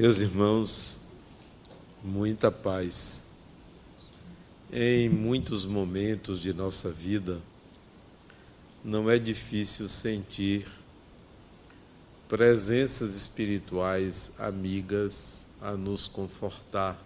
Meus 0.00 0.20
irmãos, 0.20 1.00
muita 2.04 2.52
paz. 2.52 3.32
Em 4.72 5.08
muitos 5.08 5.64
momentos 5.64 6.40
de 6.40 6.52
nossa 6.52 6.88
vida, 6.88 7.40
não 8.84 9.10
é 9.10 9.18
difícil 9.18 9.88
sentir 9.88 10.68
presenças 12.28 13.16
espirituais 13.16 14.40
amigas 14.40 15.48
a 15.60 15.72
nos 15.72 16.06
confortar, 16.06 16.96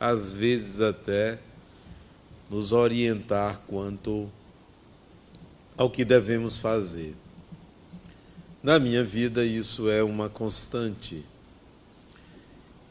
às 0.00 0.32
vezes 0.32 0.80
até 0.80 1.38
nos 2.48 2.72
orientar 2.72 3.60
quanto 3.66 4.30
ao 5.76 5.90
que 5.90 6.06
devemos 6.06 6.56
fazer. 6.56 7.14
Na 8.62 8.78
minha 8.78 9.04
vida, 9.04 9.44
isso 9.44 9.90
é 9.90 10.02
uma 10.02 10.30
constante 10.30 11.22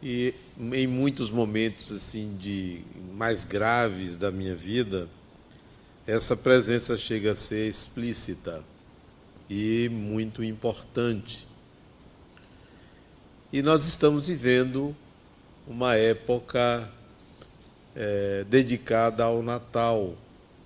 e 0.02 0.34
em 0.72 0.86
muitos 0.86 1.30
momentos 1.30 1.92
assim 1.92 2.38
de 2.38 2.82
mais 3.14 3.44
graves 3.44 4.18
da 4.18 4.32
minha 4.32 4.56
vida, 4.56 5.08
essa 6.06 6.38
presença 6.38 6.96
chega 6.96 7.32
a 7.32 7.36
ser 7.36 7.68
explícita 7.68 8.64
e 9.50 9.90
muito 9.90 10.44
importante. 10.44 11.46
E 13.52 13.62
nós 13.62 13.86
estamos 13.86 14.28
vivendo 14.28 14.96
uma 15.68 15.96
época 15.96 16.90
é, 17.95 18.45
dedicada 18.50 19.23
ao 19.23 19.42
Natal, 19.42 20.16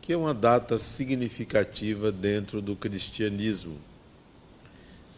que 0.01 0.13
é 0.13 0.17
uma 0.17 0.33
data 0.33 0.77
significativa 0.77 2.11
dentro 2.11 2.61
do 2.61 2.75
cristianismo. 2.75 3.79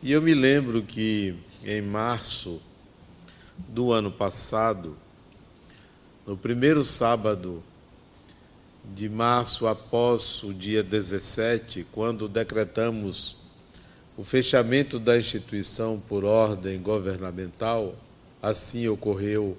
E 0.01 0.11
eu 0.11 0.21
me 0.21 0.33
lembro 0.33 0.83
que 0.83 1.35
em 1.63 1.81
março 1.81 2.61
do 3.57 3.91
ano 3.91 4.11
passado, 4.11 4.95
no 6.25 6.37
primeiro 6.37 6.83
sábado 6.85 7.63
de 8.95 9.07
março, 9.07 9.67
após 9.67 10.43
o 10.43 10.53
dia 10.53 10.83
17, 10.83 11.87
quando 11.91 12.27
decretamos 12.27 13.37
o 14.17 14.23
fechamento 14.23 14.99
da 14.99 15.17
instituição 15.17 16.01
por 16.07 16.23
ordem 16.23 16.79
governamental, 16.79 17.95
assim 18.41 18.87
ocorreu 18.87 19.57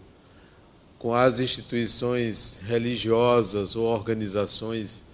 com 0.98 1.14
as 1.14 1.40
instituições 1.40 2.60
religiosas 2.66 3.76
ou 3.76 3.86
organizações 3.86 5.04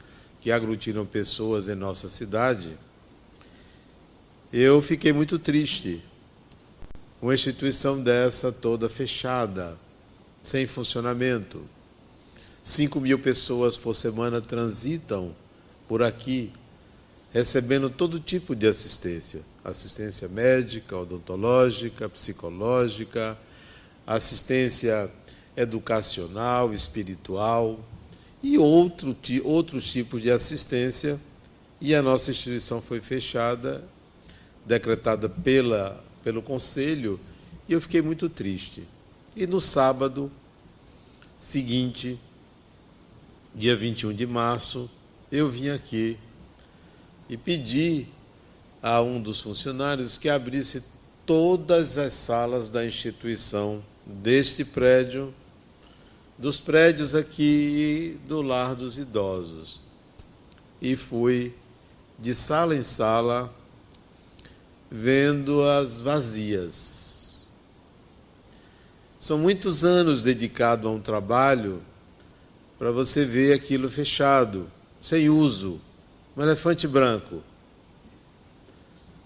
que 0.41 0.51
aglutinam 0.51 1.05
pessoas 1.05 1.69
em 1.69 1.75
nossa 1.75 2.09
cidade, 2.09 2.77
eu 4.53 4.81
fiquei 4.83 5.13
muito 5.13 5.39
triste 5.39 6.03
uma 7.21 7.35
instituição 7.35 8.03
dessa 8.03 8.51
toda 8.51 8.89
fechada, 8.89 9.77
sem 10.43 10.67
funcionamento. 10.67 11.63
Cinco 12.63 13.01
mil 13.01 13.19
pessoas 13.19 13.77
por 13.77 13.95
semana 13.95 14.41
transitam 14.41 15.35
por 15.87 16.03
aqui, 16.03 16.53
recebendo 17.33 17.91
todo 17.91 18.21
tipo 18.21 18.55
de 18.55 18.67
assistência: 18.67 19.41
assistência 19.65 20.29
médica, 20.29 20.97
odontológica, 20.97 22.09
psicológica, 22.09 23.37
assistência 24.07 25.11
educacional, 25.57 26.73
espiritual 26.73 27.79
e 28.43 28.57
outro, 28.57 29.17
outros 29.45 29.91
tipos 29.93 30.23
de 30.23 30.31
assistência. 30.31 31.19
E 31.83 31.95
a 31.95 32.03
nossa 32.03 32.31
instituição 32.31 32.83
foi 32.83 33.01
fechada, 33.01 33.83
decretada 34.67 35.31
pela 35.31 36.03
pelo 36.23 36.43
conselho 36.43 37.19
e 37.69 37.73
eu 37.73 37.81
fiquei 37.81 38.03
muito 38.03 38.29
triste. 38.29 38.87
E 39.37 39.47
no 39.47 39.61
sábado 39.61 40.31
seguinte, 41.37 42.19
dia 43.55 43.77
21 43.77 44.13
de 44.13 44.27
março, 44.27 44.91
eu 45.31 45.49
vim 45.49 45.69
aqui 45.69 46.19
e 47.29 47.37
pedi 47.37 48.07
a 48.83 49.01
um 49.01 49.21
dos 49.21 49.41
funcionários 49.41 50.19
que 50.19 50.29
abrisse 50.29 50.83
todas 51.25 51.97
as 51.97 52.13
salas 52.13 52.71
da 52.71 52.85
instituição 52.85 53.83
deste 54.05 54.65
prédio, 54.65 55.33
dos 56.37 56.59
prédios 56.59 57.15
aqui 57.15 58.19
do 58.27 58.43
lar 58.43 58.75
dos 58.75 58.99
idosos. 58.99 59.81
E 60.83 60.97
fui 60.97 61.55
de 62.19 62.35
sala 62.35 62.75
em 62.75 62.83
sala 62.83 63.55
vendo-as 64.91 66.01
vazias. 66.01 67.47
São 69.19 69.39
muitos 69.39 69.85
anos 69.85 70.23
dedicados 70.23 70.87
a 70.87 70.91
um 70.91 71.01
trabalho 71.01 71.81
para 72.79 72.91
você 72.91 73.25
ver 73.25 73.53
aquilo 73.53 73.91
fechado, 73.91 74.69
sem 75.01 75.29
uso, 75.29 75.81
um 76.37 76.43
elefante 76.43 76.89
branco. 76.89 77.43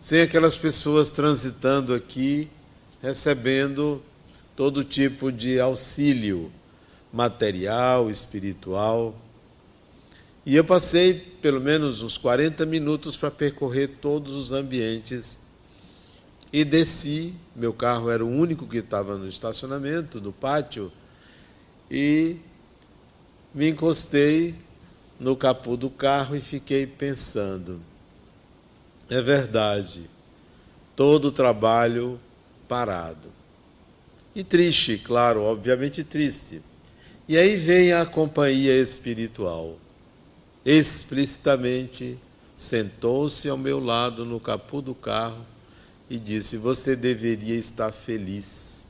Sem 0.01 0.21
aquelas 0.21 0.57
pessoas 0.57 1.09
transitando 1.09 1.95
aqui, 1.95 2.51
recebendo 3.01 4.03
todo 4.57 4.85
tipo 4.85 5.33
de 5.33 5.59
auxílio 5.59 6.53
material, 7.13 8.11
espiritual. 8.11 9.15
E 10.45 10.57
eu 10.57 10.65
passei 10.65 11.15
pelo 11.41 11.61
menos 11.61 12.03
uns 12.03 12.19
40 12.19 12.67
minutos 12.67 13.17
para 13.17 13.31
percorrer 13.31 13.89
todos 14.01 14.35
os 14.35 14.53
ambientes 14.53 15.44
e 16.55 16.65
desci. 16.65 17.35
Meu 17.57 17.73
carro 17.73 18.09
era 18.09 18.25
o 18.25 18.29
único 18.29 18.65
que 18.65 18.77
estava 18.77 19.19
no 19.19 19.29
estacionamento, 19.29 20.21
no 20.21 20.33
pátio, 20.33 20.93
e 21.91 22.37
me 23.53 23.71
encostei 23.71 24.55
no 25.19 25.35
capô 25.35 25.77
do 25.77 25.91
carro 25.91 26.37
e 26.37 26.41
fiquei 26.41 26.87
pensando. 26.87 27.81
É 29.11 29.21
verdade, 29.21 30.09
todo 30.95 31.27
o 31.27 31.33
trabalho 31.33 32.21
parado. 32.69 33.33
E 34.33 34.45
triste, 34.45 34.97
claro, 34.99 35.43
obviamente 35.43 36.05
triste. 36.05 36.63
E 37.27 37.37
aí 37.37 37.57
vem 37.57 37.93
a 37.93 38.07
companhia 38.07 38.81
espiritual. 38.81 39.77
Explicitamente 40.65 42.17
sentou-se 42.55 43.49
ao 43.49 43.59
meu 43.59 43.81
lado 43.81 44.25
no 44.25 44.39
capô 44.39 44.81
do 44.81 44.95
carro 44.95 45.54
e 46.15 46.19
disse: 46.19 46.57
Você 46.57 46.95
deveria 46.95 47.57
estar 47.57 47.91
feliz. 47.91 48.85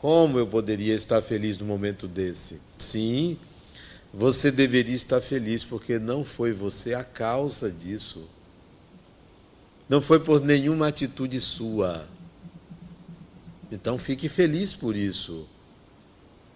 Como 0.00 0.36
eu 0.36 0.46
poderia 0.46 0.94
estar 0.96 1.22
feliz 1.22 1.58
no 1.58 1.64
momento 1.64 2.08
desse? 2.08 2.60
Sim, 2.76 3.38
você 4.12 4.50
deveria 4.50 4.96
estar 4.96 5.20
feliz 5.20 5.62
porque 5.62 5.96
não 5.96 6.24
foi 6.24 6.52
você 6.52 6.92
a 6.92 7.04
causa 7.04 7.70
disso. 7.70 8.28
Não 9.88 10.02
foi 10.02 10.18
por 10.18 10.40
nenhuma 10.40 10.88
atitude 10.88 11.40
sua. 11.40 12.04
Então 13.70 13.96
fique 13.96 14.28
feliz 14.28 14.74
por 14.74 14.96
isso. 14.96 15.46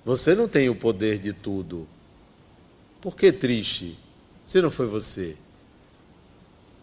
Você 0.05 0.35
não 0.35 0.49
tem 0.49 0.69
o 0.69 0.75
poder 0.75 1.19
de 1.19 1.33
tudo. 1.33 1.87
Por 3.01 3.15
que 3.15 3.31
triste? 3.31 3.97
Se 4.43 4.61
não 4.61 4.73
foi 4.73 4.87
você. 4.87 5.37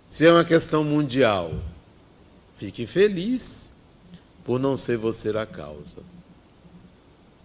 Se 0.08 0.26
é 0.26 0.32
uma 0.32 0.46
questão 0.46 0.84
mundial, 0.84 1.52
fique 2.58 2.86
feliz 2.86 3.74
por 4.44 4.60
não 4.60 4.76
ser 4.76 4.98
você 4.98 5.30
a 5.38 5.46
causa. 5.46 6.04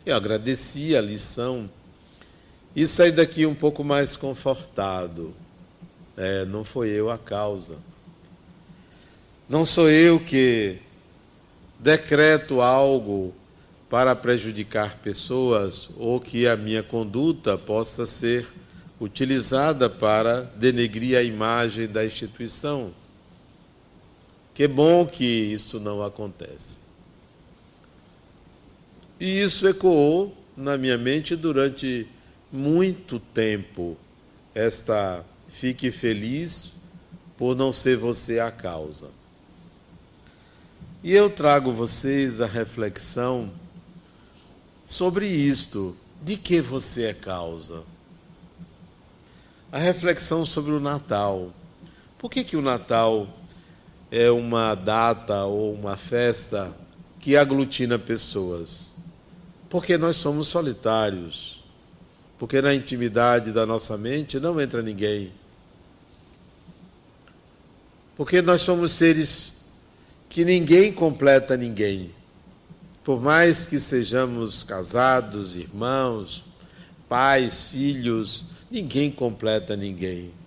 Eu 0.04 0.16
agradeci 0.16 0.96
a 0.96 1.00
lição 1.00 1.68
e 2.74 2.86
saí 2.86 3.12
daqui 3.12 3.44
um 3.46 3.54
pouco 3.54 3.84
mais 3.84 4.16
confortado. 4.16 5.34
É, 6.16 6.44
não 6.44 6.64
foi 6.64 6.88
eu 6.88 7.10
a 7.10 7.18
causa. 7.18 7.76
Não 9.48 9.64
sou 9.64 9.88
eu 9.88 10.18
que 10.20 10.78
decreto 11.78 12.60
algo 12.60 13.34
para 13.88 14.14
prejudicar 14.14 14.96
pessoas 14.98 15.88
ou 15.96 16.20
que 16.20 16.46
a 16.46 16.56
minha 16.56 16.82
conduta 16.82 17.56
possa 17.56 18.06
ser 18.06 18.46
utilizada 19.00 19.88
para 19.88 20.42
denegrir 20.42 21.16
a 21.16 21.22
imagem 21.22 21.86
da 21.86 22.04
instituição. 22.04 22.92
Que 24.58 24.66
bom 24.66 25.06
que 25.06 25.24
isso 25.24 25.78
não 25.78 26.02
acontece. 26.02 26.80
E 29.20 29.40
isso 29.40 29.68
ecoou 29.68 30.36
na 30.56 30.76
minha 30.76 30.98
mente 30.98 31.36
durante 31.36 32.08
muito 32.50 33.20
tempo. 33.20 33.96
Esta 34.52 35.24
fique 35.46 35.92
feliz 35.92 36.72
por 37.36 37.54
não 37.54 37.72
ser 37.72 37.98
você 37.98 38.40
a 38.40 38.50
causa. 38.50 39.10
E 41.04 41.14
eu 41.14 41.30
trago 41.30 41.70
vocês 41.70 42.40
a 42.40 42.46
reflexão 42.46 43.52
sobre 44.84 45.28
isto. 45.28 45.96
De 46.20 46.36
que 46.36 46.60
você 46.60 47.04
é 47.04 47.14
causa? 47.14 47.84
a 49.70 49.78
reflexão 49.78 50.44
sobre 50.44 50.72
o 50.72 50.80
Natal. 50.80 51.52
Por 52.18 52.28
que, 52.28 52.42
que 52.42 52.56
o 52.56 52.62
Natal 52.62 53.28
é 54.10 54.30
uma 54.30 54.74
data 54.74 55.44
ou 55.44 55.74
uma 55.74 55.96
festa 55.96 56.72
que 57.20 57.36
aglutina 57.36 57.98
pessoas? 57.98 58.92
Porque 59.68 59.98
nós 59.98 60.16
somos 60.16 60.48
solitários. 60.48 61.62
Porque 62.38 62.62
na 62.62 62.74
intimidade 62.74 63.52
da 63.52 63.66
nossa 63.66 63.98
mente 63.98 64.38
não 64.38 64.60
entra 64.60 64.80
ninguém. 64.80 65.32
Porque 68.16 68.40
nós 68.40 68.62
somos 68.62 68.92
seres 68.92 69.58
que 70.28 70.44
ninguém 70.44 70.92
completa 70.92 71.56
ninguém. 71.56 72.10
Por 73.02 73.20
mais 73.20 73.66
que 73.66 73.80
sejamos 73.80 74.62
casados, 74.62 75.56
irmãos, 75.56 76.44
pais, 77.08 77.68
filhos, 77.68 78.46
ninguém 78.70 79.10
completa 79.10 79.76
ninguém. 79.76 80.37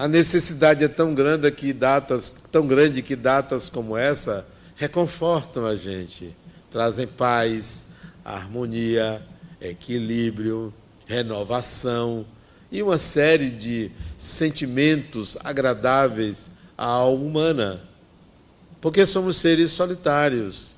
A 0.00 0.08
necessidade 0.08 0.82
é 0.82 0.88
tão 0.88 1.14
grande 1.14 1.50
que 1.50 1.74
datas, 1.74 2.46
tão 2.50 2.66
grande 2.66 3.02
que 3.02 3.14
datas 3.14 3.68
como 3.68 3.98
essa 3.98 4.48
reconfortam 4.74 5.66
a 5.66 5.76
gente, 5.76 6.34
trazem 6.70 7.06
paz, 7.06 7.88
harmonia, 8.24 9.20
equilíbrio, 9.60 10.72
renovação 11.04 12.24
e 12.72 12.82
uma 12.82 12.96
série 12.96 13.50
de 13.50 13.90
sentimentos 14.16 15.36
agradáveis 15.44 16.50
à 16.78 16.86
alma 16.86 17.22
humana. 17.22 17.80
Porque 18.80 19.04
somos 19.04 19.36
seres 19.36 19.70
solitários. 19.70 20.76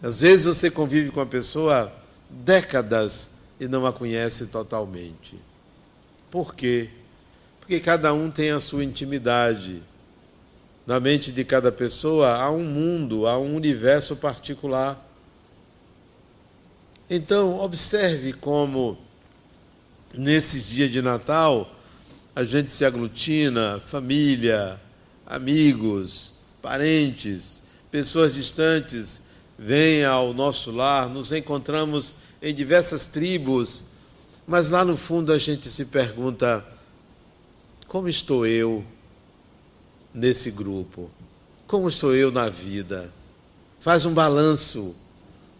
Às 0.00 0.20
vezes 0.20 0.44
você 0.44 0.70
convive 0.70 1.10
com 1.10 1.20
a 1.20 1.26
pessoa 1.26 1.92
décadas 2.30 3.48
e 3.58 3.66
não 3.66 3.84
a 3.86 3.92
conhece 3.92 4.46
totalmente. 4.46 5.34
Por 6.30 6.54
quê? 6.54 6.90
Porque 7.70 7.84
cada 7.84 8.12
um 8.12 8.32
tem 8.32 8.50
a 8.50 8.58
sua 8.58 8.82
intimidade. 8.82 9.80
Na 10.84 10.98
mente 10.98 11.30
de 11.30 11.44
cada 11.44 11.70
pessoa 11.70 12.34
há 12.34 12.50
um 12.50 12.64
mundo, 12.64 13.28
há 13.28 13.38
um 13.38 13.54
universo 13.54 14.16
particular. 14.16 15.00
Então, 17.08 17.60
observe 17.60 18.32
como, 18.32 18.98
nesses 20.12 20.66
dias 20.66 20.90
de 20.90 21.00
Natal, 21.00 21.72
a 22.34 22.42
gente 22.42 22.72
se 22.72 22.84
aglutina, 22.84 23.78
família, 23.78 24.76
amigos, 25.24 26.32
parentes, 26.60 27.62
pessoas 27.88 28.34
distantes, 28.34 29.20
vêm 29.56 30.04
ao 30.04 30.34
nosso 30.34 30.72
lar, 30.72 31.08
nos 31.08 31.30
encontramos 31.30 32.16
em 32.42 32.52
diversas 32.52 33.06
tribos, 33.06 33.82
mas 34.44 34.70
lá 34.70 34.84
no 34.84 34.96
fundo 34.96 35.32
a 35.32 35.38
gente 35.38 35.68
se 35.68 35.84
pergunta: 35.84 36.66
como 37.90 38.08
estou 38.08 38.46
eu 38.46 38.84
nesse 40.14 40.52
grupo? 40.52 41.10
Como 41.66 41.88
estou 41.88 42.14
eu 42.14 42.30
na 42.30 42.48
vida? 42.48 43.12
Faz 43.80 44.06
um 44.06 44.14
balanço, 44.14 44.94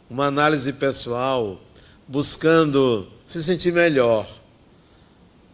uma 0.09 0.27
análise 0.27 0.73
pessoal, 0.75 1.61
buscando 2.07 3.09
se 3.27 3.43
sentir 3.43 3.73
melhor, 3.73 4.33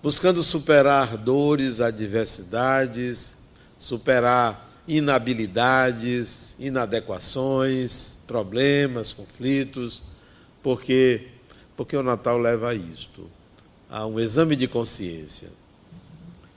buscando 0.02 0.42
superar 0.42 1.16
dores, 1.16 1.80
adversidades, 1.80 3.44
superar 3.78 4.70
inabilidades, 4.86 6.56
inadequações, 6.60 8.18
problemas, 8.26 9.14
conflitos, 9.14 10.02
porque 10.62 11.28
porque 11.74 11.96
o 11.96 12.02
Natal 12.02 12.36
leva 12.36 12.68
a 12.68 12.74
isto, 12.74 13.30
a 13.88 14.04
um 14.04 14.20
exame 14.20 14.54
de 14.54 14.68
consciência. 14.68 15.48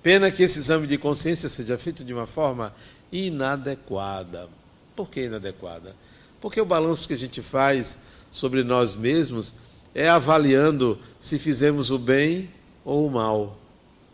Pena 0.02 0.32
que 0.32 0.44
esse 0.44 0.60
exame 0.60 0.88
de 0.88 0.98
consciência 0.98 1.50
seja 1.50 1.78
feito 1.78 2.04
de 2.04 2.14
uma 2.14 2.26
forma 2.26 2.74
inadequada. 3.12 4.48
Por 4.96 5.10
que 5.10 5.26
inadequada? 5.26 5.96
Porque 6.40 6.62
o 6.62 6.66
balanço 6.66 7.08
que 7.08 7.14
a 7.14 7.18
gente 7.18 7.42
faz 7.42 8.04
sobre 8.32 8.64
nós 8.64 8.96
mesmos 8.96 9.56
é 9.94 10.08
avaliando 10.08 10.98
se 11.20 11.38
fizemos 11.38 11.92
o 11.92 11.98
bem 11.98 12.50
ou 12.86 13.08
o 13.08 13.12
mal. 13.12 13.58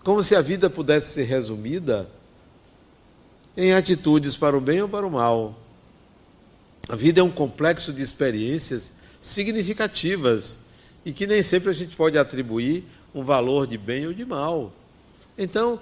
Como 0.04 0.24
se 0.24 0.36
a 0.36 0.42
vida 0.42 0.70
pudesse 0.70 1.14
ser 1.14 1.24
resumida 1.24 2.10
em 3.56 3.74
atitudes 3.74 4.36
para 4.36 4.58
o 4.58 4.62
bem 4.62 4.82
ou 4.82 4.90
para 4.90 5.06
o 5.06 5.12
mal. 5.12 5.56
A 6.90 6.96
vida 6.96 7.22
é 7.22 7.24
um 7.24 7.32
complexo 7.32 7.94
de 7.94 8.02
experiências 8.02 8.94
significativas 9.22 10.60
e 11.06 11.14
que 11.14 11.26
nem 11.26 11.42
sempre 11.42 11.70
a 11.70 11.74
gente 11.74 11.96
pode 11.96 12.18
atribuir 12.18 12.84
um 13.14 13.24
valor 13.24 13.66
de 13.66 13.78
bem 13.78 14.08
ou 14.08 14.14
de 14.14 14.26
mal. 14.26 14.72
Então, 15.38 15.80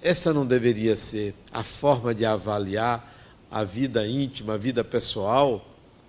essa 0.00 0.32
não 0.32 0.46
deveria 0.46 0.94
ser 0.96 1.34
a 1.52 1.64
forma 1.64 2.14
de 2.14 2.24
avaliar 2.24 3.14
a 3.50 3.64
vida 3.64 4.06
íntima, 4.06 4.54
a 4.54 4.56
vida 4.56 4.84
pessoal 4.84 5.64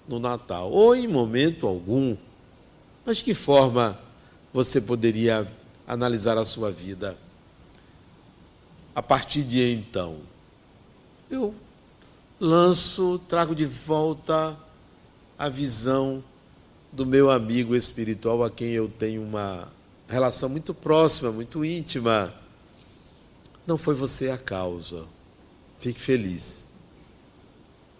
no 0.07 0.19
Natal, 0.19 0.71
ou 0.71 0.95
em 0.95 1.07
momento 1.07 1.65
algum. 1.65 2.15
Mas 3.05 3.21
que 3.21 3.33
forma 3.33 3.99
você 4.53 4.79
poderia 4.79 5.47
analisar 5.87 6.37
a 6.37 6.45
sua 6.45 6.71
vida 6.71 7.17
a 8.93 9.01
partir 9.01 9.43
de 9.43 9.73
então? 9.73 10.17
Eu 11.29 11.53
lanço, 12.39 13.19
trago 13.27 13.55
de 13.55 13.65
volta 13.65 14.55
a 15.37 15.49
visão 15.49 16.23
do 16.91 17.05
meu 17.05 17.29
amigo 17.29 17.75
espiritual 17.75 18.43
a 18.43 18.49
quem 18.49 18.69
eu 18.69 18.89
tenho 18.89 19.21
uma 19.21 19.71
relação 20.09 20.49
muito 20.49 20.73
próxima, 20.73 21.31
muito 21.31 21.63
íntima. 21.63 22.33
Não 23.65 23.77
foi 23.77 23.93
você 23.93 24.29
a 24.29 24.37
causa. 24.37 25.05
Fique 25.79 25.99
feliz. 25.99 26.63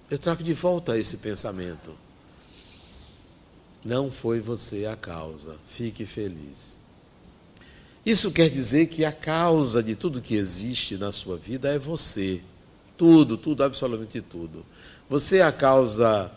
Eu 0.10 0.18
trago 0.18 0.44
de 0.44 0.54
volta 0.54 0.98
esse 0.98 1.18
pensamento. 1.18 1.94
Não 3.86 4.12
foi 4.12 4.40
você 4.40 4.88
a 4.88 4.96
causa. 4.96 5.56
Fique 5.70 6.06
feliz. 6.06 6.70
Isso 8.06 8.32
quer 8.32 8.50
dizer 8.50 8.88
que 8.88 9.06
a 9.06 9.12
causa 9.12 9.84
de 9.84 9.96
tudo 9.96 10.22
que 10.22 10.36
existe 10.36 10.98
na 10.98 11.12
sua 11.12 11.38
vida 11.38 11.70
é 11.70 11.78
você. 11.78 12.42
Tudo, 12.98 13.38
tudo, 13.38 13.64
absolutamente 13.64 14.20
tudo. 14.20 14.66
Você 15.08 15.38
é 15.38 15.44
a 15.44 15.52
causa 15.52 16.32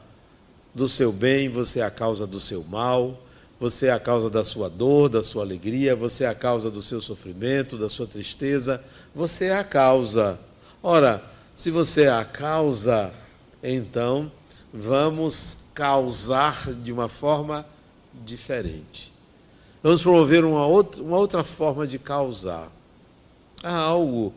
do 0.74 0.88
seu 0.88 1.12
bem, 1.12 1.48
você 1.48 1.80
é 1.80 1.84
a 1.84 1.90
causa 1.90 2.26
do 2.26 2.38
seu 2.38 2.62
mal, 2.64 3.18
você 3.62 3.86
é 3.86 3.92
a 3.92 4.00
causa 4.00 4.28
da 4.28 4.42
sua 4.42 4.68
dor, 4.68 5.08
da 5.08 5.22
sua 5.22 5.44
alegria, 5.44 5.94
você 5.94 6.24
é 6.24 6.26
a 6.26 6.34
causa 6.34 6.68
do 6.68 6.82
seu 6.82 7.00
sofrimento, 7.00 7.78
da 7.78 7.88
sua 7.88 8.08
tristeza, 8.08 8.84
você 9.14 9.44
é 9.44 9.56
a 9.56 9.62
causa. 9.62 10.36
Ora, 10.82 11.22
se 11.54 11.70
você 11.70 12.06
é 12.06 12.10
a 12.10 12.24
causa, 12.24 13.12
então 13.62 14.28
vamos 14.74 15.70
causar 15.76 16.72
de 16.74 16.90
uma 16.90 17.08
forma 17.08 17.64
diferente. 18.12 19.12
Vamos 19.80 20.02
promover 20.02 20.44
uma 20.44 20.66
outra, 20.66 21.00
uma 21.00 21.16
outra 21.16 21.44
forma 21.44 21.86
de 21.86 22.00
causar. 22.00 22.68
Há 23.62 23.76
algo 23.76 24.34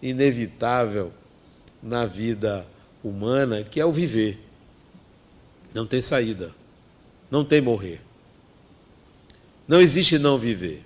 inevitável 0.00 1.10
na 1.82 2.06
vida 2.06 2.64
humana 3.02 3.64
que 3.64 3.80
é 3.80 3.84
o 3.84 3.90
viver. 3.90 4.38
Não 5.74 5.84
tem 5.84 6.00
saída. 6.00 6.52
Não 7.28 7.44
tem 7.44 7.60
morrer. 7.60 8.06
Não 9.68 9.82
existe 9.82 10.18
não 10.18 10.38
viver. 10.38 10.82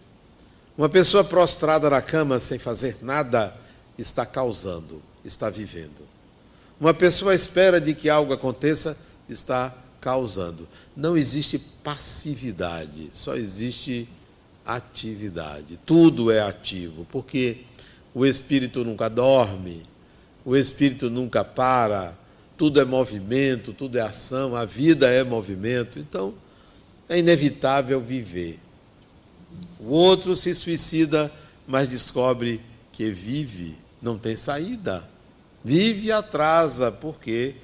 Uma 0.77 0.89
pessoa 0.89 1.23
prostrada 1.23 1.89
na 1.89 2.03
cama 2.03 2.41
sem 2.41 2.59
fazer 2.59 2.97
nada 3.03 3.55
está 3.97 4.27
causando, 4.27 5.01
está 5.25 5.49
vivendo. 5.49 6.03
Uma 6.81 6.93
pessoa 6.93 7.31
à 7.31 7.35
espera 7.35 7.81
de 7.81 7.95
que 7.95 8.11
algo 8.11 8.33
aconteça 8.33 8.99
está 9.29 9.73
causando. 10.01 10.67
Não 10.97 11.17
existe 11.17 11.59
passividade, 11.59 13.09
só 13.13 13.37
existe 13.37 14.09
atividade. 14.67 15.79
Tudo 15.87 16.33
é 16.33 16.41
ativo, 16.41 17.07
porque 17.13 17.59
o 18.13 18.27
espírito 18.27 18.85
nunca 18.85 19.09
dorme, 19.09 19.87
o 20.45 20.57
espírito 20.57 21.09
nunca 21.09 21.45
para, 21.45 22.19
tudo 22.57 22.81
é 22.81 22.85
movimento, 22.85 23.73
tudo 23.73 23.97
é 23.97 24.01
ação, 24.01 24.57
a 24.57 24.65
vida 24.65 25.09
é 25.09 25.23
movimento. 25.23 25.99
Então, 25.99 26.35
é 27.09 27.19
inevitável 27.19 28.01
viver. 28.01 28.59
O 29.81 29.91
outro 29.91 30.37
se 30.37 30.55
suicida, 30.55 31.31
mas 31.67 31.89
descobre 31.89 32.61
que 32.93 33.11
vive, 33.11 33.77
não 34.01 34.19
tem 34.19 34.37
saída. 34.37 35.03
Vive 35.65 36.07
e 36.07 36.13
atrasa. 36.13 36.91
Por 36.91 37.21
quê? 37.21 37.55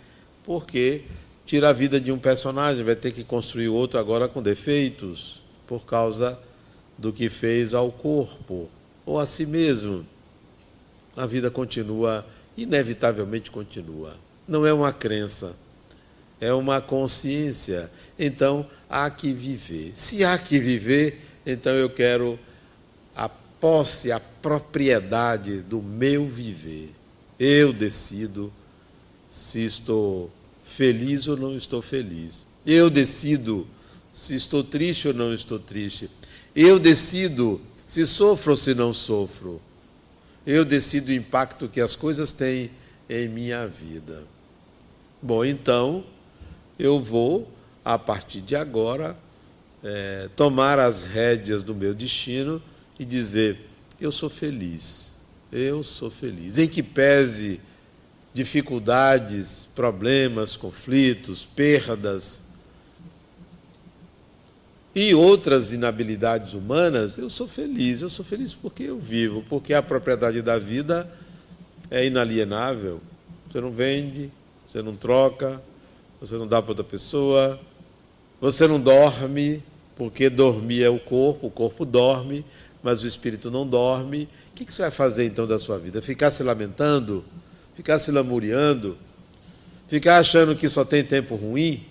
Porque 0.45 1.03
tira 1.47 1.71
a 1.71 1.73
vida 1.73 2.01
de 2.01 2.13
um 2.13 2.19
personagem, 2.19 2.85
vai 2.85 2.97
ter 2.97 3.13
que 3.13 3.25
construir 3.25 3.69
outro 3.69 3.99
agora 3.99 4.29
com 4.29 4.43
defeitos, 4.43 5.41
por 5.67 5.85
causa 5.85 6.39
do 6.97 7.13
que 7.13 7.29
fez 7.29 7.75
ao 7.75 7.93
corpo 7.93 8.69
ou 9.07 9.19
a 9.19 9.27
si 9.27 9.47
mesmo. 9.47 10.05
A 11.17 11.27
vida 11.27 11.51
continua, 11.51 12.27
inevitavelmente 12.57 13.51
continua. 13.51 14.15
Não 14.47 14.67
é 14.67 14.73
uma 14.73 14.93
crença, 14.93 15.57
é 16.41 16.53
uma 16.53 16.81
consciência. 16.81 17.91
Então, 18.19 18.67
há 18.89 19.09
que 19.11 19.33
viver. 19.33 19.93
Se 19.95 20.25
há 20.25 20.37
que 20.39 20.59
viver, 20.59 21.21
então 21.53 21.73
eu 21.73 21.89
quero 21.89 22.39
a 23.17 23.29
posse, 23.29 24.13
a 24.13 24.21
propriedade 24.21 25.61
do 25.63 25.83
meu 25.83 26.27
viver. 26.27 26.91
Eu 27.39 27.73
decido 27.73 28.53
se 29.31 29.65
estou 29.65 30.31
feliz 30.65 31.27
ou 31.27 31.37
não 31.37 31.57
estou 31.57 31.81
feliz. 31.81 32.47
Eu 32.67 32.91
decido 32.91 33.67
se 34.13 34.35
estou 34.35 34.63
triste 34.63 35.09
ou 35.09 35.15
não 35.15 35.33
estou 35.33 35.59
triste. 35.59 36.11
Eu 36.55 36.79
decido 36.79 37.61
se 37.87 38.07
sofro 38.07 38.53
ou 38.53 38.57
se 38.57 38.75
não 38.75 38.93
sofro. 38.93 39.61
Eu 40.47 40.65
decido 40.65 41.11
o 41.11 41.15
impacto 41.15 41.69
que 41.69 41.81
as 41.81 41.95
coisas 41.95 42.33
têm 42.33 42.71
em 43.09 43.29
minha 43.29 43.67
vida. 43.67 44.25
Bom, 45.23 45.45
então 45.45 46.05
eu 46.79 47.01
vou, 47.01 47.49
a 47.85 47.99
partir 47.99 48.41
de 48.41 48.55
agora, 48.55 49.17
é, 49.83 50.29
tomar 50.37 50.79
as 50.79 51.05
rédeas 51.05 51.63
do 51.63 51.75
meu 51.75 51.95
destino 51.95 52.63
e 52.99 53.05
dizer: 53.05 53.59
eu 54.01 54.13
sou 54.13 54.31
feliz, 54.31 55.17
eu 55.53 55.83
sou 55.83 56.11
feliz. 56.11 56.59
Em 56.59 56.69
que 56.69 56.83
pese 56.83 57.61
dificuldades, 58.33 59.69
problemas, 59.75 60.55
conflitos, 60.55 61.45
perdas 61.45 62.49
e 64.95 65.15
outras 65.15 65.73
inabilidades 65.73 66.55
humanas, 66.55 67.19
eu 67.19 67.29
sou 67.29 67.49
feliz. 67.49 68.03
Eu 68.03 68.11
sou 68.11 68.25
feliz 68.25 68.55
porque 68.55 68.85
eu 68.85 68.99
vivo, 68.99 69.45
porque 69.49 69.75
a 69.75 69.83
propriedade 69.83 70.43
da 70.43 70.59
vida 70.59 71.11
é 71.91 72.07
inalienável. 72.07 73.01
Você 73.51 73.61
não 73.61 73.73
vende, 73.73 74.31
você 74.69 74.83
não 74.83 74.95
troca, 74.95 75.61
você 76.21 76.35
não 76.35 76.47
dá 76.47 76.61
para 76.61 76.73
outra 76.73 76.85
pessoa, 76.85 77.59
você 78.41 78.67
não 78.69 78.81
dorme, 78.81 79.63
porque 79.97 80.31
dormir 80.31 80.85
é 80.85 80.89
o 80.89 80.99
corpo, 80.99 81.49
o 81.49 81.51
corpo 81.51 81.85
dorme, 81.85 82.45
mas 82.83 83.03
o 83.03 83.07
espírito 83.07 83.51
não 83.51 83.67
dorme. 83.67 84.29
O 84.51 84.55
que 84.55 84.73
você 84.73 84.83
vai 84.83 84.91
fazer 84.91 85.27
então 85.27 85.47
da 85.47 85.59
sua 85.59 85.79
vida? 85.79 86.01
Ficar 86.01 86.31
se 86.31 86.43
lamentando? 86.43 87.25
Ficar 87.75 87.99
se 87.99 88.13
lamuriando? 88.13 88.97
Ficar 89.89 90.19
achando 90.19 90.55
que 90.55 90.69
só 90.69 90.85
tem 90.85 91.03
tempo 91.03 91.35
ruim? 91.35 91.83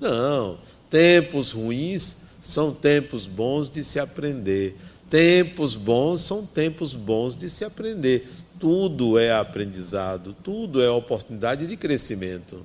Não. 0.00 0.58
Tempos 0.90 1.50
ruins 1.50 2.26
são 2.42 2.72
tempos 2.72 3.26
bons 3.26 3.68
de 3.68 3.82
se 3.82 3.98
aprender. 3.98 4.76
Tempos 5.10 5.74
bons 5.74 6.20
são 6.20 6.44
tempos 6.44 6.94
bons 6.94 7.36
de 7.36 7.48
se 7.48 7.64
aprender. 7.64 8.28
Tudo 8.58 9.18
é 9.18 9.32
aprendizado, 9.32 10.34
tudo 10.42 10.82
é 10.82 10.88
oportunidade 10.88 11.66
de 11.66 11.76
crescimento. 11.76 12.64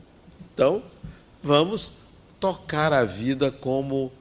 Então, 0.53 0.81
vamos 1.41 2.00
tocar 2.41 2.91
a 2.91 3.05
vida 3.05 3.51
como 3.51 4.11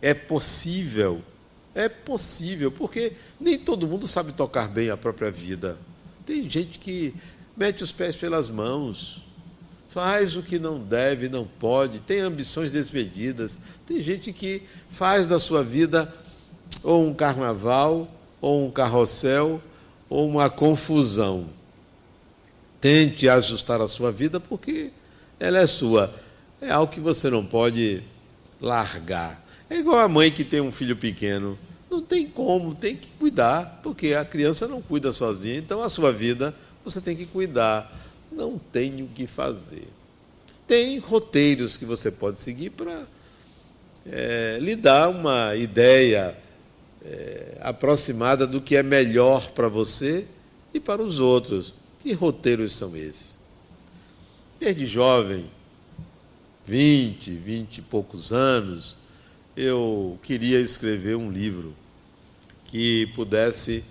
é 0.00 0.14
possível. 0.14 1.20
É 1.74 1.88
possível, 1.88 2.70
porque 2.70 3.12
nem 3.38 3.58
todo 3.58 3.86
mundo 3.86 4.06
sabe 4.06 4.32
tocar 4.32 4.68
bem 4.68 4.88
a 4.88 4.96
própria 4.96 5.30
vida. 5.30 5.76
Tem 6.24 6.48
gente 6.48 6.78
que 6.78 7.12
mete 7.56 7.82
os 7.82 7.90
pés 7.90 8.14
pelas 8.14 8.48
mãos, 8.48 9.20
faz 9.88 10.36
o 10.36 10.42
que 10.42 10.58
não 10.58 10.78
deve, 10.78 11.28
não 11.28 11.44
pode, 11.44 11.98
tem 11.98 12.20
ambições 12.20 12.70
desmedidas. 12.70 13.58
Tem 13.86 14.00
gente 14.00 14.32
que 14.32 14.62
faz 14.88 15.28
da 15.28 15.40
sua 15.40 15.64
vida 15.64 16.12
ou 16.82 17.06
um 17.06 17.12
carnaval, 17.12 18.08
ou 18.40 18.66
um 18.66 18.70
carrossel, 18.70 19.60
ou 20.08 20.28
uma 20.28 20.48
confusão. 20.48 21.46
Tente 22.80 23.28
ajustar 23.28 23.80
a 23.80 23.88
sua 23.88 24.12
vida 24.12 24.38
porque 24.38 24.90
ela 25.40 25.58
é 25.58 25.66
sua. 25.66 26.14
É 26.64 26.70
algo 26.70 26.90
que 26.90 27.00
você 27.00 27.28
não 27.28 27.44
pode 27.44 28.02
largar. 28.58 29.44
É 29.68 29.76
igual 29.76 29.98
a 29.98 30.08
mãe 30.08 30.30
que 30.30 30.44
tem 30.44 30.62
um 30.62 30.72
filho 30.72 30.96
pequeno. 30.96 31.58
Não 31.90 32.00
tem 32.00 32.26
como, 32.26 32.74
tem 32.74 32.96
que 32.96 33.08
cuidar, 33.18 33.80
porque 33.82 34.14
a 34.14 34.24
criança 34.24 34.66
não 34.66 34.80
cuida 34.80 35.12
sozinha. 35.12 35.56
Então 35.56 35.82
a 35.82 35.90
sua 35.90 36.10
vida 36.10 36.54
você 36.82 37.02
tem 37.02 37.14
que 37.14 37.26
cuidar. 37.26 37.94
Não 38.32 38.58
tem 38.58 39.02
o 39.02 39.08
que 39.08 39.26
fazer. 39.26 39.86
Tem 40.66 40.98
roteiros 40.98 41.76
que 41.76 41.84
você 41.84 42.10
pode 42.10 42.40
seguir 42.40 42.70
para 42.70 43.04
é, 44.06 44.58
lhe 44.58 44.74
dar 44.74 45.10
uma 45.10 45.54
ideia 45.54 46.34
é, 47.04 47.58
aproximada 47.60 48.46
do 48.46 48.62
que 48.62 48.74
é 48.74 48.82
melhor 48.82 49.50
para 49.50 49.68
você 49.68 50.26
e 50.72 50.80
para 50.80 51.02
os 51.02 51.18
outros. 51.18 51.74
Que 52.02 52.14
roteiros 52.14 52.72
são 52.72 52.96
esses? 52.96 53.34
Desde 54.58 54.86
jovem, 54.86 55.44
20, 56.64 57.30
20 57.30 57.78
e 57.78 57.82
poucos 57.82 58.32
anos, 58.32 58.96
eu 59.56 60.18
queria 60.22 60.60
escrever 60.60 61.16
um 61.16 61.30
livro 61.30 61.74
que 62.66 63.06
pudesse 63.14 63.84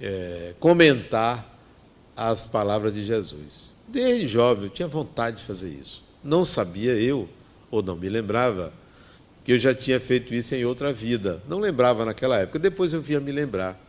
é, 0.00 0.54
comentar 0.58 1.48
as 2.16 2.44
palavras 2.44 2.92
de 2.92 3.04
Jesus. 3.04 3.72
Desde 3.88 4.26
jovem 4.26 4.64
eu 4.64 4.70
tinha 4.70 4.88
vontade 4.88 5.38
de 5.38 5.44
fazer 5.44 5.70
isso. 5.70 6.02
Não 6.22 6.44
sabia 6.44 6.92
eu, 6.94 7.28
ou 7.70 7.82
não 7.82 7.96
me 7.96 8.08
lembrava, 8.08 8.72
que 9.44 9.52
eu 9.52 9.58
já 9.58 9.74
tinha 9.74 9.98
feito 9.98 10.34
isso 10.34 10.54
em 10.54 10.64
outra 10.64 10.92
vida. 10.92 11.42
Não 11.48 11.58
lembrava 11.58 12.04
naquela 12.04 12.38
época. 12.38 12.58
Depois 12.58 12.92
eu 12.92 13.00
vinha 13.00 13.20
me 13.20 13.32
lembrar 13.32 13.80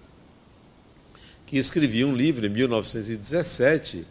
que 1.45 1.57
escrevi 1.57 2.03
um 2.03 2.15
livro 2.15 2.45
em 2.45 2.49
1917, 2.49 4.05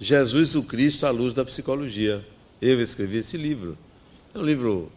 Jesus 0.00 0.54
o 0.56 0.64
Cristo 0.64 1.06
à 1.06 1.10
luz 1.10 1.32
da 1.32 1.44
psicologia. 1.44 2.24
Eu 2.62 2.80
escrevi 2.80 3.18
esse 3.18 3.36
livro. 3.36 3.76
É 4.32 4.38
um 4.38 4.44
livro 4.44 4.88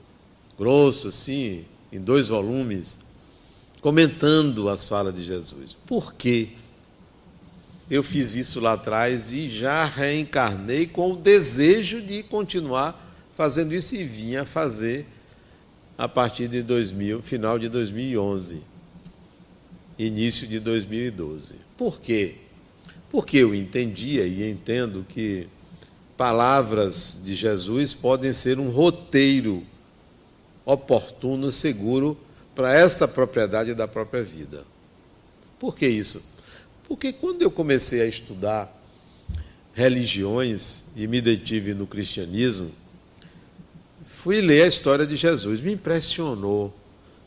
grosso, 0.56 1.08
assim, 1.08 1.66
em 1.92 2.00
dois 2.00 2.28
volumes, 2.28 3.00
comentando 3.82 4.70
as 4.70 4.86
falas 4.86 5.16
de 5.16 5.24
Jesus. 5.24 5.76
Por 5.88 6.14
quê? 6.14 6.50
Eu 7.90 8.04
fiz 8.04 8.36
isso 8.36 8.60
lá 8.60 8.74
atrás 8.74 9.34
e 9.34 9.50
já 9.50 9.84
reencarnei 9.84 10.86
com 10.86 11.12
o 11.12 11.16
desejo 11.16 12.02
de 12.04 12.22
continuar 12.22 13.02
fazendo 13.36 13.74
isso 13.74 13.96
e 13.96 14.04
vinha 14.04 14.46
fazer 14.46 15.08
a 15.98 16.08
partir 16.08 16.48
de 16.48 16.62
2000, 16.62 17.24
final 17.24 17.58
de 17.58 17.68
2011, 17.68 18.62
início 19.98 20.48
de 20.48 20.60
2012. 20.60 21.56
Por 21.76 22.00
quê? 22.00 22.36
Porque 23.10 23.38
eu 23.38 23.56
entendia 23.56 24.26
e 24.26 24.48
entendo 24.50 25.06
que 25.10 25.48
palavras 26.18 27.22
de 27.24 27.36
Jesus 27.36 27.94
podem 27.94 28.32
ser 28.34 28.60
um 28.60 28.70
roteiro 28.70 29.64
oportuno, 30.66 31.52
seguro 31.52 32.18
para 32.56 32.74
esta 32.74 33.08
propriedade 33.08 33.74
da 33.74 33.88
própria 33.88 34.24
vida. 34.24 34.64
Por 35.60 35.76
que 35.76 35.88
isso? 35.88 36.24
Porque 36.88 37.12
quando 37.12 37.42
eu 37.42 37.52
comecei 37.52 38.02
a 38.02 38.06
estudar 38.06 38.72
religiões 39.74 40.92
e 40.96 41.06
me 41.08 41.20
detive 41.20 41.74
no 41.74 41.86
cristianismo, 41.86 42.72
fui 44.06 44.40
ler 44.40 44.64
a 44.64 44.68
história 44.68 45.06
de 45.06 45.16
Jesus, 45.16 45.62
me 45.62 45.74
impressionou. 45.74 46.74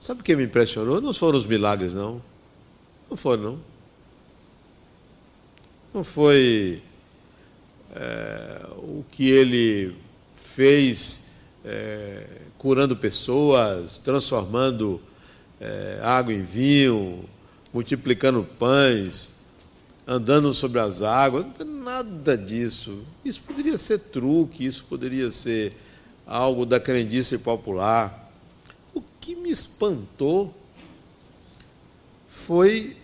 Sabe 0.01 0.21
o 0.21 0.25
que 0.25 0.35
me 0.35 0.45
impressionou? 0.45 1.01
Não 1.01 1.13
foram 1.13 1.39
os 1.39 1.45
milagres, 1.45 1.93
não. 1.93 2.23
Não 3.11 3.17
foram, 3.17 3.43
não. 3.43 3.61
Não 5.93 6.05
foi 6.05 6.81
é, 7.99 8.61
o 8.77 9.05
que 9.11 9.29
ele 9.29 9.97
fez 10.37 11.35
é, 11.65 12.25
curando 12.57 12.97
pessoas, 12.97 13.99
transformando 13.99 15.01
é, 15.61 15.99
água 16.03 16.33
em 16.33 16.43
vinho, 16.43 17.25
multiplicando 17.75 18.45
pães, 18.59 19.31
andando 20.07 20.55
sobre 20.55 20.79
as 20.79 21.03
águas, 21.03 21.45
nada 21.67 22.39
disso. 22.39 23.05
Isso 23.25 23.41
poderia 23.43 23.77
ser 23.77 23.99
truque, 23.99 24.65
isso 24.65 24.85
poderia 24.89 25.31
ser 25.31 25.75
algo 26.25 26.65
da 26.65 26.79
crendice 26.79 27.39
popular. 27.39 28.33
O 28.95 29.03
que 29.21 29.35
me 29.35 29.51
espantou 29.51 30.55
foi 32.29 32.97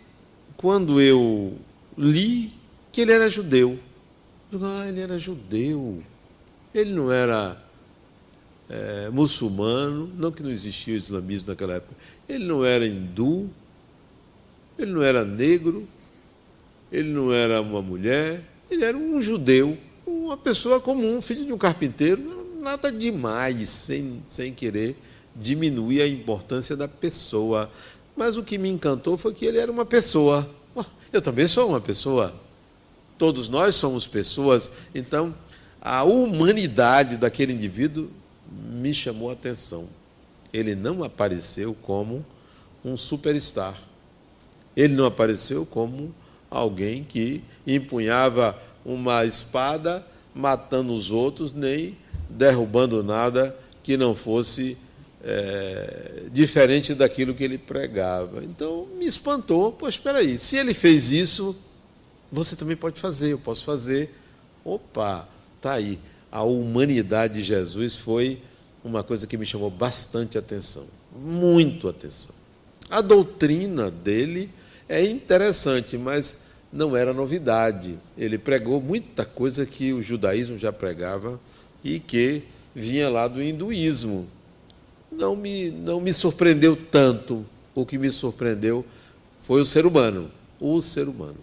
quando 0.56 1.00
eu 1.00 1.58
li 1.98 2.52
que 2.92 3.00
ele 3.00 3.12
era 3.12 3.28
judeu. 3.28 3.78
Ah, 4.62 4.88
ele 4.88 5.00
era 5.00 5.18
judeu. 5.18 6.02
Ele 6.74 6.92
não 6.92 7.10
era 7.10 7.56
é, 8.68 9.08
muçulmano, 9.10 10.10
não 10.16 10.32
que 10.32 10.42
não 10.42 10.50
existia 10.50 10.94
o 10.94 10.96
islamismo 10.96 11.50
naquela 11.50 11.74
época. 11.74 11.94
Ele 12.28 12.44
não 12.44 12.64
era 12.64 12.86
hindu, 12.86 13.48
ele 14.78 14.90
não 14.92 15.02
era 15.02 15.24
negro, 15.24 15.86
ele 16.90 17.12
não 17.12 17.32
era 17.32 17.60
uma 17.60 17.82
mulher, 17.82 18.42
ele 18.70 18.84
era 18.84 18.96
um 18.96 19.20
judeu, 19.20 19.76
uma 20.06 20.36
pessoa 20.36 20.80
comum, 20.80 21.20
filho 21.20 21.44
de 21.44 21.52
um 21.52 21.58
carpinteiro, 21.58 22.58
nada 22.60 22.90
demais, 22.90 23.68
sem, 23.68 24.22
sem 24.26 24.52
querer 24.52 24.96
diminuir 25.36 26.00
a 26.00 26.08
importância 26.08 26.76
da 26.76 26.88
pessoa. 26.88 27.70
Mas 28.16 28.36
o 28.36 28.44
que 28.44 28.56
me 28.58 28.68
encantou 28.68 29.16
foi 29.16 29.34
que 29.34 29.44
ele 29.44 29.58
era 29.58 29.70
uma 29.70 29.84
pessoa. 29.84 30.48
Eu 31.12 31.22
também 31.22 31.46
sou 31.46 31.68
uma 31.68 31.80
pessoa. 31.80 32.34
Todos 33.18 33.48
nós 33.48 33.74
somos 33.74 34.06
pessoas. 34.06 34.70
Então, 34.94 35.34
a 35.80 36.02
humanidade 36.02 37.16
daquele 37.16 37.52
indivíduo 37.52 38.10
me 38.50 38.92
chamou 38.94 39.30
a 39.30 39.34
atenção. 39.34 39.86
Ele 40.52 40.74
não 40.74 41.02
apareceu 41.02 41.74
como 41.82 42.24
um 42.84 42.96
superstar. 42.96 43.74
Ele 44.76 44.94
não 44.94 45.04
apareceu 45.04 45.64
como 45.66 46.14
alguém 46.50 47.04
que 47.04 47.42
empunhava 47.66 48.58
uma 48.84 49.24
espada 49.24 50.04
matando 50.34 50.92
os 50.92 51.10
outros, 51.10 51.52
nem 51.52 51.96
derrubando 52.28 53.02
nada 53.02 53.56
que 53.82 53.96
não 53.96 54.14
fosse 54.14 54.76
é, 55.22 56.24
diferente 56.32 56.94
daquilo 56.94 57.34
que 57.34 57.44
ele 57.44 57.58
pregava. 57.58 58.42
Então 58.44 58.86
me 58.98 59.06
espantou, 59.06 59.72
pois 59.72 59.94
espera 59.94 60.18
aí, 60.18 60.38
se 60.38 60.56
ele 60.56 60.74
fez 60.74 61.12
isso, 61.12 61.56
você 62.30 62.56
também 62.56 62.76
pode 62.76 63.00
fazer, 63.00 63.32
eu 63.32 63.38
posso 63.38 63.64
fazer. 63.64 64.14
Opa, 64.64 65.28
tá 65.60 65.72
aí. 65.72 65.98
A 66.30 66.42
humanidade 66.42 67.34
de 67.34 67.42
Jesus 67.42 67.94
foi 67.94 68.40
uma 68.82 69.02
coisa 69.02 69.26
que 69.26 69.36
me 69.36 69.46
chamou 69.46 69.70
bastante 69.70 70.36
atenção, 70.36 70.84
muito 71.16 71.88
atenção. 71.88 72.34
A 72.90 73.00
doutrina 73.00 73.90
dele 73.90 74.50
é 74.88 75.04
interessante, 75.04 75.96
mas 75.96 76.44
não 76.72 76.96
era 76.96 77.14
novidade. 77.14 77.98
Ele 78.18 78.36
pregou 78.36 78.80
muita 78.80 79.24
coisa 79.24 79.64
que 79.64 79.92
o 79.92 80.02
judaísmo 80.02 80.58
já 80.58 80.72
pregava 80.72 81.40
e 81.82 82.00
que 82.00 82.42
vinha 82.74 83.08
lá 83.08 83.28
do 83.28 83.42
hinduísmo. 83.42 84.26
Não 85.10 85.36
me, 85.36 85.70
não 85.70 86.00
me 86.00 86.12
surpreendeu 86.12 86.76
tanto. 86.76 87.46
O 87.74 87.86
que 87.86 87.96
me 87.96 88.10
surpreendeu 88.10 88.84
foi 89.42 89.60
o 89.60 89.64
ser 89.64 89.86
humano. 89.86 90.30
O 90.60 90.80
ser 90.82 91.08
humano. 91.08 91.38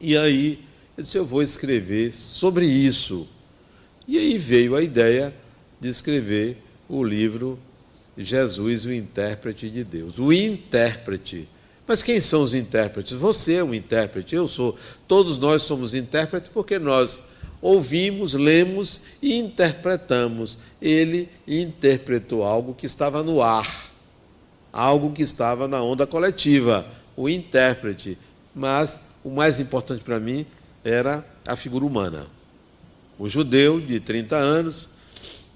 E 0.00 0.16
aí, 0.16 0.58
eu 0.96 1.04
disse: 1.04 1.18
eu 1.18 1.24
vou 1.24 1.42
escrever 1.42 2.14
sobre 2.14 2.66
isso. 2.66 3.28
E 4.08 4.18
aí 4.18 4.38
veio 4.38 4.74
a 4.74 4.82
ideia 4.82 5.32
de 5.80 5.88
escrever 5.88 6.56
o 6.88 7.04
livro 7.04 7.58
Jesus, 8.16 8.84
o 8.84 8.92
intérprete 8.92 9.70
de 9.70 9.84
Deus. 9.84 10.18
O 10.18 10.32
intérprete. 10.32 11.48
Mas 11.86 12.02
quem 12.02 12.20
são 12.20 12.42
os 12.42 12.54
intérpretes? 12.54 13.12
Você 13.12 13.54
é 13.54 13.64
um 13.64 13.74
intérprete, 13.74 14.34
eu 14.34 14.46
sou. 14.46 14.78
Todos 15.08 15.38
nós 15.38 15.62
somos 15.62 15.94
intérpretes 15.94 16.50
porque 16.52 16.78
nós 16.78 17.30
ouvimos, 17.60 18.34
lemos 18.34 19.00
e 19.22 19.34
interpretamos. 19.34 20.58
Ele 20.80 21.28
interpretou 21.46 22.44
algo 22.44 22.74
que 22.74 22.86
estava 22.86 23.22
no 23.22 23.42
ar, 23.42 23.90
algo 24.72 25.12
que 25.12 25.22
estava 25.22 25.66
na 25.66 25.82
onda 25.82 26.06
coletiva, 26.06 26.86
o 27.16 27.28
intérprete. 27.28 28.16
Mas 28.54 29.09
o 29.24 29.30
mais 29.30 29.60
importante 29.60 30.02
para 30.02 30.18
mim 30.20 30.46
era 30.84 31.24
a 31.46 31.56
figura 31.56 31.84
humana. 31.84 32.26
O 33.18 33.28
judeu 33.28 33.80
de 33.80 34.00
30 34.00 34.36
anos 34.36 34.88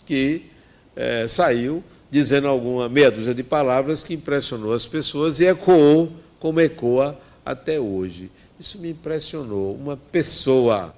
que 0.04 0.47
é, 0.94 1.26
saiu 1.26 1.83
dizendo 2.11 2.47
alguma 2.47 2.88
meia 2.88 3.11
dúzia 3.11 3.35
de 3.35 3.42
palavras 3.42 4.02
que 4.02 4.14
impressionou 4.14 4.73
as 4.73 4.87
pessoas 4.87 5.40
e 5.40 5.47
ecoou 5.47 6.12
como 6.38 6.61
ecoa 6.61 7.18
até 7.44 7.80
hoje. 7.80 8.30
Isso 8.61 8.78
me 8.78 8.90
impressionou. 8.90 9.75
Uma 9.75 9.97
pessoa 9.97 10.94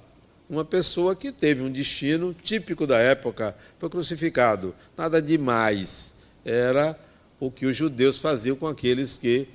uma 0.49 0.63
pessoa 0.63 1.15
que 1.15 1.31
teve 1.31 1.61
um 1.61 1.71
destino 1.71 2.33
típico 2.33 2.87
da 2.87 2.97
época, 2.97 3.55
foi 3.77 3.89
crucificado. 3.89 4.73
Nada 4.97 5.21
demais. 5.21 6.19
Era 6.45 6.97
o 7.39 7.51
que 7.51 7.65
os 7.65 7.75
judeus 7.75 8.17
faziam 8.17 8.55
com 8.55 8.67
aqueles 8.67 9.17
que 9.17 9.47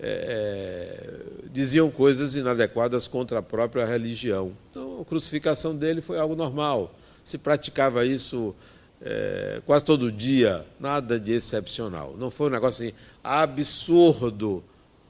é, 0.00 1.20
diziam 1.50 1.90
coisas 1.90 2.34
inadequadas 2.34 3.06
contra 3.06 3.38
a 3.38 3.42
própria 3.42 3.84
religião. 3.84 4.52
Então, 4.70 5.00
a 5.00 5.04
crucificação 5.04 5.74
dele 5.76 6.00
foi 6.00 6.18
algo 6.18 6.36
normal. 6.36 6.94
Se 7.24 7.36
praticava 7.38 8.04
isso 8.06 8.54
é, 9.00 9.60
quase 9.66 9.84
todo 9.84 10.10
dia, 10.10 10.64
nada 10.78 11.18
de 11.18 11.32
excepcional. 11.32 12.14
Não 12.18 12.30
foi 12.30 12.48
um 12.48 12.52
negócio 12.52 12.84
assim 12.84 12.94
absurdo. 13.22 14.62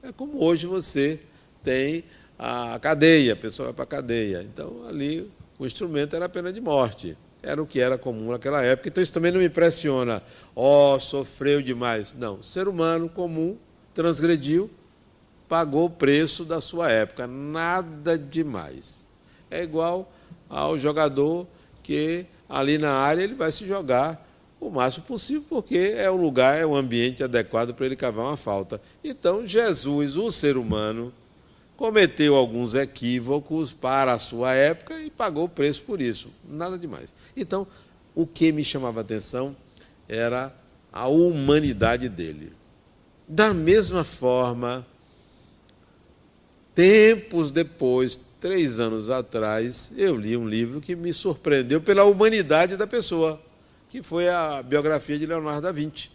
É 0.02 0.12
como 0.12 0.42
hoje 0.42 0.66
você 0.66 1.20
tem 1.62 2.04
a 2.38 2.78
cadeia, 2.80 3.32
a 3.32 3.36
pessoa 3.36 3.66
vai 3.66 3.74
para 3.74 3.84
a 3.84 4.00
cadeia. 4.00 4.42
Então, 4.42 4.86
ali, 4.88 5.30
o 5.58 5.66
instrumento 5.66 6.14
era 6.14 6.26
a 6.26 6.28
pena 6.28 6.52
de 6.52 6.60
morte. 6.60 7.16
Era 7.42 7.62
o 7.62 7.66
que 7.66 7.80
era 7.80 7.96
comum 7.96 8.30
naquela 8.30 8.62
época. 8.62 8.88
Então, 8.88 9.02
isso 9.02 9.12
também 9.12 9.32
não 9.32 9.40
me 9.40 9.46
impressiona. 9.46 10.22
Oh, 10.54 10.98
sofreu 10.98 11.62
demais. 11.62 12.12
Não, 12.18 12.42
ser 12.42 12.68
humano 12.68 13.08
comum 13.08 13.56
transgrediu, 13.94 14.70
pagou 15.48 15.86
o 15.86 15.90
preço 15.90 16.44
da 16.44 16.60
sua 16.60 16.90
época. 16.90 17.26
Nada 17.26 18.18
demais. 18.18 19.06
É 19.50 19.62
igual 19.62 20.12
ao 20.48 20.78
jogador 20.78 21.46
que 21.82 22.26
ali 22.48 22.78
na 22.78 22.92
área 22.92 23.22
ele 23.22 23.34
vai 23.34 23.50
se 23.50 23.66
jogar 23.66 24.26
o 24.60 24.70
máximo 24.70 25.04
possível, 25.06 25.44
porque 25.48 25.94
é 25.96 26.10
o 26.10 26.16
lugar, 26.16 26.58
é 26.58 26.66
o 26.66 26.74
ambiente 26.74 27.22
adequado 27.22 27.72
para 27.74 27.86
ele 27.86 27.96
cavar 27.96 28.26
uma 28.26 28.36
falta. 28.36 28.80
Então, 29.04 29.46
Jesus, 29.46 30.16
o 30.16 30.30
ser 30.32 30.56
humano, 30.56 31.12
cometeu 31.76 32.34
alguns 32.34 32.74
equívocos 32.74 33.72
para 33.72 34.12
a 34.12 34.18
sua 34.18 34.52
época 34.54 35.00
e 35.00 35.10
pagou 35.10 35.44
o 35.44 35.48
preço 35.48 35.82
por 35.82 36.00
isso. 36.00 36.28
Nada 36.48 36.76
demais. 36.76 37.14
Então, 37.36 37.66
o 38.16 38.26
que 38.26 38.50
me 38.50 38.64
chamava 38.64 39.00
a 39.00 39.02
atenção 39.02 39.54
era 40.08 40.52
a 40.92 41.06
humanidade 41.06 42.08
dele. 42.08 42.52
Da 43.28 43.54
mesma 43.54 44.02
forma, 44.02 44.84
tempos 46.78 47.50
depois, 47.50 48.14
três 48.40 48.78
anos 48.78 49.10
atrás, 49.10 49.94
eu 49.96 50.16
li 50.16 50.36
um 50.36 50.48
livro 50.48 50.80
que 50.80 50.94
me 50.94 51.12
surpreendeu 51.12 51.80
pela 51.80 52.04
humanidade 52.04 52.76
da 52.76 52.86
pessoa, 52.86 53.42
que 53.90 54.00
foi 54.00 54.28
a 54.28 54.62
biografia 54.62 55.18
de 55.18 55.26
Leonardo 55.26 55.62
da 55.62 55.72
Vinci. 55.72 56.08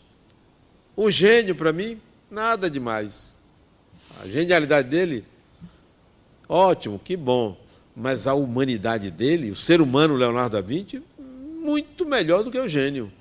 O 0.95 1.11
gênio, 1.11 1.53
para 1.53 1.73
mim, 1.73 1.99
nada 2.31 2.69
demais. 2.69 3.35
A 4.21 4.27
genialidade 4.29 4.87
dele 4.87 5.25
Ótimo, 6.47 6.97
que 6.97 7.17
bom. 7.17 7.57
Mas 7.93 8.25
a 8.25 8.33
humanidade 8.33 9.11
dele, 9.11 9.51
o 9.51 9.55
ser 9.55 9.81
humano 9.81 10.15
Leonardo 10.15 10.55
da 10.55 10.61
Vinci, 10.61 11.03
muito 11.59 12.05
melhor 12.05 12.41
do 12.41 12.49
que 12.49 12.59
o 12.59 12.69
gênio. 12.69 13.11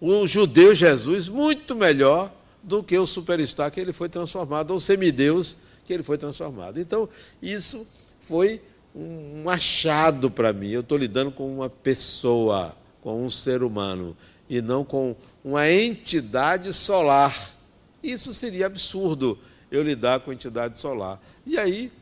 O 0.00 0.26
judeu 0.26 0.74
Jesus, 0.74 1.28
muito 1.28 1.76
melhor 1.76 2.32
do 2.62 2.82
que 2.82 2.96
o 2.96 3.06
superstar 3.06 3.70
que 3.70 3.78
ele 3.78 3.92
foi 3.92 4.08
transformado, 4.08 4.70
ou 4.70 4.80
semideus 4.80 5.65
que 5.86 5.92
ele 5.92 6.02
foi 6.02 6.18
transformado. 6.18 6.80
Então, 6.80 7.08
isso 7.40 7.86
foi 8.20 8.60
um 8.94 9.48
achado 9.48 10.30
para 10.30 10.52
mim. 10.52 10.68
Eu 10.68 10.80
estou 10.80 10.96
lidando 10.96 11.30
com 11.30 11.54
uma 11.54 11.68
pessoa, 11.68 12.74
com 13.02 13.24
um 13.24 13.30
ser 13.30 13.62
humano, 13.62 14.16
e 14.48 14.60
não 14.60 14.84
com 14.84 15.14
uma 15.44 15.70
entidade 15.70 16.72
solar. 16.72 17.54
Isso 18.02 18.32
seria 18.32 18.66
absurdo 18.66 19.38
eu 19.70 19.82
lidar 19.82 20.20
com 20.20 20.32
entidade 20.32 20.80
solar. 20.80 21.20
E 21.46 21.58
aí, 21.58 21.92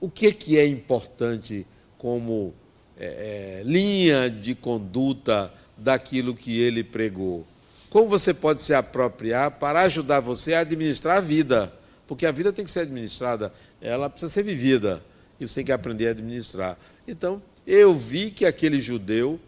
o 0.00 0.10
que, 0.10 0.32
que 0.32 0.58
é 0.58 0.66
importante 0.66 1.66
como 1.96 2.54
é, 2.96 3.60
é, 3.60 3.62
linha 3.64 4.28
de 4.28 4.54
conduta 4.54 5.52
daquilo 5.76 6.34
que 6.34 6.60
ele 6.60 6.84
pregou? 6.84 7.46
Como 7.88 8.08
você 8.08 8.34
pode 8.34 8.60
se 8.60 8.74
apropriar 8.74 9.52
para 9.52 9.82
ajudar 9.82 10.20
você 10.20 10.54
a 10.54 10.60
administrar 10.60 11.18
a 11.18 11.20
vida? 11.20 11.72
Porque 12.08 12.24
a 12.24 12.32
vida 12.32 12.52
tem 12.52 12.64
que 12.64 12.70
ser 12.70 12.80
administrada, 12.80 13.52
ela 13.82 14.08
precisa 14.08 14.32
ser 14.32 14.42
vivida. 14.42 15.00
E 15.38 15.46
você 15.46 15.56
tem 15.56 15.64
que 15.66 15.72
aprender 15.72 16.08
a 16.08 16.10
administrar. 16.10 16.76
Então, 17.06 17.40
eu 17.66 17.94
vi 17.94 18.30
que 18.30 18.46
aquele 18.46 18.80
judeu, 18.80 19.38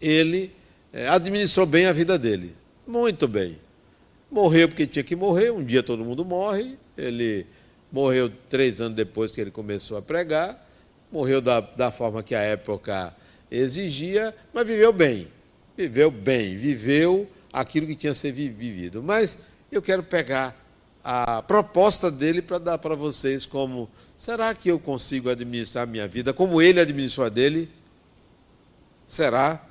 ele 0.00 0.50
é, 0.92 1.06
administrou 1.08 1.66
bem 1.66 1.86
a 1.86 1.92
vida 1.92 2.18
dele. 2.18 2.56
Muito 2.86 3.28
bem. 3.28 3.58
Morreu 4.30 4.66
porque 4.66 4.86
tinha 4.86 5.04
que 5.04 5.14
morrer, 5.14 5.52
um 5.52 5.62
dia 5.62 5.82
todo 5.82 6.02
mundo 6.02 6.24
morre. 6.24 6.76
Ele 6.96 7.46
morreu 7.92 8.32
três 8.48 8.80
anos 8.80 8.96
depois 8.96 9.30
que 9.30 9.40
ele 9.40 9.50
começou 9.50 9.98
a 9.98 10.02
pregar, 10.02 10.66
morreu 11.12 11.42
da, 11.42 11.60
da 11.60 11.90
forma 11.90 12.22
que 12.22 12.34
a 12.34 12.40
época 12.40 13.14
exigia, 13.50 14.34
mas 14.54 14.66
viveu 14.66 14.92
bem. 14.92 15.28
Viveu 15.76 16.10
bem, 16.10 16.56
viveu 16.56 17.28
aquilo 17.52 17.86
que 17.86 17.94
tinha 17.94 18.12
que 18.12 18.18
ser 18.18 18.32
vivido. 18.32 19.02
Mas 19.02 19.38
eu 19.70 19.82
quero 19.82 20.02
pegar 20.02 20.61
a 21.04 21.42
proposta 21.42 22.10
dele 22.10 22.40
para 22.40 22.58
dar 22.58 22.78
para 22.78 22.94
vocês 22.94 23.44
como 23.44 23.90
será 24.16 24.54
que 24.54 24.68
eu 24.68 24.78
consigo 24.78 25.28
administrar 25.28 25.84
a 25.84 25.86
minha 25.86 26.06
vida 26.06 26.32
como 26.32 26.62
ele 26.62 26.80
administrou 26.80 27.26
a 27.26 27.28
dele? 27.28 27.68
Será? 29.06 29.64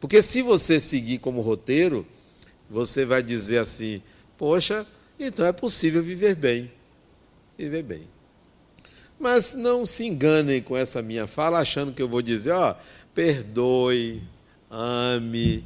Porque 0.00 0.22
se 0.22 0.42
você 0.42 0.80
seguir 0.80 1.18
como 1.18 1.40
roteiro, 1.40 2.06
você 2.70 3.04
vai 3.04 3.22
dizer 3.22 3.58
assim: 3.58 4.02
poxa, 4.36 4.86
então 5.18 5.44
é 5.44 5.52
possível 5.52 6.02
viver 6.02 6.34
bem. 6.34 6.70
Viver 7.56 7.82
bem. 7.82 8.02
Mas 9.18 9.54
não 9.54 9.84
se 9.84 10.06
enganem 10.06 10.62
com 10.62 10.76
essa 10.76 11.02
minha 11.02 11.26
fala, 11.26 11.58
achando 11.58 11.92
que 11.92 12.00
eu 12.00 12.08
vou 12.08 12.22
dizer, 12.22 12.52
ó, 12.52 12.76
perdoe, 13.12 14.22
ame. 14.70 15.64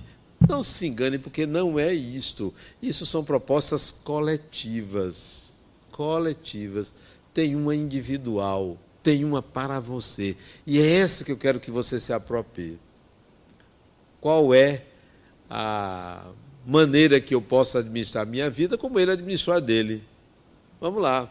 Não 0.49 0.65
se 0.65 0.87
enganem, 0.87 1.19
porque 1.19 1.47
não 1.47 1.79
é 1.79 1.93
isto. 1.93 2.53
Isso 2.81 3.05
são 3.07 3.25
propostas 3.25 3.91
coletivas. 3.91 5.53
Coletivas. 5.91 6.93
Tem 7.35 7.57
uma 7.57 7.75
individual, 7.75 8.77
tem 9.03 9.25
uma 9.25 9.43
para 9.43 9.81
você. 9.81 10.37
E 10.67 10.79
é 10.79 10.97
essa 10.97 11.25
que 11.25 11.33
eu 11.33 11.37
quero 11.37 11.61
que 11.61 11.71
você 11.71 11.99
se 11.99 12.13
aproprie. 12.13 12.79
Qual 14.21 14.55
é 14.55 14.85
a 15.55 16.25
maneira 16.67 17.21
que 17.21 17.35
eu 17.35 17.43
possa 17.43 17.81
administrar 17.81 18.23
a 18.23 18.27
minha 18.27 18.49
vida 18.49 18.79
como 18.79 18.99
ele 18.99 19.11
administrou 19.11 19.57
a 19.57 19.61
dele. 19.61 20.03
Vamos 20.81 21.03
lá. 21.03 21.31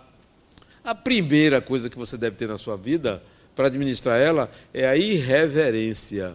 A 0.83 0.93
primeira 0.93 1.61
coisa 1.61 1.89
que 1.89 1.97
você 1.97 2.17
deve 2.17 2.35
ter 2.35 2.47
na 2.47 2.57
sua 2.57 2.75
vida 2.75 3.21
para 3.55 3.67
administrar 3.67 4.19
ela 4.19 4.51
é 4.73 4.87
a 4.87 4.95
irreverência. 4.95 6.33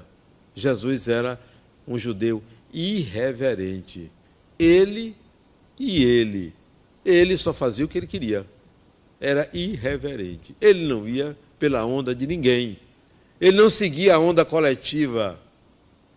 Jesus 0.55 1.09
era 1.09 1.39
um 1.87 1.99
judeu 1.99 2.43
irreverente. 2.73 4.11
Ele 4.59 5.17
e 5.79 6.03
ele. 6.03 6.55
Ele 7.05 7.37
só 7.37 7.53
fazia 7.53 7.85
o 7.85 7.89
que 7.89 7.99
ele 7.99 8.07
queria. 8.07 8.47
Era 9.21 9.49
irreverente. 9.53 10.55
Ele 10.61 10.87
não 10.87 11.09
ia 11.09 11.37
pela 11.59 11.85
onda 11.85 12.15
de 12.15 12.27
ninguém. 12.27 12.79
Ele 13.41 13.57
não 13.57 13.71
seguia 13.71 14.17
a 14.17 14.19
onda 14.19 14.45
coletiva. 14.45 15.39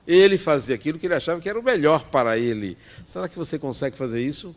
Ele 0.07 0.37
fazia 0.37 0.75
aquilo 0.75 0.97
que 0.97 1.05
ele 1.05 1.13
achava 1.13 1.39
que 1.39 1.49
era 1.49 1.59
o 1.59 1.63
melhor 1.63 2.05
para 2.05 2.37
ele. 2.37 2.77
Será 3.05 3.29
que 3.29 3.37
você 3.37 3.59
consegue 3.59 3.95
fazer 3.95 4.21
isso? 4.21 4.55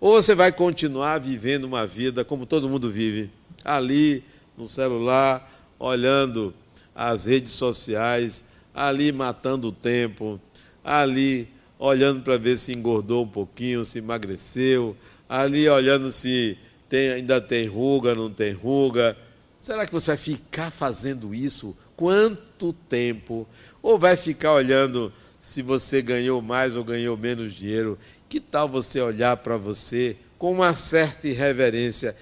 Ou 0.00 0.12
você 0.12 0.34
vai 0.34 0.52
continuar 0.52 1.18
vivendo 1.18 1.64
uma 1.64 1.86
vida 1.86 2.24
como 2.24 2.46
todo 2.46 2.68
mundo 2.68 2.88
vive, 2.88 3.30
ali 3.64 4.22
no 4.56 4.66
celular, 4.68 5.52
olhando 5.78 6.54
as 6.94 7.24
redes 7.24 7.52
sociais, 7.52 8.44
ali 8.72 9.10
matando 9.10 9.68
o 9.68 9.72
tempo, 9.72 10.40
ali 10.88 11.48
olhando 11.78 12.22
para 12.22 12.38
ver 12.38 12.58
se 12.58 12.72
engordou 12.72 13.24
um 13.24 13.28
pouquinho, 13.28 13.84
se 13.84 13.98
emagreceu, 13.98 14.96
ali 15.28 15.68
olhando 15.68 16.10
se 16.10 16.56
tem, 16.88 17.10
ainda 17.10 17.40
tem 17.40 17.66
ruga, 17.66 18.14
não 18.14 18.30
tem 18.30 18.52
ruga. 18.52 19.16
Será 19.58 19.86
que 19.86 19.92
você 19.92 20.12
vai 20.12 20.16
ficar 20.16 20.70
fazendo 20.70 21.34
isso? 21.34 21.76
Quanto 21.94 22.72
tempo? 22.72 23.46
Ou 23.82 23.98
vai 23.98 24.16
ficar 24.16 24.54
olhando 24.54 25.12
se 25.40 25.60
você 25.60 26.00
ganhou 26.00 26.40
mais 26.40 26.74
ou 26.74 26.82
ganhou 26.82 27.16
menos 27.16 27.52
dinheiro? 27.52 27.98
Que 28.28 28.40
tal 28.40 28.68
você 28.68 29.00
olhar 29.00 29.36
para 29.36 29.56
você 29.56 30.16
com 30.38 30.52
uma 30.52 30.74
certa 30.74 31.28
irreverência? 31.28 32.16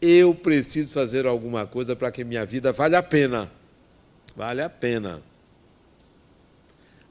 Eu 0.00 0.34
preciso 0.34 0.90
fazer 0.90 1.26
alguma 1.26 1.66
coisa 1.66 1.96
para 1.96 2.10
que 2.12 2.24
minha 2.24 2.46
vida 2.46 2.72
valha 2.72 2.98
a 2.98 3.02
pena. 3.02 3.50
Vale 4.36 4.62
a 4.62 4.70
pena. 4.70 5.22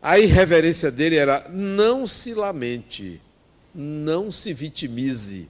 A 0.01 0.17
irreverência 0.17 0.91
dele 0.91 1.15
era: 1.15 1.47
não 1.49 2.07
se 2.07 2.33
lamente, 2.33 3.21
não 3.73 4.31
se 4.31 4.53
vitimize. 4.53 5.49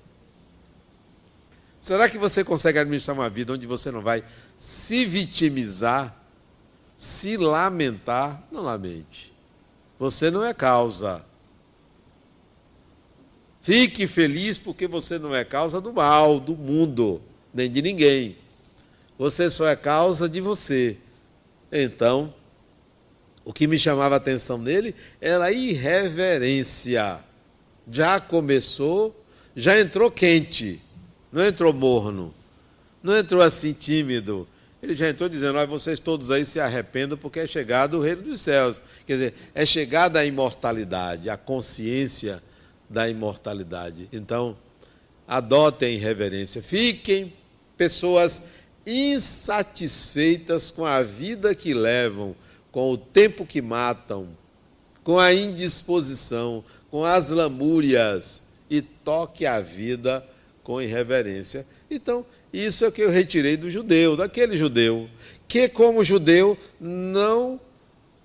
Será 1.80 2.08
que 2.10 2.18
você 2.18 2.44
consegue 2.44 2.78
administrar 2.78 3.18
uma 3.18 3.30
vida 3.30 3.54
onde 3.54 3.66
você 3.66 3.90
não 3.90 4.02
vai 4.02 4.24
se 4.58 5.06
vitimizar, 5.06 6.16
se 6.98 7.38
lamentar? 7.38 8.44
Não 8.52 8.62
lamente. 8.62 9.34
Você 9.98 10.30
não 10.30 10.44
é 10.46 10.54
causa. 10.54 11.24
Fique 13.62 14.06
feliz 14.06 14.60
porque 14.60 14.88
você 14.88 15.18
não 15.18 15.36
é 15.36 15.44
causa 15.44 15.80
do 15.80 15.94
mal, 15.94 16.40
do 16.40 16.56
mundo, 16.56 17.22
nem 17.54 17.70
de 17.72 17.82
ninguém. 17.82 18.36
Você 19.18 19.50
só 19.50 19.68
é 19.68 19.76
causa 19.76 20.28
de 20.28 20.42
você. 20.42 20.98
Então, 21.72 22.34
o 23.52 23.54
que 23.54 23.68
me 23.68 23.78
chamava 23.78 24.16
a 24.16 24.18
atenção 24.18 24.58
nele 24.58 24.96
era 25.20 25.44
a 25.44 25.52
irreverência. 25.52 27.20
Já 27.92 28.18
começou, 28.18 29.14
já 29.54 29.78
entrou 29.78 30.10
quente, 30.10 30.80
não 31.34 31.44
entrou 31.46 31.74
morno, 31.74 32.34
não 33.04 33.18
entrou 33.18 33.42
assim 33.42 33.74
tímido. 33.74 34.48
Ele 34.82 34.96
já 34.96 35.10
entrou 35.10 35.28
dizendo: 35.28 35.58
Olha, 35.58 35.68
vocês 35.68 36.00
todos 36.00 36.32
aí 36.32 36.46
se 36.46 36.62
arrependam 36.62 37.18
porque 37.18 37.42
é 37.42 37.46
chegado 37.48 37.98
o 37.98 38.02
reino 38.02 38.22
dos 38.22 38.40
céus. 38.40 38.80
Quer 39.06 39.14
dizer, 39.14 39.34
é 39.54 39.66
chegada 39.66 40.20
a 40.20 40.26
imortalidade, 40.26 41.30
a 41.30 41.36
consciência 41.36 42.42
da 42.90 43.10
imortalidade. 43.10 44.08
Então, 44.14 44.56
adotem 45.28 45.98
reverência. 45.98 46.64
Fiquem 46.64 47.34
pessoas 47.76 48.44
insatisfeitas 48.86 50.72
com 50.72 50.86
a 50.86 51.04
vida 51.04 51.54
que 51.54 51.74
levam, 51.74 52.34
com 52.72 52.92
o 52.92 52.98
tempo 52.98 53.46
que 53.46 53.62
matam, 53.62 54.30
com 55.04 55.20
a 55.20 55.34
indisposição, 55.34 56.64
com 56.90 57.04
as 57.04 57.30
lamúrias 57.30 58.44
e 58.70 58.82
toque 58.82 59.46
a 59.46 59.60
vida 59.60 60.26
com 60.64 60.82
irreverência. 60.82 61.66
Então, 61.90 62.26
isso 62.54 62.86
é 62.86 62.88
o 62.88 62.92
que 62.92 63.02
eu 63.02 63.10
retirei 63.10 63.58
do 63.58 63.70
judeu, 63.70 64.16
daquele 64.16 64.56
judeu, 64.56 65.10
que, 65.48 65.68
como 65.68 66.04
judeu, 66.04 66.58
não 66.80 67.60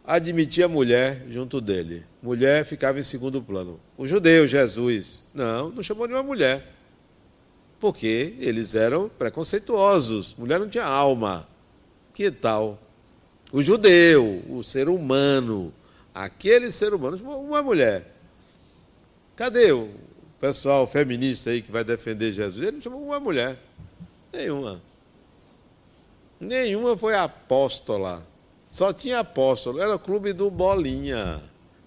admitia 0.05 0.69
mulher 0.69 1.25
junto 1.31 1.61
dele. 1.61 2.05
Mulher 2.23 2.65
ficava 2.65 3.01
em 3.01 3.03
segundo 3.03 3.43
plano. 3.43 3.81
O 3.97 4.07
judeu, 4.07 4.47
Jesus, 4.47 5.23
não, 5.35 5.71
não 5.71 5.83
chamou 5.83 6.07
nenhuma 6.07 6.23
mulher. 6.23 6.73
Porque 7.81 8.35
eles 8.39 8.75
eram 8.75 9.09
preconceituosos. 9.09 10.35
Mulher 10.39 10.59
não 10.59 10.69
tinha 10.69 10.85
alma. 10.85 11.49
Que 12.15 12.31
tal? 12.31 12.81
O 13.57 13.63
judeu, 13.63 14.43
o 14.51 14.63
ser 14.63 14.87
humano, 14.87 15.73
aquele 16.15 16.71
ser 16.71 16.93
humano, 16.93 17.17
uma 17.17 17.63
mulher. 17.63 18.07
Cadê 19.35 19.73
o 19.73 19.89
pessoal 20.39 20.87
feminista 20.87 21.49
aí 21.49 21.63
que 21.63 21.73
vai 21.73 21.83
defender 21.83 22.35
Jesus? 22.35 22.63
Ele 22.63 22.77
não 22.77 22.83
chamou 22.83 23.03
uma 23.03 23.19
mulher. 23.19 23.57
Nenhuma. 24.31 24.83
Nenhuma 26.39 26.99
foi 26.99 27.15
apóstola. 27.15 28.23
Só 28.71 28.93
tinha 28.93 29.21
apóstolo, 29.21 29.81
era 29.81 29.95
o 29.95 29.99
clube 29.99 30.35
do 30.35 30.51
Bolinha. 30.51 31.41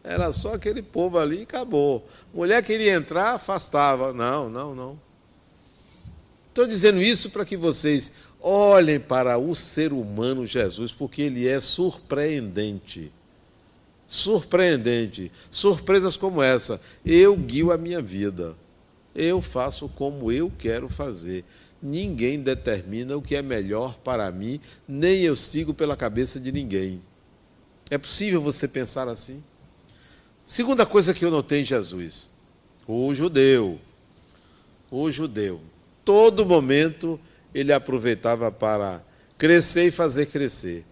Era 0.04 0.34
só 0.34 0.56
aquele 0.56 0.82
povo 0.82 1.20
ali 1.20 1.42
e 1.42 1.44
acabou. 1.44 2.10
Mulher 2.34 2.64
queria 2.64 2.96
entrar, 2.96 3.36
afastava. 3.36 4.12
Não, 4.12 4.50
não, 4.50 4.74
não. 4.74 5.00
Estou 6.48 6.66
dizendo 6.66 7.00
isso 7.00 7.30
para 7.30 7.46
que 7.46 7.56
vocês 7.56 8.14
olhem 8.42 9.00
para 9.00 9.38
o 9.38 9.54
ser 9.54 9.92
humano 9.92 10.46
Jesus, 10.46 10.92
porque 10.94 11.24
ele 11.24 11.48
é 11.48 11.60
surpreendente. 11.60 13.12
Surpreendente. 14.08 15.32
Surpresas 15.52 16.18
como 16.18 16.42
essa. 16.42 16.82
Eu 17.06 17.36
guio 17.36 17.72
a 17.72 17.78
minha 17.78 18.02
vida. 18.02 18.56
Eu 19.14 19.42
faço 19.42 19.90
como 19.90 20.32
eu 20.32 20.52
quero 20.58 20.90
fazer. 20.90 21.44
Ninguém 21.82 22.40
determina 22.42 23.16
o 23.16 23.22
que 23.22 23.36
é 23.36 23.42
melhor 23.42 23.98
para 24.04 24.30
mim, 24.32 24.60
nem 24.88 25.22
eu 25.22 25.36
sigo 25.36 25.74
pela 25.74 25.96
cabeça 25.96 26.40
de 26.40 26.52
ninguém. 26.52 27.02
É 27.90 27.98
possível 27.98 28.42
você 28.42 28.68
pensar 28.68 29.08
assim? 29.08 29.42
Segunda 30.44 30.86
coisa 30.86 31.14
que 31.14 31.24
eu 31.24 31.32
notei 31.32 31.62
em 31.62 31.64
Jesus: 31.64 32.30
o 32.88 33.14
judeu. 33.14 33.80
O 34.92 35.10
judeu. 35.10 35.62
Todo 36.04 36.46
momento 36.46 37.20
ele 37.54 37.74
aproveitava 37.74 38.52
para 38.52 39.04
crescer 39.38 39.86
e 39.88 39.92
fazer 39.92 40.28
crescer. 40.28 40.86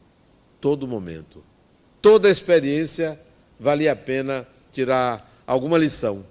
Todo 0.59 0.87
momento. 0.87 1.43
Toda 2.01 2.29
experiência 2.29 3.19
valia 3.59 3.91
a 3.91 3.95
pena 3.95 4.47
tirar 4.71 5.29
alguma 5.45 5.77
lição. 5.77 6.25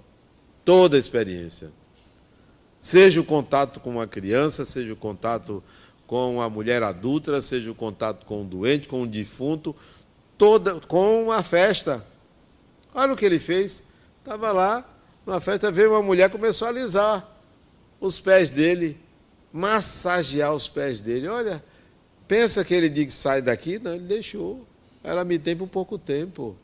Toda 0.65 0.97
experiência. 0.97 1.71
Seja 2.79 3.19
o 3.19 3.23
contato 3.23 3.79
com 3.79 3.91
uma 3.91 4.07
criança, 4.07 4.65
seja 4.65 4.93
o 4.93 4.97
contato 4.97 5.63
com 6.05 6.41
a 6.41 6.49
mulher 6.49 6.83
adulta, 6.83 7.41
seja 7.41 7.69
o 7.69 7.75
contato 7.75 8.25
com 8.25 8.41
o 8.41 8.45
doente, 8.45 8.87
com 8.87 9.01
o 9.01 9.07
defunto, 9.07 9.75
toda, 10.37 10.75
com 10.81 11.31
a 11.31 11.43
festa. 11.43 12.05
Olha 12.93 13.13
o 13.13 13.17
que 13.17 13.25
ele 13.25 13.39
fez. 13.39 13.85
Estava 14.19 14.51
lá, 14.51 14.89
numa 15.25 15.41
festa, 15.41 15.71
veio 15.71 15.91
uma 15.91 16.01
mulher, 16.01 16.29
começou 16.29 16.67
a 16.67 16.71
alisar 16.71 17.27
os 17.99 18.19
pés 18.19 18.49
dele, 18.49 18.97
massagear 19.51 20.53
os 20.53 20.67
pés 20.67 20.99
dele. 20.99 21.27
Olha, 21.27 21.63
pensa 22.27 22.63
que 22.63 22.73
ele 22.73 22.89
diz 22.89 23.13
sai 23.13 23.41
daqui? 23.41 23.79
Não, 23.79 23.95
ele 23.95 24.05
deixou. 24.05 24.65
Ela 25.03 25.23
me 25.23 25.39
tem 25.39 25.55
por 25.55 25.67
pouco 25.67 25.97
tempo. 25.97 26.55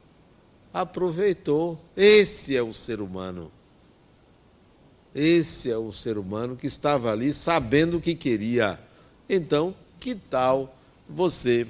Aproveitou. 0.74 1.80
Esse 1.96 2.56
é 2.56 2.62
o 2.62 2.74
ser 2.74 3.00
humano. 3.00 3.52
Esse 5.13 5.69
é 5.69 5.78
o 5.78 5.91
ser 5.91 6.17
humano 6.17 6.56
que 6.56 6.65
estava 6.65 7.12
ali 7.12 7.34
sabendo 7.34 7.98
o 7.98 8.02
que 8.02 8.15
queria. 8.15 8.80
Então, 9.30 9.76
que 10.00 10.15
tal 10.15 10.76
você 11.08 11.67